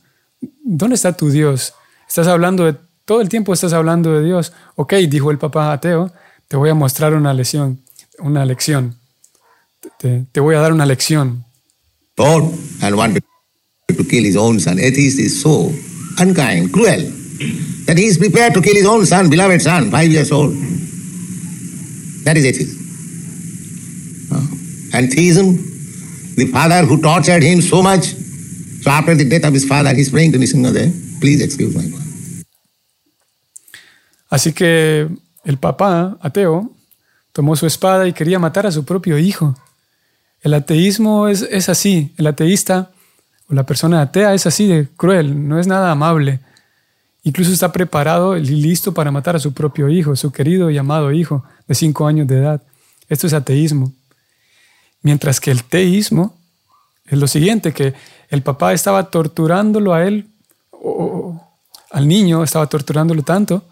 ¿dónde 0.65 0.97
está 0.97 1.17
tu 1.17 1.31
Dios? 1.31 1.75
Estás 2.09 2.27
hablando 2.27 2.65
de, 2.65 2.77
todo 3.05 3.21
el 3.21 3.29
tiempo 3.29 3.55
estás 3.55 3.73
hablando 3.73 4.13
de 4.13 4.25
Dios. 4.25 4.53
Ok, 4.75 4.95
dijo 5.09 5.31
el 5.31 5.39
papá 5.39 5.73
ateo, 5.73 6.13
te 6.49 6.57
voy 6.57 6.71
a 6.71 6.75
mostrar 6.75 7.15
una 7.15 7.33
lección, 7.33 7.81
una 8.19 8.45
lección. 8.45 8.97
Te, 9.99 10.41
voy 10.41 10.57
a 10.57 10.61
dar 10.61 10.73
una 10.73 10.85
lección. 10.85 11.45
And 12.19 12.97
wanted 12.97 13.23
to 13.97 14.05
kill 14.05 14.25
his 14.25 14.37
own 14.37 14.59
son. 14.59 14.79
Atheist 14.79 15.21
is 15.21 15.45
unkind, 16.19 16.73
cruel, 16.73 17.01
that 17.87 17.97
he 17.99 18.07
is 18.07 18.19
prepared 18.19 18.55
to 18.55 18.61
kill 18.61 18.75
his 18.75 18.87
own 18.87 19.05
son, 19.07 19.31
beloved 19.31 19.61
son, 19.63 19.91
five 19.91 20.11
years 20.11 20.31
old. 20.33 20.55
That 22.25 22.37
is 22.37 22.45
atheism. 22.45 22.85
And 24.95 25.11
theism, 25.13 25.57
the 26.37 26.47
father 26.53 26.87
who 26.87 27.01
tortured 27.03 27.43
him 27.43 27.61
so 27.61 27.83
much, 27.83 28.05
so 28.83 28.91
after 28.91 29.15
the 29.15 29.25
death 29.25 29.45
of 29.45 29.53
his 29.53 29.67
father, 29.67 29.93
he's 29.93 30.11
praying 30.11 30.33
to 30.33 30.39
Nisringadev, 30.39 31.21
please 31.21 31.43
excuse 31.43 31.75
my 31.75 31.83
father. 31.83 32.05
Así 34.31 34.53
que 34.53 35.09
el 35.45 35.59
papá 35.59 36.17
ateo 36.21 36.73
tomó 37.33 37.57
su 37.57 37.67
espada 37.67 38.07
y 38.09 38.13
quería 38.13 38.39
matar 38.39 38.67
a 38.67 38.73
su 38.73 38.85
propio 38.85 39.19
hijo. 39.19 39.57
El 40.43 40.55
ateísmo 40.55 41.29
es, 41.29 41.43
es 41.43 41.69
así, 41.69 42.13
el 42.17 42.27
ateísta 42.27 42.91
o 43.49 43.55
la 43.55 43.65
persona 43.65 44.01
atea 44.01 44.35
es 44.35 44.47
así 44.47 44.67
de 44.67 44.89
cruel, 44.97 45.49
no 45.49 45.59
es 45.59 45.67
nada 45.67 45.91
amable. 45.91 46.41
Incluso 47.23 47.53
está 47.53 47.73
preparado 47.73 48.37
y 48.37 48.45
listo 48.45 48.93
para 48.93 49.11
matar 49.11 49.37
a 49.37 49.41
su 49.41 49.53
propio 49.55 49.89
hijo, 49.89 50.15
su 50.15 50.31
querido 50.31 50.71
y 50.71 50.79
amado 50.79 51.11
hijo 51.13 51.45
de 51.67 51.75
cinco 51.75 52.07
años 52.07 52.29
de 52.29 52.39
edad. 52.39 52.63
Esto 53.09 53.27
es 53.27 53.33
ateísmo. 53.33 53.93
Mientras 55.03 55.41
que 55.41 55.51
el 55.51 55.65
teísmo 55.65 56.37
es 57.07 57.19
lo 57.19 57.27
siguiente, 57.27 57.73
que 57.73 57.95
el 58.29 58.43
papá 58.43 58.73
estaba 58.73 59.11
torturándolo 59.11 59.95
a 59.95 60.05
él, 60.05 60.27
o, 60.71 61.41
al 61.91 62.09
niño 62.09 62.43
estaba 62.43 62.67
torturándolo 62.67 63.23
tanto, 63.23 63.63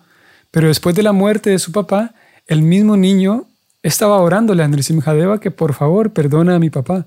pero 0.50 0.68
después 0.68 0.94
de 0.94 1.02
la 1.02 1.12
muerte 1.12 1.50
de 1.50 1.58
su 1.58 1.72
papá, 1.72 2.14
el 2.46 2.62
mismo 2.62 2.96
niño 2.96 3.46
estaba 3.82 4.20
orándole 4.20 4.62
a 4.62 4.68
Nrisimhadeva 4.68 5.40
que 5.40 5.50
por 5.50 5.74
favor 5.74 6.12
perdona 6.12 6.56
a 6.56 6.58
mi 6.58 6.70
papá. 6.70 7.06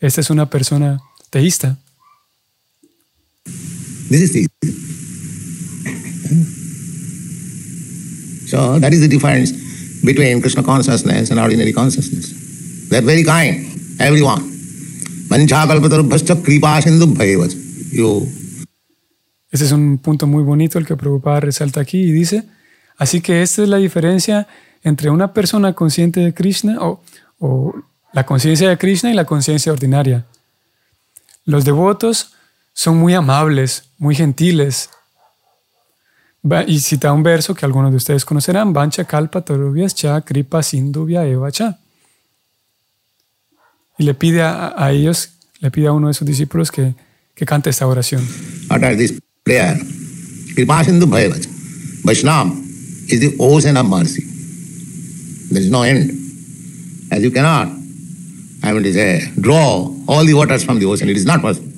Esta 0.00 0.20
es 0.20 0.30
una 0.30 0.50
persona 0.50 1.00
teísta. 1.30 1.78
This 4.08 4.22
is 4.22 4.32
the 4.32 4.46
So 8.46 8.78
that 8.78 8.92
is 8.92 9.00
the 9.00 9.08
difference 9.08 9.52
between 10.04 10.40
Krishna 10.40 10.62
consciousness 10.62 11.30
and 11.30 11.40
ordinary 11.40 11.72
consciousness. 11.72 12.88
They 12.88 12.98
are 12.98 13.04
very 13.04 13.24
kind, 13.24 13.66
everyone. 13.98 14.54
Ese 19.50 19.64
es 19.64 19.72
un 19.72 19.98
punto 19.98 20.26
muy 20.26 20.42
bonito 20.42 20.78
el 20.78 20.86
que 20.86 20.96
Prabhupada 20.96 21.40
resalta 21.40 21.80
aquí 21.80 21.98
y 22.02 22.12
dice, 22.12 22.44
así 22.98 23.20
que 23.20 23.42
esta 23.42 23.62
es 23.62 23.68
la 23.68 23.78
diferencia 23.78 24.46
entre 24.82 25.10
una 25.10 25.32
persona 25.32 25.72
consciente 25.72 26.20
de 26.20 26.34
Krishna 26.34 26.76
o, 26.80 27.02
o 27.38 27.74
la 28.12 28.26
conciencia 28.26 28.68
de 28.68 28.76
Krishna 28.76 29.10
y 29.10 29.14
la 29.14 29.24
conciencia 29.24 29.72
ordinaria. 29.72 30.26
Los 31.46 31.64
devotos 31.64 32.34
son 32.74 32.98
muy 32.98 33.14
amables, 33.14 33.84
muy 33.96 34.14
gentiles. 34.14 34.90
Y 36.66 36.80
cita 36.80 37.12
un 37.12 37.22
verso 37.22 37.54
que 37.54 37.64
algunos 37.64 37.90
de 37.90 37.96
ustedes 37.96 38.24
conocerán, 38.26 38.74
Vancha 38.74 39.04
kalpa 39.04 39.42
cha 39.94 40.20
kripa 40.20 40.62
sindhuvya 40.62 41.24
eva 41.24 41.50
cha. 41.50 41.78
Y 43.96 44.04
le 44.04 44.12
pide 44.12 44.42
a, 44.42 44.74
a 44.76 44.92
ellos, 44.92 45.30
le 45.60 45.70
pide 45.70 45.86
a 45.86 45.92
uno 45.92 46.08
de 46.08 46.14
sus 46.14 46.26
discípulos 46.26 46.70
que, 46.70 46.94
que 47.34 47.46
cante 47.46 47.70
esta 47.70 47.86
oración. 47.86 48.22
prayer. 49.44 49.78
Kripa 50.54 50.84
sindubhayevach. 50.84 51.46
Vaishnava 52.04 52.50
is 53.08 53.20
the 53.20 53.34
ocean 53.38 53.76
of 53.76 53.86
mercy. 53.86 54.22
There 55.50 55.62
is 55.62 55.70
no 55.70 55.82
end. 55.82 56.10
As 57.10 57.22
you 57.22 57.30
cannot, 57.30 57.68
I 58.62 58.72
mean 58.72 58.82
to 58.82 58.92
say, 58.92 59.30
draw 59.40 59.90
all 60.06 60.24
the 60.24 60.34
waters 60.34 60.64
from 60.64 60.78
the 60.78 60.86
ocean. 60.86 61.08
It 61.08 61.16
is 61.16 61.24
not 61.24 61.40
possible. 61.40 61.73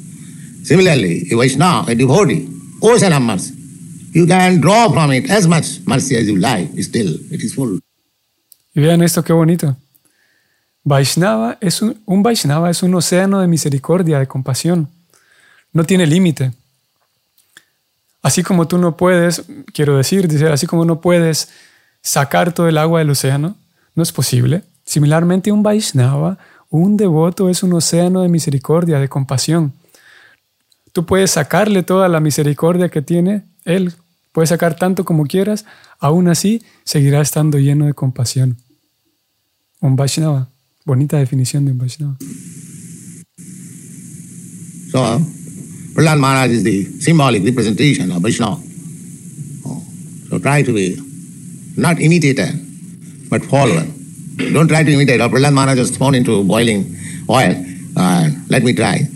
Similarly, 0.67 1.29
a 1.31 1.37
Vaishnava, 1.37 1.93
a 1.93 1.95
devotee, 1.95 2.49
ocean 2.81 3.13
of 3.13 3.23
mercy. 3.23 3.55
You 4.13 4.27
can 4.27 4.61
draw 4.61 4.91
from 4.91 5.13
it 5.13 5.31
as 5.31 5.47
much 5.47 5.81
mercy 5.87 6.17
as 6.17 6.27
you 6.27 6.37
like. 6.37 6.83
Still, 6.83 7.21
it 7.31 7.41
is 7.41 7.55
full. 7.55 7.79
Y 8.75 8.81
vean 8.81 9.01
esto 9.03 9.23
qué 9.23 9.33
bonito. 9.33 9.77
Vaishnava 10.83 11.57
es 11.61 11.83
un, 11.83 12.01
un 12.05 12.25
Vaishnava 12.25 12.69
es 12.69 12.83
un 12.83 12.93
océano 12.97 13.41
de 13.41 13.47
misericordia, 13.47 14.19
de 14.19 14.27
compasión. 14.27 14.89
No 15.73 15.85
tiene 15.85 16.05
límite. 16.05 16.51
Así 18.21 18.43
como 18.43 18.67
tú 18.67 18.79
no 18.79 18.97
puedes, 18.97 19.45
quiero 19.73 19.97
decir, 19.97 20.27
dice, 20.27 20.49
así 20.49 20.67
como 20.67 20.85
no 20.85 21.01
puedes 21.01 21.49
sacar 22.03 22.53
todo 22.53 22.67
el 22.69 22.79
agua 22.79 22.99
del 22.99 23.11
océano, 23.11 23.55
no 23.95 24.03
es 24.03 24.11
posible. 24.11 24.65
Similarmente, 24.85 25.53
un 25.53 25.63
Vaishnava, 25.63 26.39
un 26.71 26.97
devoto, 26.97 27.49
es 27.51 27.63
un 27.63 27.73
océano 27.73 28.23
de 28.23 28.29
misericordia, 28.29 28.99
de 28.99 29.09
compasión. 29.09 29.73
Tú 30.97 31.05
puedes 31.05 31.33
sacarle 31.33 31.83
toda 31.83 32.09
la 32.09 32.21
misericordia 32.21 32.89
que 32.89 33.03
tiene 33.03 33.43
él, 33.67 33.93
puedes 34.33 34.49
sacar 34.49 34.77
tanto 34.77 35.05
como 35.05 35.27
quieras, 35.27 35.67
aún 35.99 36.27
así 36.27 36.63
seguirá 36.85 37.21
estando 37.21 37.59
lleno 37.59 37.85
de 37.85 37.93
compasión. 37.93 38.57
Un 39.81 39.95
Vaishnava, 39.95 40.49
bonita 40.87 41.19
definición 41.19 41.67
de 41.67 41.73
un 41.73 41.77
Vaishnava. 41.77 42.17
So, 44.91 45.21
Prahlad 45.95 46.17
Maharaj 46.17 46.51
is 46.53 46.65
the 46.65 46.87
symbolic 46.99 47.45
representation 47.45 48.11
of 48.11 48.23
Vaishnava. 48.23 48.57
Oh, 49.67 49.83
So 50.31 50.39
try 50.39 50.63
to 50.63 50.73
be 50.73 50.97
not 51.77 52.01
imitator, 52.01 52.49
but 53.29 53.45
follower. 53.45 53.85
Don't 54.39 54.69
try 54.69 54.83
to 54.83 54.91
imitate. 54.91 55.21
Oh, 55.21 55.29
Prahlad 55.29 55.53
Maharaj 55.53 55.79
was 55.79 55.91
thrown 55.91 56.15
into 56.15 56.43
boiling 56.43 56.97
oil. 57.29 57.55
Uh, 57.95 58.31
let 58.49 58.63
me 58.63 58.73
try. 58.73 59.07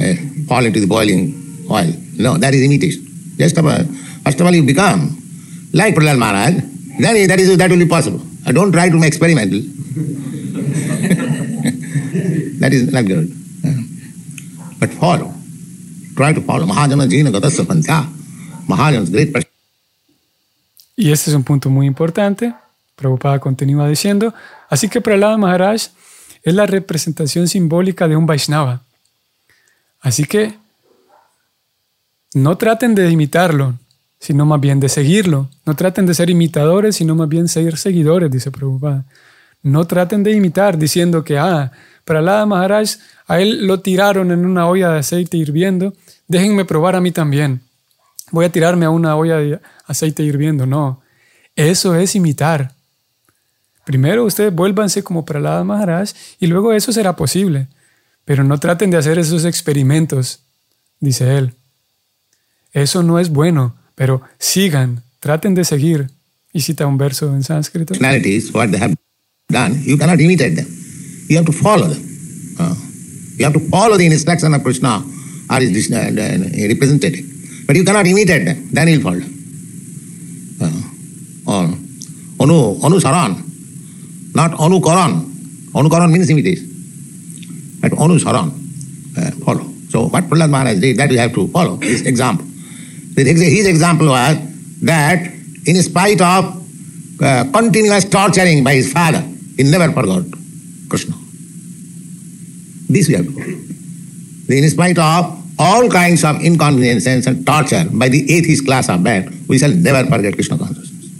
Uh, 0.00 0.31
fall 0.46 0.64
into 0.64 0.80
the 0.80 0.86
boiling 0.86 1.34
oil. 1.70 1.92
No, 2.18 2.38
that 2.38 2.54
is 2.54 2.62
imitation. 2.62 3.04
Just 3.36 3.58
about, 3.58 3.84
first 4.24 4.40
of 4.40 4.46
all, 4.46 4.54
you 4.54 4.62
become 4.62 5.16
like 5.72 5.94
Prahlad 5.94 6.18
Maharaj. 6.18 6.54
Then 6.98 7.28
that 7.28 7.40
is 7.40 7.56
that 7.56 7.70
will 7.70 7.78
be 7.78 7.86
possible. 7.86 8.20
Don't 8.46 8.72
try 8.72 8.90
to 8.90 8.98
make 8.98 9.08
experimental. 9.08 9.60
that 12.60 12.72
is 12.72 12.92
not 12.92 13.06
good. 13.06 13.32
But 14.78 14.92
follow. 14.94 15.32
Try 16.16 16.32
to 16.32 16.40
follow. 16.42 16.66
Mahajana 16.66 17.08
Jina 17.08 17.30
Gatasya 17.30 17.64
Pantha. 17.64 18.06
Mahajan's 18.68 19.10
great 19.10 19.32
person. 19.32 19.48
Y 20.96 21.10
este 21.10 21.30
es 21.30 21.36
un 21.36 21.44
punto 21.44 21.70
muy 21.70 21.86
importante. 21.86 22.52
Prabhupada 22.96 23.38
continúa 23.38 23.88
diciendo, 23.88 24.34
así 24.68 24.88
que 24.88 25.00
Prahlada 25.00 25.38
Maharaj 25.38 25.88
es 26.42 26.54
la 26.54 26.66
representación 26.66 27.48
simbólica 27.48 28.08
de 28.08 28.16
un 28.16 28.26
Vaishnava. 28.26 28.82
Así 30.02 30.24
que 30.24 30.54
no 32.34 32.58
traten 32.58 32.94
de 32.94 33.08
imitarlo, 33.10 33.74
sino 34.18 34.44
más 34.44 34.60
bien 34.60 34.80
de 34.80 34.88
seguirlo. 34.88 35.48
No 35.64 35.74
traten 35.74 36.06
de 36.06 36.14
ser 36.14 36.28
imitadores, 36.28 36.96
sino 36.96 37.14
más 37.14 37.28
bien 37.28 37.48
ser 37.48 37.78
seguidores, 37.78 38.30
dice 38.30 38.50
Prabhupada. 38.50 39.04
No 39.62 39.86
traten 39.86 40.22
de 40.22 40.32
imitar 40.32 40.76
diciendo 40.76 41.24
que, 41.24 41.38
ah, 41.38 41.72
Prahlada 42.04 42.46
Maharaj, 42.46 42.96
a 43.28 43.40
él 43.40 43.66
lo 43.66 43.80
tiraron 43.80 44.32
en 44.32 44.44
una 44.44 44.66
olla 44.66 44.90
de 44.90 44.98
aceite 44.98 45.36
hirviendo, 45.36 45.94
déjenme 46.26 46.64
probar 46.64 46.96
a 46.96 47.00
mí 47.00 47.12
también. 47.12 47.62
Voy 48.32 48.44
a 48.44 48.52
tirarme 48.52 48.86
a 48.86 48.90
una 48.90 49.14
olla 49.14 49.36
de 49.36 49.60
aceite 49.86 50.24
hirviendo. 50.24 50.66
No, 50.66 51.00
eso 51.54 51.94
es 51.94 52.16
imitar. 52.16 52.72
Primero 53.84 54.24
ustedes 54.24 54.54
vuélvanse 54.54 55.04
como 55.04 55.24
Prahlada 55.24 55.62
Maharaj 55.64 56.10
y 56.40 56.46
luego 56.46 56.72
eso 56.72 56.92
será 56.92 57.14
posible. 57.14 57.68
Pero 58.24 58.44
no 58.44 58.58
traten 58.58 58.90
de 58.90 58.96
hacer 58.96 59.18
esos 59.18 59.44
experimentos, 59.44 60.40
dice 61.00 61.36
él. 61.36 61.54
Eso 62.72 63.02
no 63.02 63.18
es 63.18 63.28
bueno, 63.28 63.76
pero 63.94 64.22
sigan, 64.38 65.02
traten 65.20 65.54
de 65.54 65.64
seguir. 65.64 66.10
Y 66.54 66.60
cita 66.60 66.86
un 66.86 66.98
verso 66.98 67.34
en 67.34 67.42
sánscrito. 67.42 67.94
what 68.52 68.68
they 68.70 68.78
have 68.78 68.94
done, 69.48 69.82
you 69.84 69.96
cannot 69.96 70.20
imitate 70.20 70.54
them. 70.54 70.66
You 71.28 71.38
have 71.38 71.46
to 71.46 71.52
follow 71.52 71.88
them. 71.88 72.02
Uh, 72.58 72.74
you 73.38 73.44
have 73.44 73.54
to 73.54 73.60
follow 73.70 73.96
the 73.96 74.04
instruction 74.04 74.52
of 74.52 74.62
Krishna 74.62 75.02
or 75.48 75.60
his 75.60 75.90
representative. 75.90 77.24
But 77.66 77.76
you 77.76 77.84
cannot 77.84 78.06
imitate 78.06 78.44
them, 78.44 78.68
then 78.70 78.88
you'll 78.88 79.00
fall 79.00 79.18
down. 79.18 79.32
Uh, 80.60 80.82
or 81.46 81.64
anu, 82.40 82.78
anusaran, 82.80 83.42
not 84.34 84.52
anukaran. 84.52 85.24
Anukaran 85.72 86.12
means 86.12 86.28
imitation. 86.28 86.71
But 87.82 87.92
anusaran, 87.92 88.48
uh, 89.18 89.30
follow. 89.44 89.66
So 89.90 90.06
what 90.08 90.24
Prahlad 90.24 90.50
Maharaj 90.50 90.78
did, 90.78 90.96
that 90.96 91.10
we 91.10 91.16
have 91.16 91.34
to 91.34 91.48
follow, 91.48 91.76
his 91.76 92.06
example. 92.06 92.46
His 93.16 93.66
example 93.66 94.06
was 94.08 94.38
that 94.82 95.18
in 95.66 95.82
spite 95.82 96.20
of 96.20 96.62
uh, 97.20 97.44
continuous 97.52 98.04
torturing 98.06 98.64
by 98.64 98.74
his 98.74 98.92
father, 98.92 99.20
he 99.56 99.64
never 99.64 99.92
forgot 99.92 100.24
Krishna. 100.88 101.14
This 102.88 103.08
we 103.08 103.14
have 103.14 103.26
to 103.26 103.32
follow. 103.32 103.58
In 104.48 104.70
spite 104.70 104.98
of 104.98 105.42
all 105.58 105.90
kinds 105.90 106.24
of 106.24 106.40
inconveniences 106.40 107.26
and 107.26 107.46
torture 107.46 107.84
by 107.92 108.08
the 108.08 108.22
atheist 108.32 108.64
class 108.64 108.88
of 108.88 109.02
man, 109.02 109.44
we 109.48 109.58
shall 109.58 109.70
never 109.70 110.08
forget 110.08 110.34
Krishna 110.34 110.56
consciousness. 110.56 111.10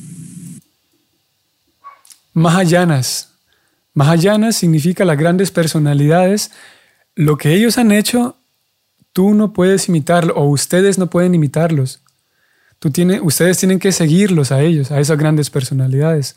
Mahayanas. 2.34 3.31
Mahayanas 3.94 4.56
significa 4.56 5.04
las 5.04 5.18
grandes 5.18 5.50
personalidades. 5.50 6.50
Lo 7.14 7.36
que 7.36 7.54
ellos 7.54 7.78
han 7.78 7.92
hecho, 7.92 8.36
tú 9.12 9.34
no 9.34 9.52
puedes 9.52 9.88
imitarlo 9.88 10.34
o 10.34 10.46
ustedes 10.46 10.98
no 10.98 11.08
pueden 11.08 11.34
imitarlos. 11.34 12.00
Tú 12.78 12.90
tiene, 12.90 13.20
ustedes 13.20 13.58
tienen 13.58 13.78
que 13.78 13.92
seguirlos 13.92 14.50
a 14.50 14.60
ellos, 14.60 14.90
a 14.90 14.98
esas 14.98 15.18
grandes 15.18 15.50
personalidades. 15.50 16.36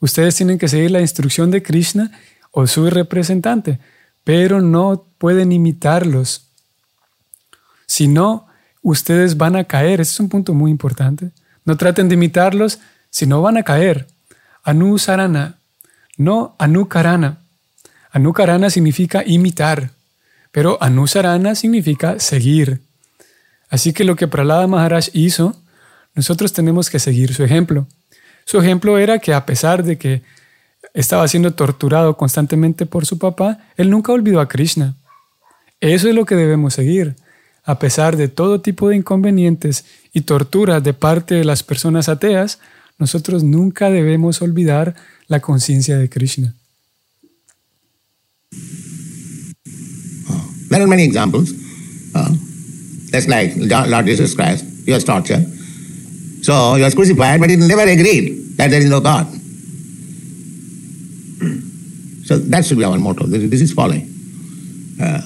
Ustedes 0.00 0.34
tienen 0.34 0.58
que 0.58 0.68
seguir 0.68 0.90
la 0.90 1.00
instrucción 1.00 1.50
de 1.50 1.62
Krishna 1.62 2.10
o 2.50 2.66
su 2.66 2.88
representante, 2.90 3.78
pero 4.24 4.60
no 4.60 5.06
pueden 5.18 5.52
imitarlos. 5.52 6.48
Si 7.86 8.08
no, 8.08 8.46
ustedes 8.82 9.36
van 9.36 9.56
a 9.56 9.64
caer. 9.64 10.00
Ese 10.00 10.12
es 10.12 10.20
un 10.20 10.28
punto 10.28 10.54
muy 10.54 10.70
importante. 10.70 11.30
No 11.64 11.76
traten 11.76 12.08
de 12.08 12.14
imitarlos, 12.14 12.78
si 13.10 13.26
no 13.26 13.42
van 13.42 13.56
a 13.56 13.62
caer. 13.62 14.06
Anusarana, 14.62 15.55
no 16.16 16.54
anukarana. 16.58 17.38
Anukarana 18.10 18.70
significa 18.70 19.22
imitar, 19.26 19.90
pero 20.52 20.78
anusarana 20.80 21.54
significa 21.54 22.18
seguir. 22.18 22.80
Así 23.68 23.92
que 23.92 24.04
lo 24.04 24.16
que 24.16 24.28
Prahlada 24.28 24.66
Maharaj 24.66 25.08
hizo, 25.12 25.56
nosotros 26.14 26.52
tenemos 26.52 26.88
que 26.88 26.98
seguir 26.98 27.34
su 27.34 27.44
ejemplo. 27.44 27.86
Su 28.44 28.58
ejemplo 28.58 28.96
era 28.98 29.18
que 29.18 29.34
a 29.34 29.44
pesar 29.44 29.82
de 29.82 29.98
que 29.98 30.22
estaba 30.94 31.28
siendo 31.28 31.52
torturado 31.52 32.16
constantemente 32.16 32.86
por 32.86 33.04
su 33.04 33.18
papá, 33.18 33.58
él 33.76 33.90
nunca 33.90 34.12
olvidó 34.12 34.40
a 34.40 34.48
Krishna. 34.48 34.94
Eso 35.80 36.08
es 36.08 36.14
lo 36.14 36.24
que 36.24 36.36
debemos 36.36 36.74
seguir. 36.74 37.16
A 37.64 37.78
pesar 37.78 38.16
de 38.16 38.28
todo 38.28 38.60
tipo 38.60 38.88
de 38.88 38.96
inconvenientes 38.96 39.84
y 40.12 40.22
torturas 40.22 40.82
de 40.82 40.94
parte 40.94 41.34
de 41.34 41.44
las 41.44 41.62
personas 41.62 42.08
ateas, 42.08 42.60
nosotros 42.98 43.42
nunca 43.42 43.90
debemos 43.90 44.40
olvidar 44.40 44.94
la 45.28 45.40
conciencia 45.40 45.98
de 45.98 46.08
Krishna. 46.08 46.54
Oh, 50.30 50.50
there 50.68 50.82
are 50.82 50.86
many 50.86 51.04
examples. 51.04 51.52
Uh, 52.14 52.32
that's 53.10 53.28
like 53.28 53.52
Lord 53.56 54.06
Jesus 54.06 54.34
Christ, 54.34 54.64
he 54.84 54.92
was 54.92 55.04
tortured. 55.04 55.44
So 56.42 56.74
he 56.74 56.82
was 56.82 56.94
crucified, 56.94 57.40
but 57.40 57.50
he 57.50 57.56
never 57.56 57.82
agreed 57.82 58.56
that 58.56 58.70
there 58.70 58.80
is 58.80 58.88
no 58.88 59.00
God. 59.00 59.26
So 62.26 62.38
that 62.38 62.64
should 62.64 62.78
be 62.78 62.84
our 62.84 62.98
motto. 62.98 63.26
This, 63.26 63.60
is 63.60 63.72
following. 63.72 64.02
Uh, 65.00 65.22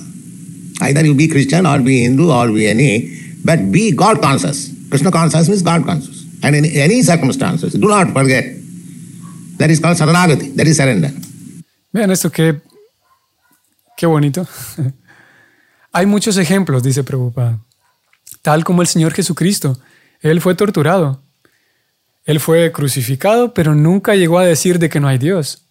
either 0.83 1.05
you 1.05 1.15
be 1.15 1.29
Christian 1.29 1.65
or 1.65 1.79
be 1.81 2.03
Hindu 2.03 2.31
or 2.31 2.49
be 2.49 2.69
any, 2.69 3.17
but 3.43 3.73
be 3.73 3.93
God 3.93 4.21
conscious. 4.21 4.71
Krishna 4.91 5.11
conscious 5.11 5.49
means 5.49 5.63
God 5.63 5.87
conscious. 5.87 6.27
And 6.43 6.55
in 6.55 6.67
any 6.67 7.03
circumstances, 7.03 7.73
do 7.73 7.89
not 7.89 8.13
forget, 8.13 8.45
that 9.61 9.71
is 9.71 9.81
called 9.81 9.97
saranagati, 9.97 10.55
that 10.57 10.67
is 10.67 10.77
surrender. 10.77 11.13
Vean 11.93 12.11
esto, 12.11 12.31
qué, 12.31 12.61
qué 13.97 14.07
bonito. 14.07 14.47
Hay 15.93 16.07
muchos 16.07 16.39
ejemplos, 16.39 16.83
dice 16.83 17.05
Prabhupada. 17.05 17.59
Tal 18.43 18.65
como 18.65 18.81
el 18.81 18.89
Señor 18.89 19.13
Jesucristo. 19.13 19.79
Él 20.21 20.41
fue 20.41 20.55
torturado. 20.55 21.21
Él 22.25 22.41
fue 22.41 22.73
crucificado, 22.73 23.53
pero 23.53 23.75
nunca 23.75 24.15
llegó 24.15 24.39
a 24.39 24.45
decir 24.45 24.79
de 24.79 24.89
que 24.89 25.01
no 25.01 25.09
hay 25.09 25.19
Dios. 25.19 25.65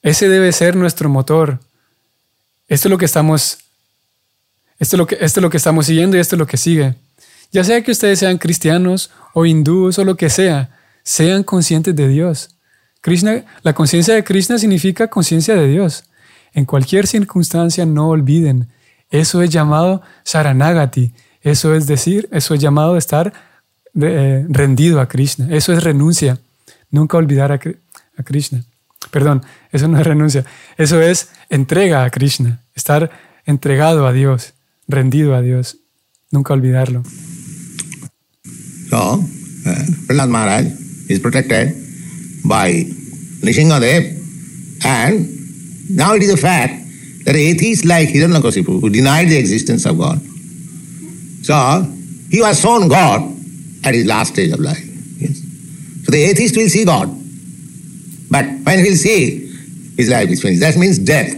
Ese 0.00 0.28
debe 0.28 0.52
ser 0.52 0.76
nuestro 0.76 1.08
motor. 1.08 1.58
Esto 2.68 2.88
es 2.88 2.90
lo 2.90 2.98
que 2.98 3.06
estamos, 3.06 3.58
esto 4.78 4.96
es 4.96 4.98
lo 4.98 5.06
que, 5.06 5.18
esto 5.20 5.40
es 5.40 5.42
lo 5.42 5.50
que 5.50 5.56
estamos 5.56 5.86
siguiendo 5.86 6.16
y 6.16 6.20
esto 6.20 6.36
es 6.36 6.38
lo 6.38 6.46
que 6.46 6.56
sigue. 6.56 6.94
Ya 7.52 7.64
sea 7.64 7.82
que 7.82 7.90
ustedes 7.90 8.20
sean 8.20 8.38
cristianos 8.38 9.10
o 9.34 9.44
hindúes 9.44 9.98
o 9.98 10.04
lo 10.04 10.16
que 10.16 10.30
sea, 10.30 10.75
sean 11.06 11.44
conscientes 11.44 11.94
de 11.94 12.08
Dios. 12.08 12.50
Krishna, 13.00 13.44
la 13.62 13.72
conciencia 13.74 14.12
de 14.12 14.24
Krishna 14.24 14.58
significa 14.58 15.06
conciencia 15.06 15.54
de 15.54 15.68
Dios. 15.68 16.04
En 16.52 16.64
cualquier 16.64 17.06
circunstancia 17.06 17.86
no 17.86 18.08
olviden. 18.08 18.68
Eso 19.08 19.40
es 19.40 19.50
llamado 19.50 20.02
Saranagati. 20.24 21.14
Eso 21.42 21.76
es 21.76 21.86
decir, 21.86 22.28
eso 22.32 22.54
es 22.54 22.60
llamado 22.60 22.96
estar 22.96 23.32
eh, 24.00 24.44
rendido 24.48 25.00
a 25.00 25.06
Krishna. 25.06 25.46
Eso 25.54 25.72
es 25.72 25.84
renuncia. 25.84 26.40
Nunca 26.90 27.16
olvidar 27.16 27.52
a, 27.52 27.60
Krishna. 28.24 28.64
Perdón, 29.12 29.44
eso 29.70 29.86
no 29.86 30.00
es 30.00 30.06
renuncia. 30.06 30.44
Eso 30.76 31.00
es 31.00 31.28
entrega 31.48 32.02
a 32.02 32.10
Krishna. 32.10 32.62
Estar 32.74 33.12
entregado 33.44 34.08
a 34.08 34.12
Dios, 34.12 34.54
rendido 34.88 35.36
a 35.36 35.40
Dios. 35.40 35.76
Nunca 36.32 36.52
olvidarlo. 36.52 37.04
Prahlad 40.08 40.28
Maharaj 40.28 40.85
is 41.08 41.18
protected 41.18 41.68
by 42.46 42.72
Nishingadev 43.42 44.16
and 44.84 45.36
now 45.90 46.14
it 46.14 46.22
is 46.22 46.32
a 46.32 46.36
fact 46.36 46.72
that 47.24 47.34
atheists 47.34 47.84
like 47.84 48.08
Hiranyakasipu 48.08 48.80
who 48.80 48.90
denied 48.90 49.28
the 49.28 49.36
existence 49.36 49.84
of 49.86 49.98
God. 49.98 50.20
So, 51.42 51.82
he 52.30 52.40
was 52.40 52.60
shown 52.60 52.88
God 52.88 53.22
at 53.84 53.94
his 53.94 54.06
last 54.06 54.32
stage 54.32 54.52
of 54.52 54.60
life. 54.60 54.84
Yes. 55.18 55.38
So 56.04 56.10
the 56.10 56.22
atheist 56.22 56.56
will 56.56 56.68
see 56.68 56.84
God. 56.84 57.08
But 58.30 58.44
when 58.64 58.78
he 58.78 58.90
will 58.90 58.96
see, 58.96 59.46
his 59.96 60.10
life 60.10 60.28
is 60.28 60.42
finished. 60.42 60.60
That 60.60 60.76
means 60.76 60.98
death. 60.98 61.32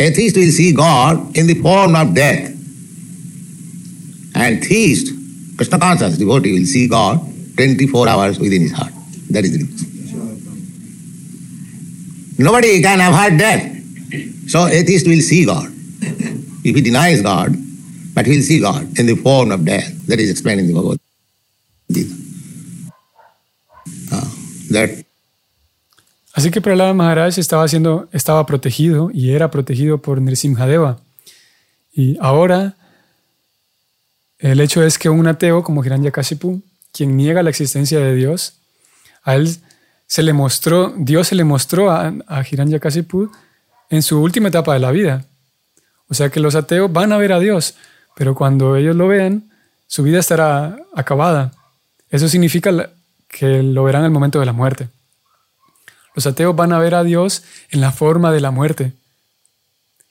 Atheist 0.00 0.36
will 0.36 0.50
see 0.50 0.72
God 0.72 1.36
in 1.36 1.46
the 1.46 1.60
form 1.60 1.94
of 1.94 2.14
death. 2.14 2.50
And 4.34 4.64
theist 4.64 5.12
Krishna 5.56 5.78
conscious 5.78 6.16
devotee 6.16 6.58
will 6.58 6.66
see 6.66 6.88
God 6.88 7.20
24 7.60 8.08
hours 8.08 8.38
within 8.40 8.62
his 8.62 8.72
heart. 8.72 8.92
That 9.30 9.44
is 9.44 9.52
the 9.52 9.64
reason. 9.64 9.88
Nobody 12.38 12.80
can 12.80 13.00
avoid 13.00 13.38
death. 13.38 13.64
So 14.48 14.66
atheist 14.66 15.06
will 15.06 15.20
see 15.20 15.44
God. 15.44 15.68
If 16.64 16.74
he 16.76 16.80
denies 16.80 17.20
God, 17.22 17.54
but 18.14 18.26
he 18.26 18.32
will 18.36 18.42
see 18.42 18.60
God 18.60 18.98
in 18.98 19.06
the 19.06 19.16
form 19.16 19.52
of 19.52 19.64
death. 19.64 19.92
That 20.06 20.18
is 20.18 20.30
explained 20.30 20.60
in 20.60 20.68
the 20.68 20.74
Bhagavad 20.74 21.00
Gita. 21.92 22.14
Uh, 24.12 24.30
that 24.70 25.04
Así 26.32 26.50
que 26.50 26.60
Prahlada 26.60 26.94
Maharaj 26.94 27.38
estaba, 27.38 27.68
siendo, 27.68 28.08
estaba 28.12 28.46
protegido 28.46 29.10
y 29.12 29.32
era 29.32 29.50
protegido 29.50 30.00
por 30.00 30.20
Nrsimhadeva. 30.20 30.98
Y 31.92 32.16
ahora 32.20 32.76
El 34.40 34.60
hecho 34.60 34.82
es 34.82 34.98
que 34.98 35.10
un 35.10 35.26
ateo 35.26 35.62
como 35.62 35.84
Hiranyakashipu, 35.84 36.62
quien 36.92 37.16
niega 37.16 37.42
la 37.42 37.50
existencia 37.50 38.00
de 38.00 38.14
Dios, 38.14 38.54
a 39.22 39.34
él 39.36 39.56
se 40.06 40.22
le 40.22 40.32
mostró, 40.32 40.92
Dios 40.96 41.28
se 41.28 41.34
le 41.34 41.44
mostró 41.44 41.90
a, 41.90 42.12
a 42.26 42.44
en 43.90 44.02
su 44.02 44.20
última 44.20 44.48
etapa 44.48 44.74
de 44.74 44.80
la 44.80 44.90
vida. 44.90 45.24
O 46.08 46.14
sea 46.14 46.30
que 46.30 46.40
los 46.40 46.54
ateos 46.54 46.92
van 46.92 47.12
a 47.12 47.18
ver 47.18 47.32
a 47.32 47.38
Dios, 47.38 47.76
pero 48.16 48.34
cuando 48.34 48.76
ellos 48.76 48.96
lo 48.96 49.06
vean, 49.08 49.50
su 49.86 50.02
vida 50.02 50.18
estará 50.18 50.76
acabada. 50.94 51.52
Eso 52.10 52.28
significa 52.28 52.90
que 53.28 53.62
lo 53.62 53.84
verán 53.84 54.04
el 54.04 54.10
momento 54.10 54.40
de 54.40 54.46
la 54.46 54.52
muerte. 54.52 54.88
Los 56.14 56.26
ateos 56.26 56.56
van 56.56 56.72
a 56.72 56.78
ver 56.78 56.94
a 56.94 57.04
Dios 57.04 57.44
en 57.70 57.80
la 57.80 57.92
forma 57.92 58.32
de 58.32 58.40
la 58.40 58.50
muerte. 58.50 58.92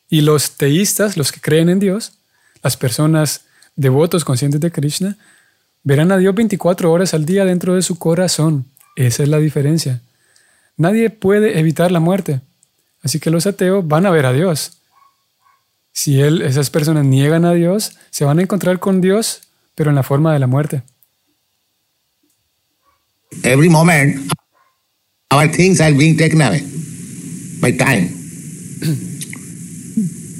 Y 0.09 0.21
los 0.21 0.51
teístas, 0.51 1.17
los 1.17 1.31
que 1.31 1.41
creen 1.41 1.69
en 1.69 1.79
Dios, 1.79 2.13
las 2.63 2.77
personas 2.77 3.41
devotos 3.75 4.25
conscientes 4.25 4.61
de 4.61 4.71
Krishna, 4.71 5.17
verán 5.83 6.11
a 6.11 6.17
Dios 6.17 6.35
24 6.35 6.91
horas 6.91 7.13
al 7.13 7.25
día 7.25 7.45
dentro 7.45 7.75
de 7.75 7.81
su 7.81 7.97
corazón. 7.97 8.65
Esa 8.95 9.23
es 9.23 9.29
la 9.29 9.39
diferencia. 9.39 10.01
Nadie 10.77 11.09
puede 11.09 11.59
evitar 11.59 11.91
la 11.91 11.99
muerte. 11.99 12.41
Así 13.01 13.19
que 13.19 13.29
los 13.29 13.47
ateos 13.47 13.87
van 13.87 14.05
a 14.05 14.11
ver 14.11 14.25
a 14.25 14.33
Dios. 14.33 14.73
Si 15.91 16.21
él, 16.21 16.41
esas 16.41 16.69
personas 16.69 17.05
niegan 17.05 17.45
a 17.45 17.53
Dios, 17.53 17.97
se 18.09 18.25
van 18.25 18.39
a 18.39 18.41
encontrar 18.41 18.79
con 18.79 19.01
Dios, 19.01 19.41
pero 19.75 19.89
en 19.89 19.95
la 19.95 20.03
forma 20.03 20.33
de 20.33 20.39
la 20.39 20.47
muerte. 20.47 20.83
Every 23.43 23.69
moment, 23.69 24.31
our 25.31 25.49
things 25.49 25.79
are 25.81 25.93
being 25.93 26.17
taken 26.17 26.41
away 26.41 26.63
by 27.61 27.71
time. 27.71 28.09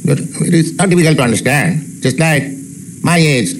But 0.06 0.20
it 0.20 0.54
is 0.54 0.76
not 0.76 0.90
difficult 0.90 1.18
to 1.18 1.24
understand. 1.24 2.02
Just 2.02 2.18
like 2.18 2.44
my 3.04 3.18
age, 3.18 3.54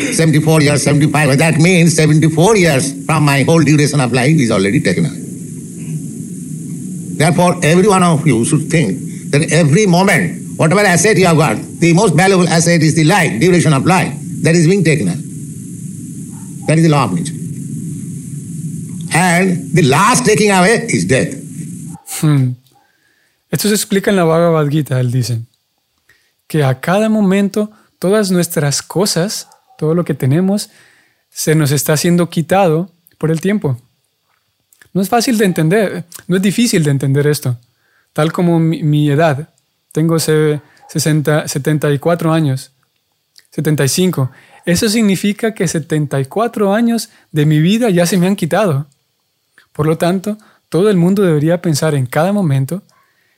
74 0.00 0.62
years, 0.62 0.82
75, 0.82 1.38
that 1.38 1.58
means 1.58 1.94
74 1.94 2.56
years 2.56 3.04
from 3.06 3.24
my 3.24 3.42
whole 3.42 3.62
duration 3.62 4.00
of 4.00 4.12
life 4.12 4.36
is 4.38 4.50
already 4.50 4.80
taken 4.80 5.06
away. 5.06 5.20
Therefore, 7.16 7.56
every 7.62 7.88
one 7.88 8.02
of 8.02 8.26
you 8.26 8.44
should 8.44 8.70
think 8.70 8.98
that 9.30 9.52
every 9.52 9.86
moment, 9.86 10.58
whatever 10.58 10.80
asset 10.80 11.16
you 11.16 11.26
have 11.26 11.36
got, 11.36 11.56
the 11.56 11.92
most 11.92 12.14
valuable 12.14 12.48
asset 12.48 12.82
is 12.82 12.94
the 12.94 13.04
life, 13.04 13.40
duration 13.40 13.72
of 13.72 13.84
life, 13.84 14.14
that 14.42 14.54
is 14.54 14.66
being 14.66 14.82
taken 14.82 15.08
away. 15.08 15.20
That 16.66 16.78
is 16.78 16.84
the 16.84 16.90
law 16.90 17.04
of 17.04 17.12
nature. 17.12 17.34
And 19.12 19.70
the 19.74 19.82
last 19.82 20.24
taking 20.24 20.50
away 20.50 20.86
is 20.88 21.06
death. 21.06 21.34
Hmm. 22.20 22.52
Esto 23.50 23.68
se 23.68 23.74
explica 23.74 24.10
en 24.10 24.16
la 24.16 24.24
Bhagavad 24.24 24.68
Gita, 24.68 25.00
él 25.00 25.10
dice 25.10 25.40
que 26.46 26.64
a 26.64 26.80
cada 26.80 27.08
momento 27.08 27.70
todas 27.98 28.30
nuestras 28.30 28.82
cosas, 28.82 29.48
todo 29.80 29.94
lo 29.94 30.04
que 30.04 30.12
tenemos, 30.12 30.68
se 31.30 31.54
nos 31.54 31.70
está 31.70 31.96
siendo 31.96 32.28
quitado 32.28 32.90
por 33.16 33.30
el 33.30 33.40
tiempo. 33.40 33.80
No 34.92 35.00
es 35.00 35.08
fácil 35.08 35.38
de 35.38 35.46
entender, 35.46 36.04
no 36.28 36.36
es 36.36 36.42
difícil 36.42 36.84
de 36.84 36.90
entender 36.90 37.26
esto. 37.26 37.56
Tal 38.12 38.30
como 38.30 38.60
mi, 38.60 39.10
edad, 39.10 39.48
tengo 39.92 40.18
60, 40.18 41.48
74 41.48 42.30
años, 42.30 42.72
75. 43.52 44.30
Eso 44.66 44.86
significa 44.90 45.54
que 45.54 45.66
74 45.66 46.74
años 46.74 47.08
de 47.32 47.46
mi 47.46 47.58
vida 47.60 47.88
ya 47.88 48.04
se 48.04 48.18
me 48.18 48.26
han 48.26 48.36
quitado. 48.36 48.86
Por 49.72 49.86
lo 49.86 49.96
tanto, 49.96 50.36
todo 50.68 50.90
el 50.90 50.98
mundo 50.98 51.22
debería 51.22 51.62
pensar 51.62 51.94
en 51.94 52.04
cada 52.04 52.34
momento 52.34 52.82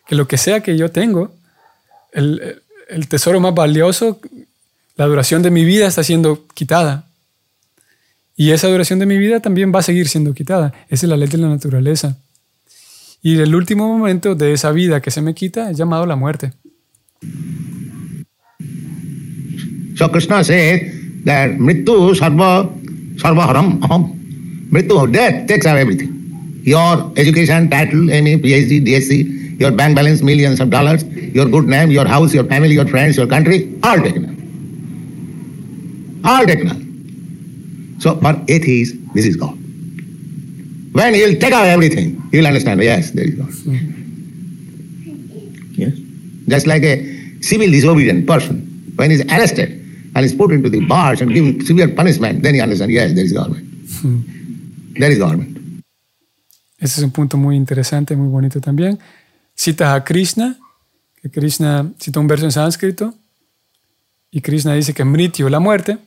que 0.08 0.16
lo 0.16 0.26
que 0.26 0.38
sea 0.38 0.60
que 0.60 0.76
yo 0.76 0.90
tengo, 0.90 1.32
el, 2.12 2.62
el 2.88 3.06
tesoro 3.06 3.38
más 3.38 3.54
valioso, 3.54 4.18
la 4.96 5.06
duración 5.06 5.42
de 5.42 5.50
mi 5.50 5.64
vida 5.64 5.86
está 5.86 6.02
siendo 6.02 6.46
quitada. 6.54 7.06
Y 8.36 8.50
esa 8.50 8.68
duración 8.68 8.98
de 8.98 9.06
mi 9.06 9.18
vida 9.18 9.40
también 9.40 9.72
va 9.74 9.80
a 9.80 9.82
seguir 9.82 10.08
siendo 10.08 10.34
quitada. 10.34 10.72
Esa 10.88 11.06
es 11.06 11.10
la 11.10 11.16
ley 11.16 11.28
de 11.28 11.38
la 11.38 11.48
naturaleza. 11.48 12.18
Y 13.22 13.38
el 13.38 13.54
último 13.54 13.86
momento 13.86 14.34
de 14.34 14.52
esa 14.52 14.72
vida 14.72 15.00
que 15.00 15.10
se 15.10 15.22
me 15.22 15.34
quita 15.34 15.70
es 15.70 15.76
llamado 15.76 16.06
la 16.06 16.16
muerte. 16.16 16.52
So 19.94 20.10
Krishna 20.10 20.42
said 20.42 21.24
that 21.24 21.50
mrityu 21.58 22.14
sarva 22.14 22.68
sarva 23.16 23.46
haram 23.46 23.80
aham. 23.82 24.12
Mrityu, 24.70 25.12
death 25.12 25.46
takes 25.46 25.66
away 25.66 25.82
everything. 25.82 26.10
Your 26.64 27.12
education, 27.16 27.68
title, 27.68 28.10
any 28.10 28.36
PhD, 28.38 28.80
DSc, 28.80 29.60
your 29.60 29.70
bank 29.72 29.94
balance, 29.94 30.22
millions 30.22 30.60
of 30.60 30.70
dollars, 30.70 31.04
your 31.34 31.46
good 31.46 31.66
name, 31.66 31.90
your 31.90 32.06
house, 32.06 32.32
your 32.34 32.44
family, 32.44 32.74
your 32.74 32.86
friends, 32.86 33.16
your 33.16 33.26
country, 33.26 33.78
all 33.82 34.00
taken. 34.00 34.31
All 36.24 36.46
taken 36.46 36.70
away. 36.70 36.86
So 37.98 38.16
for 38.16 38.40
atheists, 38.48 38.96
this 39.14 39.26
is 39.26 39.36
God. 39.36 39.56
When 40.92 41.14
he'll 41.14 41.38
take 41.38 41.52
away 41.52 41.70
everything, 41.70 42.22
he'll 42.30 42.46
understand, 42.46 42.82
yes, 42.82 43.12
there 43.12 43.24
is 43.26 43.34
God. 43.34 43.50
Yes. 45.76 45.94
Just 46.48 46.66
like 46.66 46.82
a 46.82 47.42
civil 47.42 47.70
disobedient 47.70 48.26
person, 48.26 48.92
when 48.96 49.10
he's 49.10 49.24
arrested 49.24 49.70
and 50.14 50.24
is 50.24 50.34
put 50.34 50.52
into 50.52 50.68
the 50.68 50.80
bars 50.80 51.20
and 51.22 51.32
given 51.32 51.64
severe 51.64 51.88
punishment, 51.88 52.42
then 52.42 52.54
he 52.54 52.60
understands, 52.60 52.92
yes, 52.92 53.14
there 53.14 53.24
is 53.24 53.32
government. 53.32 53.66
There 54.98 55.10
is 55.10 55.18
government. 55.18 55.82
Ese 56.78 56.98
es 56.98 57.04
un 57.04 57.12
punto 57.12 57.36
muy 57.36 57.56
interesante, 57.56 58.16
muy 58.16 58.28
bonito 58.28 58.60
también. 58.60 58.98
Cita 59.54 59.94
a 59.94 60.02
Krishna, 60.04 60.58
que 61.22 61.30
Krishna 61.30 61.92
cita 61.98 62.18
un 62.18 62.26
verso 62.26 62.44
en 62.44 62.52
sánscrito, 62.52 63.14
y 64.30 64.40
Krishna 64.40 64.74
dice 64.74 64.92
que 64.92 65.04
Mrityu, 65.04 65.48
la 65.48 65.60
muerte, 65.60 65.98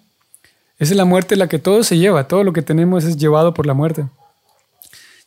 es 0.80 0.96
la 0.96 1.06
muerte 1.06 1.36
la 1.36 1.48
que 1.48 1.60
todo 1.60 1.84
se 1.84 1.98
lleva, 1.98 2.28
todo 2.28 2.44
lo 2.44 2.54
que 2.54 2.62
tenemos 2.62 3.04
es 3.04 3.18
llevado 3.18 3.54
por 3.54 3.66
la 3.66 3.74
muerte. 3.74 4.08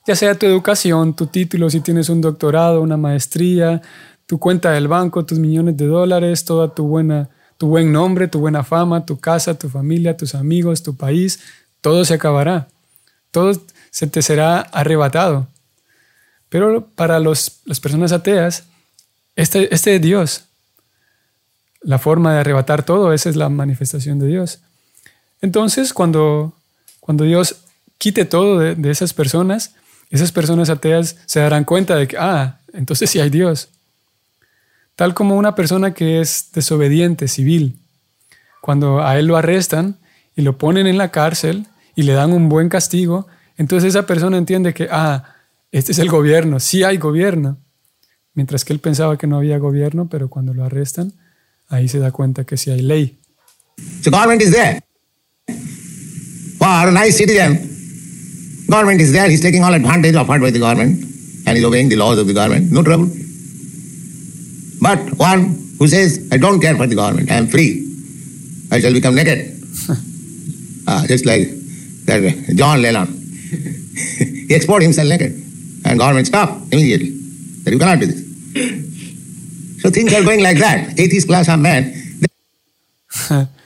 Ya 0.07 0.17
sea 0.17 0.35
tu 0.35 0.47
educación, 0.47 1.15
tu 1.15 1.27
título, 1.27 1.69
si 1.71 1.81
tienes 1.81 2.09
un 2.09 2.21
doctorado, 2.21 2.81
una 2.81 2.97
maestría, 2.97 3.83
tu 4.27 4.39
cuenta 4.39 4.73
del 4.73 4.89
banco, 4.89 5.25
tus 5.25 5.39
millones 5.39 5.77
de 5.77 5.87
dólares, 5.87 6.45
toda 6.45 6.75
tu 6.75 6.87
buena 6.87 7.31
tu 7.59 7.67
buen 7.67 7.93
nombre, 7.93 8.29
tu 8.29 8.39
buena 8.39 8.63
fama, 8.63 9.05
tu 9.05 9.19
casa, 9.19 9.59
tu 9.59 9.69
familia, 9.69 10.17
tus 10.17 10.35
amigos, 10.35 10.83
tu 10.85 10.97
país, 10.97 11.41
todo 11.81 12.05
se 12.05 12.15
acabará. 12.15 12.69
Todo 13.33 13.61
se 13.91 14.07
te 14.07 14.23
será 14.23 14.61
arrebatado. 14.61 15.49
Pero 16.49 16.87
para 16.95 17.19
los, 17.19 17.61
las 17.65 17.81
personas 17.81 18.13
ateas, 18.13 18.65
este, 19.37 19.75
este 19.75 19.97
es 19.97 20.01
Dios. 20.01 20.45
La 21.83 21.99
forma 21.99 22.33
de 22.33 22.41
arrebatar 22.41 22.85
todo, 22.85 23.13
esa 23.13 23.29
es 23.29 23.37
la 23.37 23.49
manifestación 23.49 24.19
de 24.21 24.29
Dios. 24.29 24.61
Entonces, 25.41 25.93
cuando, 25.93 26.53
cuando 27.01 27.25
Dios 27.25 27.57
quite 27.99 28.25
todo 28.25 28.59
de, 28.59 28.91
esas 28.91 29.13
personas, 29.13 29.75
esas 30.11 30.33
personas 30.33 30.71
ateas 30.71 31.17
se 31.27 31.41
darán 31.41 31.65
cuenta 31.65 31.97
de 31.97 32.09
que, 32.09 32.17
ah, 32.19 32.61
entonces 32.73 33.11
sí 33.11 33.21
hay 33.21 33.31
Dios. 33.31 33.69
Tal 34.97 35.15
como 35.15 35.37
una 35.37 35.55
persona 35.55 35.95
que 35.95 36.21
es 36.21 36.51
desobediente, 36.53 37.29
civil, 37.29 37.79
cuando 38.61 39.03
a 39.05 39.19
él 39.19 39.27
lo 39.27 39.37
arrestan 39.37 39.97
y 40.35 40.43
lo 40.43 40.59
ponen 40.59 40.87
en 40.87 40.99
la 40.99 41.11
cárcel 41.11 41.67
y 41.95 42.03
le 42.03 42.13
dan 42.13 42.33
un 42.33 42.49
buen 42.49 42.69
castigo, 42.69 43.27
entonces 43.57 43.91
esa 43.91 44.07
persona 44.07 44.39
entiende 44.39 44.75
que, 44.75 44.89
ah, 44.91 45.35
este 45.71 45.93
es 45.93 45.99
el 45.99 46.09
gobierno, 46.09 46.61
sí 46.61 46.83
hay 46.83 46.97
gobierno. 46.97 47.59
Mientras 48.35 48.65
que 48.65 48.73
él 48.73 48.79
pensaba 48.79 49.19
que 49.19 49.27
no 49.27 49.37
había 49.37 49.59
gobierno, 49.59 50.09
pero 50.09 50.29
cuando 50.29 50.55
lo 50.55 50.65
arrestan, 50.65 51.13
ahí 51.69 51.89
se 51.89 51.99
da 51.99 52.13
cuenta 52.13 52.45
que 52.45 52.57
sí 52.57 52.71
hay 52.71 52.83
ley. 52.83 53.19
Government 54.05 54.43
is 54.43 54.53
there. 54.53 54.81
For 56.69 56.89
a 56.89 56.91
nice 56.93 57.17
citizen, 57.17 58.67
government 58.69 59.01
is 59.01 59.11
there, 59.11 59.29
he's 59.31 59.41
taking 59.41 59.65
all 59.65 59.73
advantage 59.73 60.15
offered 60.15 60.43
by 60.43 60.51
the 60.51 60.59
government 60.59 61.03
and 61.47 61.57
he's 61.57 61.65
obeying 61.65 61.89
the 61.89 61.97
laws 61.97 62.19
of 62.19 62.27
the 62.27 62.35
government, 62.35 62.71
no 62.71 62.83
trouble. 62.83 63.09
But 64.83 65.17
one 65.17 65.57
who 65.79 65.89
says, 65.89 66.29
I 66.31 66.37
don't 66.37 66.61
care 66.61 66.77
for 66.77 66.87
the 66.87 66.95
government, 66.95 67.31
I 67.31 67.37
am 67.37 67.47
free, 67.47 67.71
I 68.71 68.81
shall 68.81 68.93
become 68.93 69.15
naked. 69.15 69.51
ah, 70.89 71.05
just 71.09 71.25
like 71.25 71.49
that 72.05 72.53
John 72.55 72.83
Lennon. 72.83 73.07
he 74.19 74.55
exported 74.55 74.85
himself 74.85 75.09
naked 75.09 75.33
and 75.87 75.99
government 75.99 76.27
stopped 76.27 76.71
immediately. 76.71 77.13
That 77.65 77.73
you 77.73 77.79
cannot 77.79 77.99
do 77.99 78.07
this. 78.07 79.81
So 79.81 79.89
things 79.89 80.13
are 80.13 80.23
going 80.23 80.43
like 80.43 80.59
that. 80.59 81.01
Atheist 81.01 81.29
class 81.29 81.49
of 81.49 81.61
men. 81.61 81.95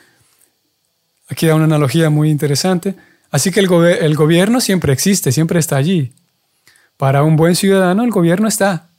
Aquí 1.32 1.46
da 1.46 1.54
una 1.54 1.64
analogía 1.64 2.10
muy 2.10 2.28
interesante. 2.28 2.94
Así 3.30 3.50
que 3.50 3.60
el, 3.60 3.72
el 3.72 4.14
gobierno 4.16 4.60
siempre 4.60 4.92
existe, 4.92 5.32
siempre 5.32 5.58
está 5.58 5.76
allí. 5.76 6.12
Para 6.98 7.22
un 7.22 7.36
buen 7.36 7.56
ciudadano, 7.56 8.04
el 8.04 8.10
gobierno 8.10 8.48
está. 8.48 8.90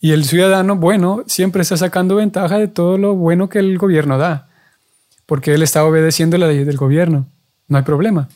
Y 0.00 0.10
el 0.10 0.24
ciudadano 0.24 0.74
bueno 0.74 1.22
siempre 1.28 1.62
está 1.62 1.76
sacando 1.76 2.16
ventaja 2.16 2.58
de 2.58 2.66
todo 2.66 2.98
lo 2.98 3.14
bueno 3.14 3.48
que 3.48 3.60
el 3.60 3.78
gobierno 3.78 4.18
da, 4.18 4.48
porque 5.26 5.54
él 5.54 5.62
está 5.62 5.84
obedeciendo 5.84 6.36
la 6.38 6.48
ley 6.48 6.64
del 6.64 6.76
gobierno. 6.76 7.28
No 7.68 7.78
hay 7.78 7.84
problema. 7.84 8.28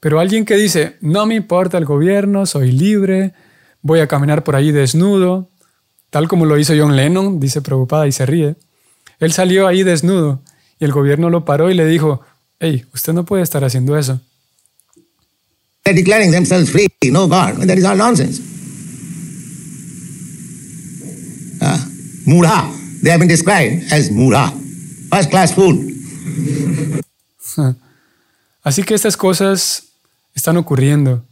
Pero 0.00 0.18
alguien 0.18 0.44
que 0.44 0.56
dice, 0.56 0.96
no 1.00 1.24
me 1.24 1.36
importa 1.36 1.78
el 1.78 1.84
gobierno, 1.84 2.46
soy 2.46 2.72
libre, 2.72 3.32
voy 3.80 4.00
a 4.00 4.08
caminar 4.08 4.42
por 4.42 4.56
ahí 4.56 4.72
desnudo, 4.72 5.50
tal 6.10 6.26
como 6.26 6.46
lo 6.46 6.58
hizo 6.58 6.74
John 6.76 6.96
Lennon, 6.96 7.38
dice 7.38 7.62
preocupada 7.62 8.08
y 8.08 8.12
se 8.12 8.26
ríe. 8.26 8.56
Él 9.20 9.32
salió 9.32 9.68
ahí 9.68 9.84
desnudo 9.84 10.42
y 10.80 10.84
el 10.84 10.90
gobierno 10.90 11.30
lo 11.30 11.44
paró 11.44 11.70
y 11.70 11.74
le 11.74 11.86
dijo, 11.86 12.22
hey, 12.60 12.84
usted 12.94 13.12
no 13.12 13.24
puede 13.24 13.42
estar 13.42 13.64
haciendo 13.64 13.96
eso. 13.96 14.20
They're 15.84 15.94
declaring 15.94 16.32
themselves 16.32 16.70
free, 16.70 16.88
no 17.10 17.28
God. 17.28 17.64
That 17.66 17.78
is 17.78 17.84
all 17.84 17.96
nonsense. 17.96 18.40
Uh, 21.60 21.78
mura. 22.26 22.72
They 23.02 23.10
have 23.10 23.20
been 23.20 23.28
described 23.28 23.92
as 23.92 24.10
mura. 24.10 24.52
First 25.10 25.30
class 25.30 25.54
food. 25.54 25.94
Así 28.64 28.82
que 28.82 28.94
estas 28.94 29.16
cosas 29.16 29.84
están 30.34 30.56
ocurriendo. 30.56 31.24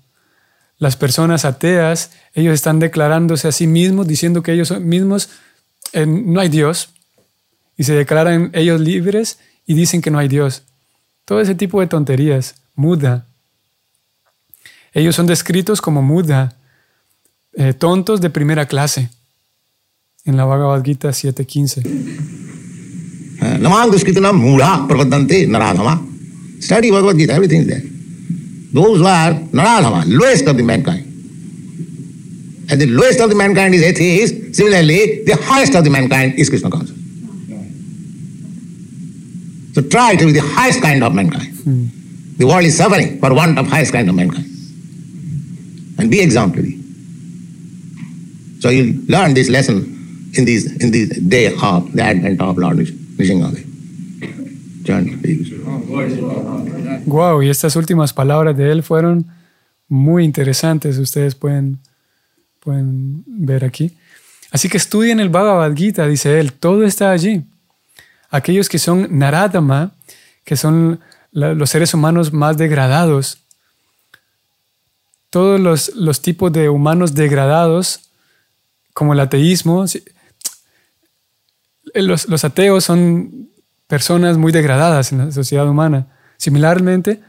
Las 0.79 0.97
personas 0.97 1.45
ateas, 1.45 2.11
ellos 2.33 2.55
están 2.55 2.79
declarándose 2.79 3.49
a 3.49 3.53
sí 3.53 3.67
mismos, 3.67 4.07
diciendo 4.07 4.43
que 4.43 4.53
ellos 4.53 4.71
mismos 4.81 5.31
eh, 5.93 6.07
no 6.07 6.41
hay 6.41 6.49
Dios. 6.49 6.91
Y 7.77 7.83
se 7.83 7.95
declaran 7.95 8.51
ellos 8.55 8.81
libres 8.81 9.39
y 9.67 9.75
dicen 9.75 10.01
que 10.01 10.13
no 10.13 10.19
hay 10.19 10.29
Dios. 10.29 10.63
Todo 11.25 11.41
ese 11.41 11.55
tipo 11.55 11.81
de 11.81 11.87
tonterías, 11.87 12.57
muda. 12.75 13.27
Ellos 14.93 15.17
son 15.17 15.27
descritos 15.27 15.81
como 15.81 16.03
muda, 16.03 16.57
eh, 17.55 17.73
tontos 17.73 18.21
de 18.21 18.31
primera 18.31 18.67
clase, 18.67 19.09
en 20.25 20.37
la 20.37 20.45
Bhagavad 20.45 20.83
Gita 20.85 21.11
7.15. 21.11 21.83
Namang 23.61 23.91
Duskritanam 23.91 24.37
Mudha 24.37 24.87
Pravadante 24.89 25.47
Naradhama. 25.47 26.01
Study 26.61 26.91
Bhagavad 26.91 27.17
Gita, 27.17 27.35
everything 27.35 27.61
is 27.61 27.67
there. 27.67 27.83
Those 28.73 29.03
are 29.07 29.35
Naradhama, 29.53 30.05
lowest 30.07 30.47
of 30.47 30.57
the 30.57 30.63
mankind. 30.63 31.05
And 32.71 32.81
the 32.81 32.87
lowest 32.87 33.21
of 33.21 33.29
the 33.29 33.37
mankind 33.37 33.75
is 33.75 33.83
atheist. 33.83 34.55
Similarly, 34.55 35.25
the 35.25 35.37
highest 35.37 35.75
of 35.75 35.85
the 35.85 35.91
mankind 35.91 36.39
is 36.39 36.49
Krishna 36.49 36.71
consciousness. 36.71 37.04
So 39.75 39.83
try 39.83 40.17
to 40.17 40.27
be 40.27 40.33
the 40.33 40.41
highest 40.41 40.81
kind 40.81 41.03
of 41.03 41.15
mankind. 41.15 41.53
The 42.39 42.47
world 42.47 42.65
is 42.65 42.77
suffering 42.77 43.19
for 43.19 43.35
want 43.35 43.59
of 43.59 43.67
highest 43.67 43.93
kind 43.93 44.09
of 44.09 44.15
mankind. 44.15 44.47
And 45.99 46.11
be 46.11 46.21
exemplary. 46.21 46.79
So 48.61 48.71
you 48.71 49.05
learn 49.09 49.35
this 49.35 49.49
lesson 49.49 50.31
in 50.35 50.45
this 50.45 50.67
in 50.81 50.91
this 50.91 51.09
day 51.21 51.47
of 51.47 51.93
the 51.93 52.03
advent 52.03 52.41
of 52.41 52.57
Lord 52.57 52.79
Nishingadev. 52.79 53.65
Wow, 57.07 57.43
y 57.43 57.49
estas 57.49 57.77
últimas 57.77 58.13
palabras 58.13 58.57
de 58.57 58.71
él 58.71 58.83
fueron 58.83 59.27
muy 59.89 60.25
interesantes. 60.25 60.99
Ustedes 60.99 61.35
pueden, 61.35 61.79
pueden 62.61 63.25
ver 63.27 63.65
aquí. 63.65 63.93
Así 64.51 64.69
que 64.69 64.77
estudien 64.77 65.21
el 65.21 65.31
Bhagavad 65.31 65.75
Gita, 65.75 66.07
dice 66.07 66.39
él, 66.39 66.53
todo 66.53 66.85
está 66.85 67.11
allí. 67.11 67.43
Aquellos 68.35 68.69
que 68.69 68.81
son 68.81 69.17
Naradama, 69.17 69.93
que 70.45 70.57
son 70.57 70.99
los 71.31 71.71
seres 71.71 71.95
humanos 71.95 72.33
más 72.33 72.57
degradados, 72.57 73.39
todos 75.31 75.61
los, 75.61 75.95
los 75.95 76.21
tipos 76.21 76.53
de 76.53 76.69
humanos 76.69 77.15
degradados, 77.15 78.11
como 78.93 79.13
el 79.13 79.21
ateísmo, 79.21 79.85
los, 81.95 82.29
los 82.29 82.45
ateos 82.45 82.83
son 82.83 83.51
personas 83.87 84.37
muy 84.37 84.51
degradadas 84.51 85.13
en 85.13 85.19
la 85.19 85.31
sociedad 85.31 85.69
humana. 85.69 86.09
Similarmente, 86.37 87.23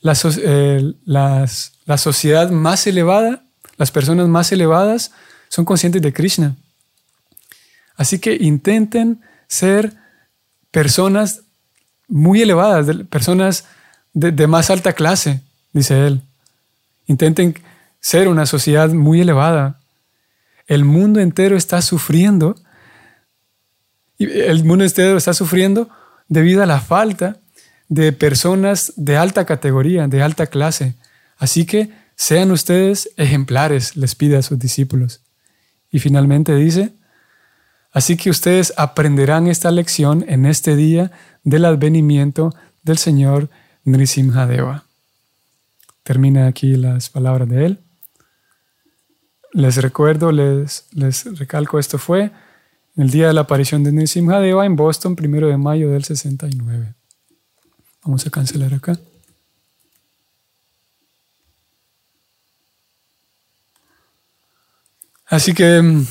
la, 0.00 0.18
eh, 0.38 0.94
la 1.04 1.96
sociedad 1.96 2.50
más 2.50 2.88
elevada, 2.88 3.44
las 3.76 3.92
personas 3.92 4.26
más 4.26 4.50
elevadas, 4.50 5.12
son 5.48 5.64
conscientes 5.64 6.02
de 6.02 6.12
Krishna. 6.12 6.56
Así 7.94 8.18
que 8.18 8.34
intenten 8.34 9.20
ser 9.46 10.02
personas 10.74 11.42
muy 12.08 12.42
elevadas, 12.42 12.88
personas 13.08 13.64
de, 14.12 14.46
más 14.48 14.70
alta 14.70 14.92
clase, 14.92 15.40
dice 15.72 16.04
él. 16.04 16.20
Intenten 17.06 17.54
ser 18.00 18.26
una 18.26 18.44
sociedad 18.44 18.88
muy 18.88 19.20
elevada. 19.20 19.78
El 20.66 20.84
mundo 20.84 21.20
entero 21.20 21.56
está 21.56 21.80
sufriendo, 21.80 22.56
el 24.18 24.64
mundo 24.64 24.84
entero 24.84 25.16
está 25.16 25.32
sufriendo 25.32 25.88
debido 26.28 26.60
a 26.60 26.66
la 26.66 26.80
falta 26.80 27.36
de 27.88 28.12
personas 28.12 28.94
de 28.96 29.16
alta 29.16 29.46
categoría, 29.46 30.08
de 30.08 30.22
alta 30.22 30.48
clase. 30.48 30.94
Así 31.36 31.66
que 31.66 31.90
sean 32.16 32.50
ustedes 32.50 33.10
ejemplares, 33.16 33.96
les 33.96 34.16
pide 34.16 34.38
a 34.38 34.42
sus 34.42 34.58
discípulos. 34.58 35.20
Y 35.92 36.00
finalmente 36.00 36.52
dice, 36.56 36.90
así 37.94 38.18
que 38.18 38.28
ustedes 38.28 38.74
aprenderán 38.76 39.46
esta 39.46 39.70
lección 39.70 40.22
en 40.28 40.44
este 40.44 40.76
día 40.76 41.10
del 41.42 41.64
advenimiento 41.64 42.54
del 42.82 42.98
Señor 42.98 43.48
Nrisimhadeva. 43.84 44.84
Termina 46.02 46.46
aquí 46.46 46.76
las 46.76 47.08
palabras 47.08 47.48
de 47.48 47.64
él. 47.64 47.80
Les 49.52 49.76
recuerdo, 49.76 50.32
les, 50.32 50.86
les 50.92 51.38
recalco, 51.38 51.78
esto 51.78 51.96
fue 51.96 52.30
el 52.96 53.10
día 53.10 53.28
de 53.28 53.32
la 53.32 53.42
aparición 53.42 53.82
de 53.82 53.92
Nrisimhadeva 53.92 54.66
en 54.66 54.76
Boston, 54.76 55.16
primero 55.16 55.48
de 55.48 55.56
mayo 55.56 55.90
del 55.90 56.04
69. 56.04 56.94
Vamos 58.04 58.26
a 58.26 58.30
cancelar 58.30 58.74
acá. 58.74 58.98
Así 65.26 65.54
que 65.54 65.80
mm, 65.80 66.06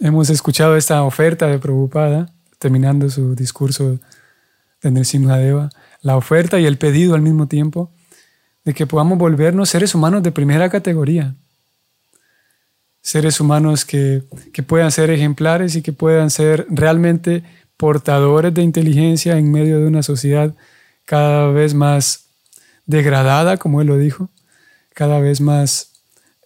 hemos 0.00 0.30
escuchado 0.30 0.76
esta 0.76 1.02
oferta 1.02 1.46
de 1.46 1.58
Prabhupada, 1.58 2.32
terminando 2.58 3.08
su 3.10 3.34
discurso 3.34 3.98
de 4.82 4.90
Nrsimhadeva, 4.90 5.70
la 6.02 6.16
oferta 6.16 6.58
y 6.58 6.66
el 6.66 6.78
pedido 6.78 7.14
al 7.14 7.22
mismo 7.22 7.46
tiempo 7.46 7.90
de 8.64 8.74
que 8.74 8.86
podamos 8.86 9.18
volvernos 9.18 9.68
seres 9.68 9.94
humanos 9.94 10.22
de 10.22 10.32
primera 10.32 10.68
categoría. 10.68 11.34
Seres 13.02 13.40
humanos 13.40 13.84
que, 13.84 14.24
que 14.52 14.62
puedan 14.62 14.90
ser 14.90 15.10
ejemplares 15.10 15.76
y 15.76 15.82
que 15.82 15.92
puedan 15.92 16.30
ser 16.30 16.66
realmente 16.68 17.44
portadores 17.76 18.52
de 18.52 18.62
inteligencia 18.62 19.38
en 19.38 19.50
medio 19.50 19.80
de 19.80 19.86
una 19.86 20.02
sociedad 20.02 20.54
cada 21.06 21.50
vez 21.50 21.72
más 21.74 22.26
degradada, 22.86 23.56
como 23.56 23.80
él 23.80 23.86
lo 23.86 23.96
dijo, 23.96 24.28
cada 24.94 25.18
vez 25.18 25.40
más 25.40 25.92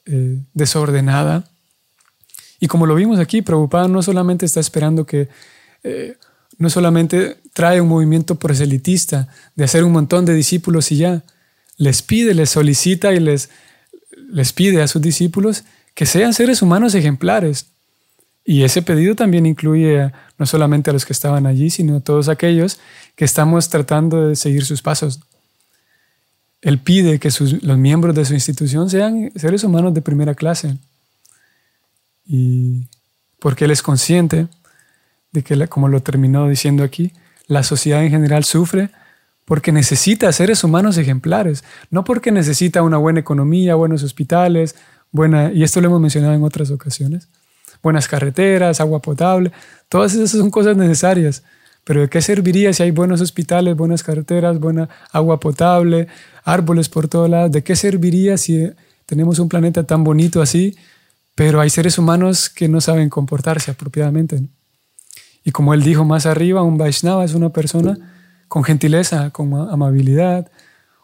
eh, 0.06 0.38
desordenada. 0.52 1.44
Y 2.64 2.66
como 2.66 2.86
lo 2.86 2.94
vimos 2.94 3.18
aquí, 3.18 3.42
Prabhupada 3.42 3.88
no 3.88 4.00
solamente 4.00 4.46
está 4.46 4.58
esperando 4.58 5.04
que, 5.04 5.28
eh, 5.82 6.16
no 6.56 6.70
solamente 6.70 7.36
trae 7.52 7.78
un 7.78 7.88
movimiento 7.88 8.36
proselitista 8.36 9.28
de 9.54 9.64
hacer 9.64 9.84
un 9.84 9.92
montón 9.92 10.24
de 10.24 10.32
discípulos 10.32 10.90
y 10.90 10.96
ya, 10.96 11.24
les 11.76 12.00
pide, 12.00 12.32
les 12.32 12.48
solicita 12.48 13.12
y 13.12 13.20
les, 13.20 13.50
les 14.30 14.54
pide 14.54 14.80
a 14.80 14.88
sus 14.88 15.02
discípulos 15.02 15.64
que 15.92 16.06
sean 16.06 16.32
seres 16.32 16.62
humanos 16.62 16.94
ejemplares. 16.94 17.66
Y 18.46 18.62
ese 18.62 18.80
pedido 18.80 19.14
también 19.14 19.44
incluye 19.44 20.10
no 20.38 20.46
solamente 20.46 20.88
a 20.88 20.94
los 20.94 21.04
que 21.04 21.12
estaban 21.12 21.44
allí, 21.44 21.68
sino 21.68 21.96
a 21.96 22.00
todos 22.00 22.30
aquellos 22.30 22.78
que 23.14 23.26
estamos 23.26 23.68
tratando 23.68 24.28
de 24.28 24.36
seguir 24.36 24.64
sus 24.64 24.80
pasos. 24.80 25.20
Él 26.62 26.78
pide 26.78 27.18
que 27.18 27.28
los 27.60 27.76
miembros 27.76 28.14
de 28.14 28.24
su 28.24 28.32
institución 28.32 28.88
sean 28.88 29.30
seres 29.36 29.64
humanos 29.64 29.92
de 29.92 30.00
primera 30.00 30.34
clase. 30.34 30.78
Y 32.26 32.88
porque 33.38 33.66
Él 33.66 33.70
es 33.70 33.82
consciente 33.82 34.48
de 35.32 35.42
que, 35.42 35.66
como 35.68 35.88
lo 35.88 36.00
terminó 36.02 36.48
diciendo 36.48 36.84
aquí, 36.84 37.12
la 37.46 37.62
sociedad 37.62 38.02
en 38.04 38.10
general 38.10 38.44
sufre 38.44 38.90
porque 39.44 39.72
necesita 39.72 40.32
seres 40.32 40.64
humanos 40.64 40.96
ejemplares, 40.96 41.64
no 41.90 42.04
porque 42.04 42.32
necesita 42.32 42.82
una 42.82 42.96
buena 42.96 43.20
economía, 43.20 43.74
buenos 43.74 44.02
hospitales, 44.02 44.74
buena, 45.12 45.52
y 45.52 45.62
esto 45.62 45.80
lo 45.80 45.88
hemos 45.88 46.00
mencionado 46.00 46.34
en 46.34 46.42
otras 46.42 46.70
ocasiones, 46.70 47.28
buenas 47.82 48.08
carreteras, 48.08 48.80
agua 48.80 49.02
potable, 49.02 49.52
todas 49.88 50.14
esas 50.14 50.30
son 50.30 50.50
cosas 50.50 50.76
necesarias. 50.76 51.42
Pero 51.84 52.00
¿de 52.00 52.08
qué 52.08 52.22
serviría 52.22 52.72
si 52.72 52.82
hay 52.82 52.90
buenos 52.90 53.20
hospitales, 53.20 53.76
buenas 53.76 54.02
carreteras, 54.02 54.58
buena 54.58 54.88
agua 55.12 55.38
potable, 55.38 56.08
árboles 56.42 56.88
por 56.88 57.08
todos 57.08 57.28
lados? 57.28 57.52
¿De 57.52 57.62
qué 57.62 57.76
serviría 57.76 58.38
si 58.38 58.70
tenemos 59.04 59.38
un 59.38 59.50
planeta 59.50 59.84
tan 59.84 60.02
bonito 60.02 60.40
así, 60.40 60.74
pero 61.34 61.60
hay 61.60 61.70
seres 61.70 61.98
humanos 61.98 62.48
que 62.48 62.68
no 62.68 62.80
saben 62.80 63.10
comportarse 63.10 63.70
apropiadamente? 63.70 64.42
Y 65.44 65.50
como 65.50 65.74
él 65.74 65.82
dijo 65.82 66.04
más 66.04 66.26
arriba, 66.26 66.62
un 66.62 66.78
Vaishnava 66.78 67.24
es 67.24 67.34
una 67.34 67.50
persona 67.50 67.98
con 68.48 68.64
gentileza, 68.64 69.30
con 69.30 69.52
amabilidad, 69.54 70.50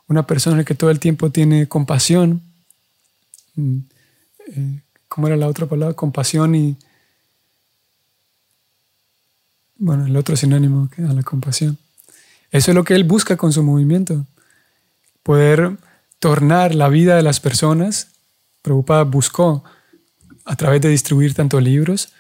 una 0.07 0.27
persona 0.27 0.65
que 0.65 0.75
todo 0.75 0.91
el 0.91 0.99
tiempo 0.99 1.31
tiene 1.31 1.69
compasión. 1.69 2.43
Mm, 3.55 3.79
eh, 4.57 4.83
¿Cómo 5.09 5.27
era 5.27 5.37
la 5.37 5.49
otra 5.49 5.67
palabra? 5.67 5.95
Compasión 5.95 6.55
y... 6.55 6.77
Bueno, 9.77 10.07
el 10.07 10.17
otro 10.17 10.37
sinónimo 10.37 10.89
a 10.99 11.13
la 11.13 11.23
compasión. 11.23 11.79
Eso 12.51 12.71
es 12.71 12.75
lo 12.75 12.85
que 12.85 12.95
él 12.95 13.05
busca 13.05 13.37
con 13.37 13.53
su 13.53 13.63
movimiento. 13.63 14.27
Poder 15.23 15.77
tornar 16.19 16.75
la 16.75 16.89
vida 16.89 17.17
de 17.17 17.23
las 17.23 17.41
personas. 17.41 18.09
Prabhupada 18.63 19.05
buscó, 19.05 19.65
a 20.51 20.57
través 20.57 20.81
de 20.81 20.89
distribuir 20.89 21.33
tantos 21.33 21.63
libros, 21.63 22.13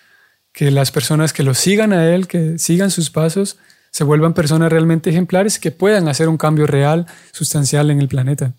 que 0.52 0.70
las 0.70 0.92
personas 0.92 1.32
que 1.32 1.42
lo 1.42 1.52
sigan 1.52 1.92
a 1.92 2.14
él, 2.14 2.28
que 2.28 2.60
sigan 2.60 2.92
sus 2.92 3.10
pasos, 3.10 3.58
se 3.90 4.04
vuelvan 4.04 4.34
personas 4.34 4.70
realmente 4.70 5.10
ejemplares 5.10 5.58
que 5.58 5.72
puedan 5.72 6.06
hacer 6.06 6.28
un 6.28 6.36
cambio 6.36 6.68
real, 6.68 7.06
sustancial 7.32 7.90
en 7.90 7.98
el 7.98 8.06
planeta. 8.06 8.54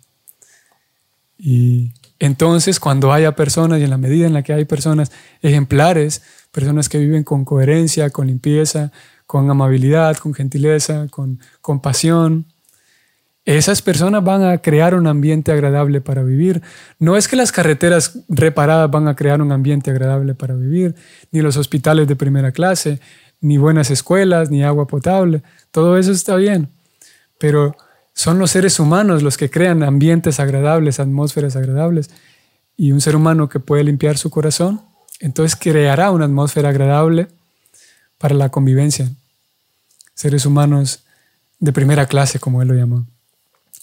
Y 1.37 1.93
entonces, 2.19 2.81
cuando 2.81 3.13
haya 3.13 3.33
personas 3.33 3.79
y 3.79 3.83
en 3.83 3.91
la 3.91 3.97
medida 3.97 4.27
en 4.27 4.33
la 4.33 4.43
que 4.43 4.51
hay 4.51 4.65
personas 4.65 5.09
ejemplares, 5.41 6.21
personas 6.51 6.89
que 6.89 6.97
viven 6.97 7.23
con 7.23 7.45
coherencia, 7.45 8.09
con 8.09 8.27
limpieza, 8.27 8.91
con 9.25 9.49
amabilidad, 9.49 10.17
con 10.17 10.33
gentileza, 10.33 11.07
con 11.09 11.39
compasión, 11.61 12.45
esas 13.45 13.81
personas 13.81 14.23
van 14.23 14.43
a 14.43 14.59
crear 14.59 14.93
un 14.93 15.07
ambiente 15.07 15.51
agradable 15.51 15.99
para 15.99 16.23
vivir. 16.23 16.61
No 16.99 17.17
es 17.17 17.27
que 17.27 17.35
las 17.35 17.51
carreteras 17.51 18.19
reparadas 18.29 18.89
van 18.91 19.07
a 19.07 19.15
crear 19.15 19.41
un 19.41 19.51
ambiente 19.51 19.89
agradable 19.89 20.35
para 20.35 20.53
vivir, 20.53 20.95
ni 21.31 21.41
los 21.41 21.57
hospitales 21.57 22.07
de 22.07 22.15
primera 22.15 22.51
clase, 22.51 22.99
ni 23.39 23.57
buenas 23.57 23.89
escuelas, 23.89 24.51
ni 24.51 24.63
agua 24.63 24.85
potable. 24.85 25.41
Todo 25.71 25.97
eso 25.97 26.11
está 26.11 26.35
bien. 26.35 26.69
Pero 27.39 27.75
son 28.13 28.37
los 28.37 28.51
seres 28.51 28.79
humanos 28.79 29.23
los 29.23 29.37
que 29.37 29.49
crean 29.49 29.81
ambientes 29.81 30.39
agradables, 30.39 30.99
atmósferas 30.99 31.55
agradables. 31.55 32.11
Y 32.77 32.91
un 32.91 33.01
ser 33.01 33.15
humano 33.15 33.49
que 33.49 33.59
puede 33.59 33.83
limpiar 33.83 34.17
su 34.17 34.29
corazón, 34.29 34.81
entonces 35.19 35.59
creará 35.59 36.11
una 36.11 36.25
atmósfera 36.25 36.69
agradable 36.69 37.27
para 38.19 38.35
la 38.35 38.49
convivencia. 38.49 39.09
Seres 40.13 40.45
humanos 40.45 41.03
de 41.59 41.73
primera 41.73 42.05
clase, 42.05 42.39
como 42.39 42.61
él 42.61 42.67
lo 42.67 42.75
llamó. 42.75 43.07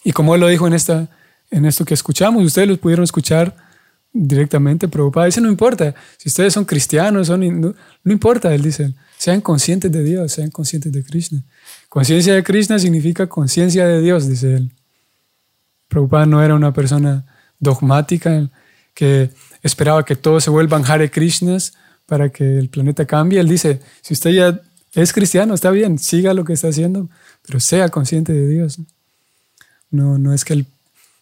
Y 0.04 0.12
como 0.12 0.34
él 0.34 0.40
lo 0.40 0.48
dijo 0.48 0.66
en, 0.66 0.74
esta, 0.74 1.08
en 1.50 1.64
esto 1.64 1.84
que 1.84 1.94
escuchamos, 1.94 2.44
ustedes 2.44 2.68
lo 2.68 2.76
pudieron 2.76 3.04
escuchar 3.04 3.54
directamente 4.12 4.88
Prabhupada 4.88 5.26
dice, 5.26 5.40
no 5.40 5.48
importa, 5.48 5.94
si 6.16 6.28
ustedes 6.28 6.54
son 6.54 6.64
cristianos, 6.64 7.26
son 7.26 7.60
no, 7.60 7.74
no 8.02 8.12
importa, 8.12 8.54
él 8.54 8.62
dice, 8.62 8.94
sean 9.16 9.40
conscientes 9.40 9.92
de 9.92 10.02
Dios, 10.02 10.32
sean 10.32 10.50
conscientes 10.50 10.92
de 10.92 11.04
Krishna. 11.04 11.42
Conciencia 11.88 12.34
de 12.34 12.42
Krishna 12.42 12.78
significa 12.78 13.26
conciencia 13.26 13.86
de 13.86 14.00
Dios, 14.00 14.28
dice 14.28 14.56
él. 14.56 14.72
Prabhupada 15.88 16.26
no 16.26 16.42
era 16.42 16.54
una 16.54 16.72
persona 16.72 17.24
dogmática 17.58 18.50
que 18.94 19.30
esperaba 19.62 20.04
que 20.04 20.16
todos 20.16 20.44
se 20.44 20.50
vuelvan 20.50 20.84
Hare 20.84 21.10
Krishnas 21.10 21.74
para 22.06 22.30
que 22.30 22.58
el 22.58 22.68
planeta 22.68 23.06
cambie. 23.06 23.40
Él 23.40 23.48
dice, 23.48 23.80
si 24.02 24.14
usted 24.14 24.30
ya 24.30 24.60
es 24.94 25.12
cristiano, 25.12 25.54
está 25.54 25.70
bien, 25.70 25.98
siga 25.98 26.34
lo 26.34 26.44
que 26.44 26.52
está 26.52 26.68
haciendo, 26.68 27.08
pero 27.46 27.60
sea 27.60 27.88
consciente 27.88 28.32
de 28.32 28.48
Dios. 28.48 28.78
No, 29.90 30.18
no 30.18 30.32
es 30.32 30.44
que 30.44 30.54
él 30.54 30.66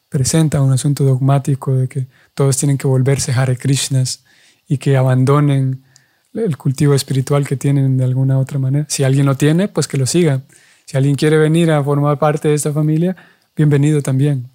presenta 0.09 0.63
un 0.63 0.73
asunto 0.73 1.05
dogmático 1.05 1.75
de 1.75 1.89
que 1.89 2.07
todos 2.35 2.57
tienen 2.57 2.79
que 2.79 2.87
volverse 2.87 3.33
Hare 3.33 3.57
Krishnas 3.57 4.25
y 4.69 4.79
que 4.79 4.97
abandonen 4.97 5.83
el 6.35 6.57
cultivo 6.57 6.95
espiritual 6.95 7.47
que 7.47 7.57
tienen 7.57 7.97
de 7.97 8.05
alguna 8.05 8.39
otra 8.39 8.59
manera. 8.59 8.87
Si 8.89 9.05
alguien 9.05 9.27
lo 9.27 9.37
tiene, 9.37 9.69
pues 9.69 9.89
que 9.89 9.97
lo 9.97 10.07
siga. 10.07 10.43
Si 10.85 10.97
alguien 10.97 11.17
quiere 11.17 11.37
venir 11.39 11.71
a 11.71 11.83
formar 11.83 12.19
parte 12.19 12.49
de 12.49 12.55
esta 12.55 12.73
familia, 12.73 13.17
bienvenido 13.57 14.03
también. 14.03 14.49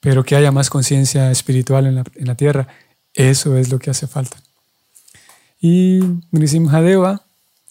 Pero 0.00 0.24
que 0.24 0.36
haya 0.36 0.52
más 0.52 0.70
conciencia 0.70 1.30
espiritual 1.30 1.86
en 1.86 1.96
la, 1.96 2.04
en 2.14 2.26
la, 2.26 2.34
tierra, 2.34 2.68
eso 3.14 3.56
es 3.56 3.70
lo 3.70 3.78
que 3.78 3.90
hace 3.90 4.06
falta. 4.06 4.36
Y 5.60 6.00
Nrisimhadeva 6.30 7.22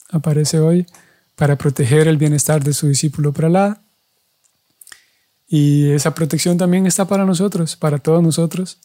aparece 0.09 0.59
hoy 0.59 0.85
para 1.35 1.57
proteger 1.57 2.07
el 2.07 2.17
bienestar 2.17 2.63
de 2.63 2.73
su 2.73 2.87
discípulo 2.87 3.31
Prahlada. 3.31 3.81
Y 5.49 5.89
esa 5.89 6.13
protección 6.13 6.57
también 6.57 6.85
está 6.85 7.05
para 7.05 7.25
nosotros, 7.25 7.75
para 7.75 7.97
todos 7.97 8.21
nosotros, 8.21 8.77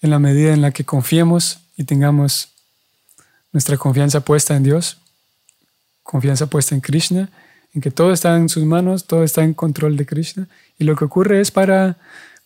en 0.00 0.08
la 0.08 0.18
medida 0.18 0.54
en 0.54 0.62
la 0.62 0.70
que 0.70 0.84
confiemos 0.84 1.58
y 1.76 1.84
tengamos 1.84 2.48
nuestra 3.52 3.76
confianza 3.76 4.20
puesta 4.20 4.56
en 4.56 4.62
Dios, 4.62 4.96
confianza 6.02 6.46
puesta 6.46 6.74
en 6.74 6.80
Krishna, 6.80 7.28
en 7.74 7.82
que 7.82 7.90
todo 7.90 8.12
está 8.12 8.36
en 8.36 8.48
sus 8.48 8.64
manos, 8.64 9.06
todo 9.06 9.22
está 9.22 9.44
en 9.44 9.52
control 9.52 9.98
de 9.98 10.06
Krishna. 10.06 10.48
Y 10.78 10.84
lo 10.84 10.96
que 10.96 11.04
ocurre 11.04 11.40
es 11.40 11.50
para 11.50 11.98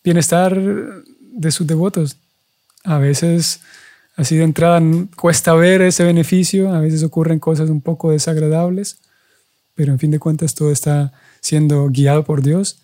bienestar 0.03 0.59
de 0.59 1.51
sus 1.51 1.65
devotos. 1.65 2.17
A 2.83 2.97
veces, 2.97 3.61
así 4.17 4.35
de 4.35 4.43
entrada, 4.43 4.81
cuesta 5.15 5.53
ver 5.53 5.81
ese 5.81 6.03
beneficio, 6.03 6.73
a 6.73 6.79
veces 6.79 7.01
ocurren 7.01 7.39
cosas 7.39 7.69
un 7.69 7.81
poco 7.81 8.11
desagradables, 8.11 8.97
pero 9.73 9.93
en 9.93 9.99
fin 9.99 10.11
de 10.11 10.19
cuentas 10.19 10.53
todo 10.53 10.71
está 10.71 11.13
siendo 11.41 11.89
guiado 11.89 12.23
por 12.23 12.41
Dios. 12.41 12.81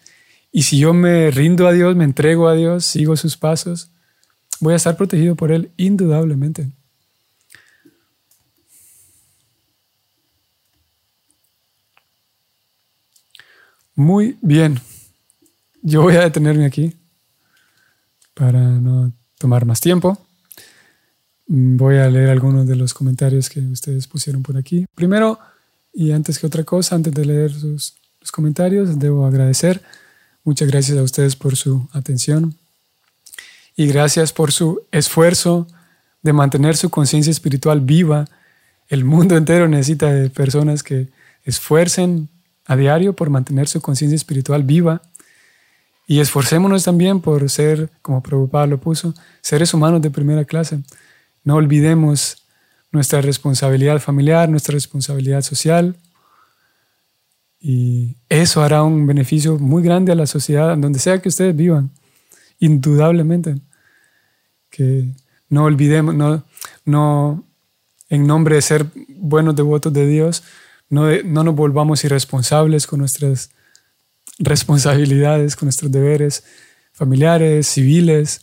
Y 0.52 0.64
si 0.64 0.78
yo 0.80 0.93
me 0.93 1.32
rindo 1.32 1.68
a 1.68 1.72
Dios, 1.72 1.95
me 1.95 2.04
entrego 2.04 2.47
a 2.47 2.56
Dios, 2.56 2.86
sigo 2.86 3.16
sus 3.16 3.38
pasos, 3.38 3.91
voy 4.60 4.74
a 4.74 4.78
estar 4.78 4.97
protegido 4.97 5.36
por 5.36 5.52
Él 5.52 5.72
indudablemente. 5.78 6.70
Muy 13.95 14.38
bien. 14.41 14.80
Yo 15.82 16.02
voy 16.02 16.16
a 16.16 16.22
detenerme 16.22 16.66
aquí 16.66 16.93
para 18.34 18.60
no 18.60 19.14
tomar 19.38 19.66
más 19.66 19.82
tiempo. 19.82 20.18
Voy 21.45 21.97
a 21.97 22.10
leer 22.10 22.30
algunos 22.30 22.66
de 22.66 22.76
los 22.76 22.93
comentarios 22.93 23.49
que 23.49 23.60
ustedes 23.60 24.08
pusieron 24.08 24.41
por 24.41 24.58
aquí. 24.58 24.86
Primero, 24.95 25.38
y 25.93 26.12
antes 26.12 26.39
que 26.39 26.47
otra 26.47 26.64
cosa, 26.64 26.95
antes 26.95 27.14
de 27.14 27.26
leer 27.26 27.52
sus, 27.52 27.95
comentarios, 28.32 28.97
debo 28.97 29.26
agradecer. 29.26 29.82
Muchas 30.44 30.70
gracias 30.70 30.98
a 30.98 31.04
ustedes 31.04 31.36
por 31.36 31.56
su 31.56 31.88
atención 31.94 32.56
y 33.76 33.88
gracias 33.88 34.34
por 34.34 34.52
su 34.52 34.82
esfuerzo 34.92 35.68
de 36.22 36.34
mantener 36.34 36.76
su 36.78 36.89
conciencia 36.89 37.32
espiritual 37.32 37.82
viva. 37.82 38.26
El 38.88 39.06
mundo 39.06 39.38
entero 39.38 39.68
necesita 39.68 40.12
de 40.12 40.30
personas 40.30 40.84
que 40.84 41.10
esfuercen 41.44 42.30
a 42.66 42.76
diario 42.76 43.14
por 43.14 43.30
mantener 43.30 43.68
su 43.68 43.82
conciencia 43.82 44.16
espiritual 44.16 44.64
viva 44.64 45.02
y 46.08 46.20
esforcémonos 46.20 46.84
también 46.84 47.22
por 47.22 47.50
ser, 47.50 47.89
como 48.02 48.22
Prabhupada 48.22 48.68
lo 48.68 48.80
puso, 48.80 49.14
seres 49.42 49.74
humanos 49.74 50.02
de 50.02 50.12
primera 50.12 50.44
clase. 50.44 50.80
No 51.44 51.56
olvidemos 51.56 52.44
nuestra 52.92 53.22
responsabilidad 53.22 54.00
familiar, 54.00 54.50
nuestra 54.50 54.74
responsabilidad 54.74 55.42
social. 55.42 55.96
Y 57.62 58.18
eso 58.28 58.64
hará 58.64 58.82
un 58.82 59.05
beneficio 59.05 59.59
muy 59.59 59.84
grande 59.84 60.12
a 60.12 60.16
la 60.16 60.26
sociedad, 60.26 60.76
donde 60.76 60.97
sea 60.97 61.22
que 61.22 61.30
ustedes 61.30 61.55
vivan, 61.55 61.91
indudablemente. 62.59 63.55
Que 64.72 65.14
no 65.47 65.66
olvidemos, 65.66 66.16
no, 66.16 66.43
no 66.86 67.45
en 68.09 68.26
nombre 68.26 68.55
de 68.55 68.62
ser 68.64 68.88
buenos 69.16 69.55
devotos 69.55 69.93
de 69.93 70.07
Dios, 70.07 70.43
no, 70.89 71.07
no 71.24 71.43
nos 71.43 71.55
volvamos 71.55 72.03
irresponsables 72.03 72.88
con 72.88 72.99
nuestras 72.99 73.51
responsabilidades, 74.39 75.55
con 75.55 75.68
nuestros 75.68 75.91
deberes 75.91 76.43
familiares, 76.93 77.68
civiles. 77.68 78.41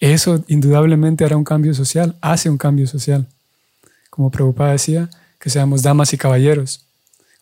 Eso 0.00 0.44
indudablemente 0.48 1.24
hará 1.24 1.36
un 1.36 1.44
cambio 1.44 1.74
social, 1.74 2.16
hace 2.20 2.50
un 2.50 2.58
cambio 2.58 2.86
social. 2.86 3.28
Como 4.10 4.30
Prabhupada 4.30 4.72
decía, 4.72 5.08
que 5.38 5.48
seamos 5.48 5.82
damas 5.82 6.12
y 6.12 6.18
caballeros. 6.18 6.87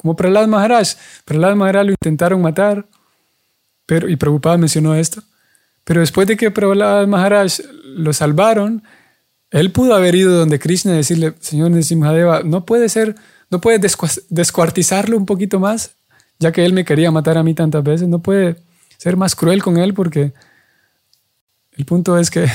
Como 0.06 0.14
Prahlad 0.14 0.46
Maharaj. 0.46 0.94
Prahlad 1.24 1.56
Maharaj 1.56 1.86
lo 1.86 1.90
intentaron 1.90 2.40
matar, 2.40 2.86
pero, 3.86 4.08
y 4.08 4.14
Prabhupada 4.14 4.56
mencionó 4.56 4.94
esto. 4.94 5.20
Pero 5.82 5.98
después 5.98 6.28
de 6.28 6.36
que 6.36 6.52
Prahlad 6.52 7.08
Maharaj 7.08 7.58
lo 7.84 8.12
salvaron, 8.12 8.84
él 9.50 9.72
pudo 9.72 9.96
haber 9.96 10.14
ido 10.14 10.38
donde 10.38 10.60
Krishna 10.60 10.92
y 10.92 10.98
decirle, 10.98 11.34
Señor 11.40 11.72
Nisimhadeva, 11.72 12.44
no 12.44 12.64
puede 12.64 12.88
ser 12.88 13.16
¿No 13.50 13.60
puede 13.60 13.78
descuartizarlo 14.28 15.16
un 15.16 15.26
poquito 15.26 15.60
más? 15.60 15.92
Ya 16.38 16.52
que 16.52 16.64
él 16.64 16.72
me 16.72 16.84
quería 16.84 17.10
matar 17.10 17.38
a 17.38 17.42
mí 17.42 17.54
tantas 17.54 17.82
veces, 17.82 18.08
¿no 18.08 18.18
puede 18.18 18.56
ser 18.98 19.16
más 19.16 19.34
cruel 19.36 19.62
con 19.62 19.76
él? 19.76 19.94
Porque 19.94 20.32
el 21.76 21.84
punto 21.84 22.18
es 22.18 22.30
que, 22.30 22.48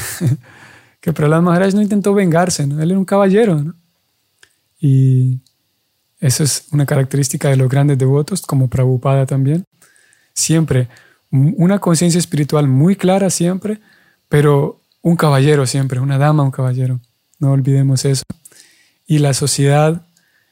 que 1.01 1.13
Prahlad 1.13 1.41
Maharaj 1.41 1.73
no 1.73 1.81
intentó 1.81 2.13
vengarse, 2.13 2.67
¿no? 2.67 2.81
él 2.81 2.91
era 2.91 2.99
un 2.99 3.05
caballero. 3.05 3.55
¿no? 3.55 3.73
Y 4.79 5.39
eso 6.21 6.43
es 6.43 6.67
una 6.71 6.85
característica 6.85 7.49
de 7.49 7.57
los 7.57 7.67
grandes 7.67 7.97
devotos, 7.97 8.43
como 8.43 8.69
Prabhupada 8.69 9.25
también. 9.25 9.65
Siempre 10.33 10.87
una 11.31 11.79
conciencia 11.79 12.19
espiritual 12.19 12.67
muy 12.67 12.95
clara 12.95 13.29
siempre, 13.29 13.79
pero 14.29 14.81
un 15.01 15.15
caballero 15.15 15.65
siempre, 15.65 15.99
una 15.99 16.17
dama, 16.17 16.43
un 16.43 16.51
caballero. 16.51 16.99
No 17.39 17.51
olvidemos 17.51 18.05
eso. 18.05 18.23
Y 19.07 19.19
la 19.19 19.33
sociedad 19.33 20.05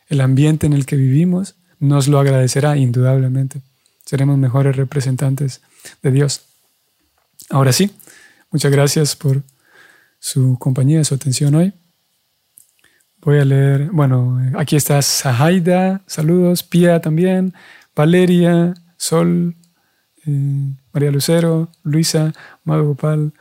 el 0.09 0.21
ambiente 0.21 0.65
en 0.65 0.73
el 0.73 0.85
que 0.85 0.95
vivimos 0.95 1.55
nos 1.79 2.07
lo 2.07 2.19
agradecerá 2.19 2.75
indudablemente. 2.77 3.61
Seremos 4.05 4.37
mejores 4.37 4.75
representantes 4.75 5.61
de 6.01 6.11
Dios. 6.11 6.41
Ahora 7.49 7.71
sí, 7.71 7.91
muchas 8.51 8.71
gracias 8.71 9.15
por 9.15 9.43
su 10.19 10.57
compañía, 10.57 11.03
su 11.03 11.13
atención 11.13 11.55
hoy. 11.55 11.73
Voy 13.21 13.37
a 13.37 13.45
leer, 13.45 13.89
bueno, 13.91 14.39
aquí 14.57 14.77
está 14.77 15.01
Sahaida, 15.01 16.01
saludos, 16.05 16.63
Pia 16.63 17.01
también, 17.01 17.53
Valeria, 17.93 18.73
Sol, 18.95 19.55
eh, 20.25 20.73
María 20.93 21.11
Lucero, 21.11 21.69
Luisa, 21.83 22.33
Mago 22.63 22.85
Gopal, 22.85 23.33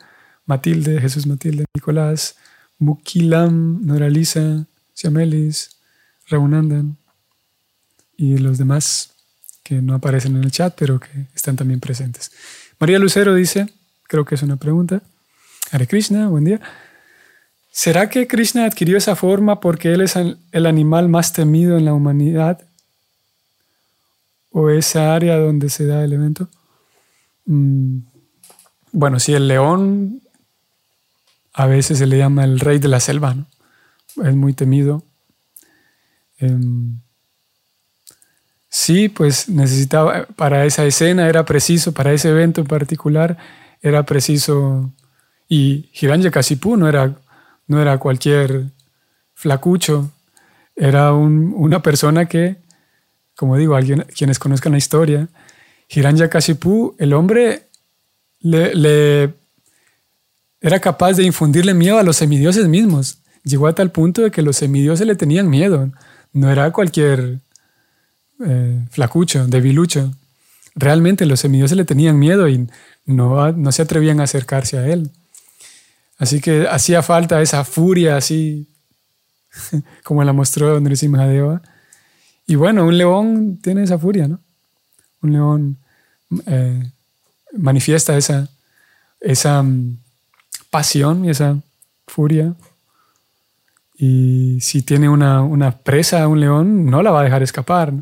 Matilde, 0.47 1.01
Jesús 1.01 1.29
Matilde, 1.29 1.64
Nicolás, 1.74 2.37
Mukilam, 2.79 3.87
Nora 3.87 4.09
Lisa, 4.09 4.66
Siamelis, 4.95 5.79
Raunandan 6.26 6.97
y 8.16 8.39
los 8.39 8.59
demás 8.59 9.14
que 9.62 9.81
no 9.81 9.95
aparecen 9.95 10.37
en 10.37 10.45
el 10.45 10.51
chat, 10.51 10.74
pero 10.76 10.99
que 10.99 11.26
están 11.37 11.55
también 11.55 11.79
presentes. 11.79 12.33
María 12.81 12.99
Lucero 12.99 13.33
dice, 13.33 13.72
creo 14.05 14.24
que 14.24 14.35
es 14.35 14.43
una 14.43 14.57
pregunta. 14.57 15.03
Hare 15.70 15.87
Krishna, 15.87 16.26
buen 16.26 16.45
día. 16.45 16.61
¿Será 17.70 18.08
que 18.08 18.26
Krishna 18.26 18.64
adquirió 18.64 18.96
esa 18.96 19.14
forma 19.16 19.60
porque 19.60 19.92
él 19.92 20.00
es 20.00 20.16
el 20.16 20.66
animal 20.66 21.08
más 21.08 21.32
temido 21.32 21.76
en 21.76 21.84
la 21.84 21.94
humanidad? 21.94 22.60
¿O 24.50 24.70
esa 24.70 25.14
área 25.14 25.36
donde 25.36 25.70
se 25.70 25.86
da 25.86 26.02
el 26.02 26.12
evento? 26.12 26.48
Mm, 27.44 28.00
bueno, 28.92 29.20
si 29.20 29.34
el 29.34 29.46
león 29.46 30.22
a 31.52 31.66
veces 31.66 31.98
se 31.98 32.06
le 32.06 32.18
llama 32.18 32.44
el 32.44 32.60
rey 32.60 32.78
de 32.78 32.88
la 32.88 33.00
selva, 33.00 33.34
¿no? 33.34 33.46
Es 34.24 34.34
muy 34.34 34.52
temido 34.52 35.04
Em, 36.38 37.00
sí, 38.68 39.08
pues 39.08 39.48
necesitaba, 39.48 40.26
para 40.36 40.64
esa 40.64 40.84
escena 40.86 41.28
era 41.28 41.44
preciso, 41.44 41.92
para 41.92 42.12
ese 42.12 42.30
evento 42.30 42.60
en 42.60 42.66
particular, 42.66 43.36
era 43.82 44.04
preciso, 44.04 44.92
y 45.48 45.90
Hiranyakasipu 46.00 46.76
no 46.76 46.88
era, 46.88 47.16
no 47.68 47.80
era 47.80 47.98
cualquier 47.98 48.64
flacucho, 49.34 50.10
era 50.74 51.12
una 51.12 51.80
persona 51.82 52.26
que, 52.26 52.56
como 53.36 53.56
digo, 53.56 53.76
alguien, 53.76 54.04
quienes 54.16 54.38
conozcan 54.38 54.72
la 54.72 54.78
historia, 54.78 55.28
Hiranyakasipu, 55.88 56.96
el 56.98 57.12
hombre 57.12 57.68
le, 58.40 59.32
era 60.60 60.80
capaz 60.80 61.14
de 61.14 61.24
infundirle 61.24 61.74
miedo 61.74 61.98
a 61.98 62.02
los 62.02 62.16
semidioses 62.16 62.68
mismos. 62.68 63.18
Llegó 63.44 63.66
a 63.66 63.74
tal 63.74 63.90
punto 63.90 64.22
de 64.22 64.30
que 64.30 64.42
los 64.42 64.56
semidioses 64.56 65.06
le 65.06 65.14
tenían 65.14 65.48
miedo. 65.48 65.90
No 66.32 66.50
era 66.50 66.70
cualquier 66.72 67.40
eh, 68.44 68.84
flacucho, 68.90 69.46
debilucho. 69.46 70.12
Realmente 70.74 71.26
los 71.26 71.40
semidioses 71.40 71.76
le 71.76 71.84
tenían 71.84 72.18
miedo 72.18 72.48
y 72.48 72.68
no, 73.06 73.52
no 73.52 73.72
se 73.72 73.82
atrevían 73.82 74.20
a 74.20 74.24
acercarse 74.24 74.78
a 74.78 74.86
él. 74.86 75.10
Así 76.18 76.40
que 76.40 76.66
hacía 76.68 77.02
falta 77.02 77.40
esa 77.40 77.64
furia 77.64 78.16
así, 78.16 78.68
como 80.04 80.24
la 80.24 80.32
mostró 80.32 80.78
Nrisimhadeva. 80.80 81.62
Y 82.46 82.56
bueno, 82.56 82.84
un 82.84 82.98
león 82.98 83.58
tiene 83.62 83.84
esa 83.84 83.98
furia, 83.98 84.26
¿no? 84.26 84.40
Un 85.22 85.32
león 85.32 85.78
eh, 86.46 86.90
manifiesta 87.52 88.16
esa, 88.16 88.48
esa 89.20 89.62
mm, 89.62 89.98
pasión 90.70 91.24
y 91.24 91.30
esa 91.30 91.56
furia. 92.06 92.54
Y 93.96 94.60
si 94.60 94.82
tiene 94.82 95.08
una, 95.08 95.42
una, 95.42 95.78
presa, 95.78 96.26
un 96.28 96.40
león, 96.40 96.86
no 96.86 97.02
la 97.02 97.10
va 97.10 97.20
a 97.20 97.24
dejar 97.24 97.42
escapar. 97.42 97.92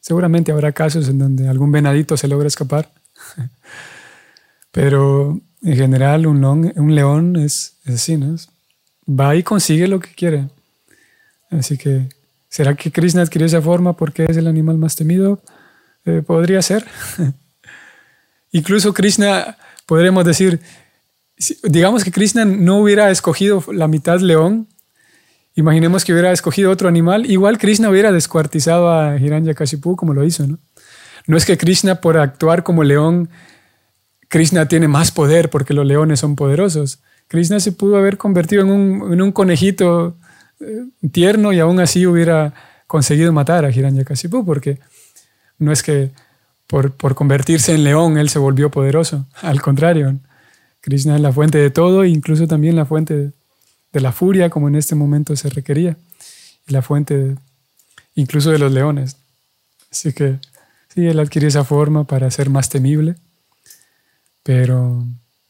Seguramente 0.00 0.52
habrá 0.52 0.72
casos 0.72 1.08
en 1.08 1.18
donde 1.18 1.48
algún 1.48 1.72
venadito 1.72 2.16
se 2.16 2.28
logra 2.28 2.48
escapar. 2.48 2.92
Pero 4.72 5.40
en 5.62 5.76
general 5.76 6.26
un, 6.26 6.94
león 6.94 7.36
es, 7.36 7.76
así, 7.86 8.16
¿no? 8.16 8.36
Va 9.08 9.36
y 9.36 9.42
consigue 9.42 9.88
lo 9.88 10.00
que 10.00 10.14
quiere. 10.14 10.48
Así 11.50 11.78
que, 11.78 12.08
¿será 12.48 12.74
que 12.74 12.90
Krishna 12.90 13.22
adquirió 13.22 13.46
esa 13.46 13.62
forma 13.62 13.96
porque 13.96 14.26
es 14.28 14.36
el 14.36 14.46
animal 14.46 14.78
más 14.78 14.96
temido? 14.96 15.40
Eh, 16.04 16.22
podría 16.26 16.62
ser. 16.62 16.84
Incluso 18.52 18.94
Krishna, 18.94 19.56
podremos 19.86 20.24
decir, 20.24 20.60
digamos 21.64 22.04
que 22.04 22.12
Krishna 22.12 22.44
no 22.44 22.78
hubiera 22.78 23.10
escogido 23.10 23.62
la 23.72 23.88
mitad 23.88 24.20
león, 24.20 24.68
imaginemos 25.54 26.04
que 26.04 26.12
hubiera 26.12 26.32
escogido 26.32 26.70
otro 26.70 26.88
animal, 26.88 27.30
igual 27.30 27.58
Krishna 27.58 27.90
hubiera 27.90 28.12
descuartizado 28.12 28.90
a 28.90 29.18
Hiranyakashipu 29.18 29.96
como 29.96 30.14
lo 30.14 30.24
hizo, 30.24 30.46
¿no? 30.46 30.58
No 31.26 31.36
es 31.36 31.44
que 31.44 31.58
Krishna 31.58 32.00
por 32.00 32.18
actuar 32.18 32.62
como 32.62 32.84
león, 32.84 33.28
Krishna 34.28 34.66
tiene 34.66 34.88
más 34.88 35.10
poder 35.10 35.50
porque 35.50 35.74
los 35.74 35.86
leones 35.86 36.20
son 36.20 36.36
poderosos. 36.36 37.00
Krishna 37.28 37.60
se 37.60 37.72
pudo 37.72 37.96
haber 37.96 38.18
convertido 38.18 38.62
en 38.62 38.70
un, 39.20 39.32
conejito 39.32 40.16
eh, 40.60 40.84
tierno 41.10 41.52
y 41.52 41.60
aún 41.60 41.80
así 41.80 42.06
hubiera 42.06 42.54
conseguido 42.86 43.32
matar 43.32 43.64
a 43.64 43.70
Hiranyakashipu 43.70 44.44
porque 44.44 44.78
no 45.58 45.72
es 45.72 45.82
que 45.82 46.10
por, 46.66 47.14
convertirse 47.14 47.74
en 47.74 47.84
león 47.84 48.18
él 48.18 48.28
se 48.28 48.38
volvió 48.38 48.70
poderoso, 48.70 49.26
al 49.40 49.60
contrario. 49.60 50.18
Krishna 50.80 51.16
es 51.16 51.20
la 51.20 51.32
fuente 51.32 51.58
de 51.58 51.70
todo, 51.70 52.04
incluso 52.04 52.46
también 52.46 52.76
la 52.76 52.86
fuente 52.86 53.32
de, 53.92 54.00
la 54.00 54.12
furia, 54.12 54.50
como 54.50 54.68
en 54.68 54.74
este 54.74 54.94
momento 54.94 55.34
se 55.36 55.48
requería, 55.48 55.96
y 56.66 56.72
la 56.72 56.82
fuente 56.82 57.34
incluso 58.14 58.50
de 58.50 58.58
los 58.58 58.70
leones. 58.70 59.16
Así 59.90 60.12
que 60.12 60.38
sí, 60.94 61.06
él 61.06 61.18
adquirió 61.18 61.48
esa 61.48 61.64
forma 61.64 62.04
para 62.04 62.30
ser 62.30 62.50
más 62.50 62.68
temible, 62.68 63.16
pero 64.46 65.04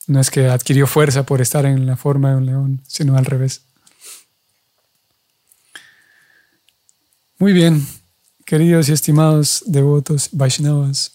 no 0.07 0.21
es 0.21 0.31
que 0.31 0.49
adquirió 0.49 0.87
fuerza 0.87 1.27
por 1.27 1.43
estar 1.43 1.67
en 1.67 1.85
la 1.85 1.97
forma 1.97 2.31
de 2.31 2.37
un 2.37 2.47
león, 2.47 2.81
sino 2.87 3.19
al 3.19 3.27
revés. 3.27 3.61
Muy 7.39 7.53
bien, 7.53 7.87
queridos 8.47 8.89
y 8.89 8.93
estimados 8.93 9.63
devotos 9.67 10.31
Vaishnavas, 10.33 11.13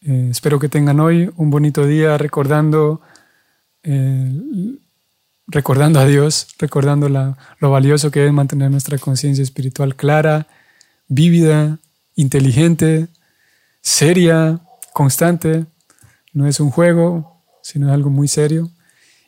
eh, 0.00 0.28
espero 0.30 0.58
que 0.58 0.70
tengan 0.70 0.98
hoy 0.98 1.30
un 1.36 1.50
bonito 1.50 1.86
día 1.86 2.16
recordando 2.16 3.02
eh, 3.82 4.32
recordando 5.46 6.00
a 6.00 6.06
Dios, 6.06 6.48
recordando 6.58 7.10
lo 7.10 7.70
valioso 7.70 8.10
que 8.10 8.26
es 8.26 8.32
mantener 8.32 8.70
nuestra 8.70 8.96
conciencia 8.96 9.42
espiritual 9.42 9.94
clara, 9.94 10.46
vívida, 11.06 11.78
inteligente, 12.14 13.08
seria, 13.82 14.60
constante. 14.94 15.66
No 16.34 16.46
es 16.46 16.60
un 16.60 16.70
juego, 16.70 17.42
sino 17.62 17.90
algo 17.90 18.10
muy 18.10 18.28
serio 18.28 18.70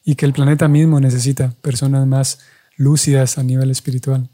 y 0.04 0.14
que 0.14 0.26
el 0.26 0.34
planeta 0.34 0.68
mismo 0.68 1.00
necesita 1.00 1.52
personas 1.62 2.06
más 2.06 2.40
lúcidas 2.76 3.38
a 3.38 3.42
nivel 3.42 3.70
espiritual. 3.70 4.28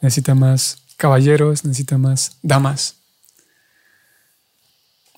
Necesita 0.00 0.34
más 0.34 0.84
caballeros, 0.96 1.64
necesita 1.64 1.98
más 1.98 2.38
damas. 2.42 2.96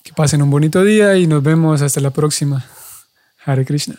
Que 0.03 0.13
pasen 0.13 0.41
un 0.41 0.51
bonito 0.51 0.83
día 0.83 1.17
y 1.19 1.27
nos 1.27 1.43
vemos 1.43 1.83
hasta 1.83 2.01
la 2.01 2.11
próxima. 2.11 2.65
Hare 3.45 3.65
Krishna. 3.65 3.99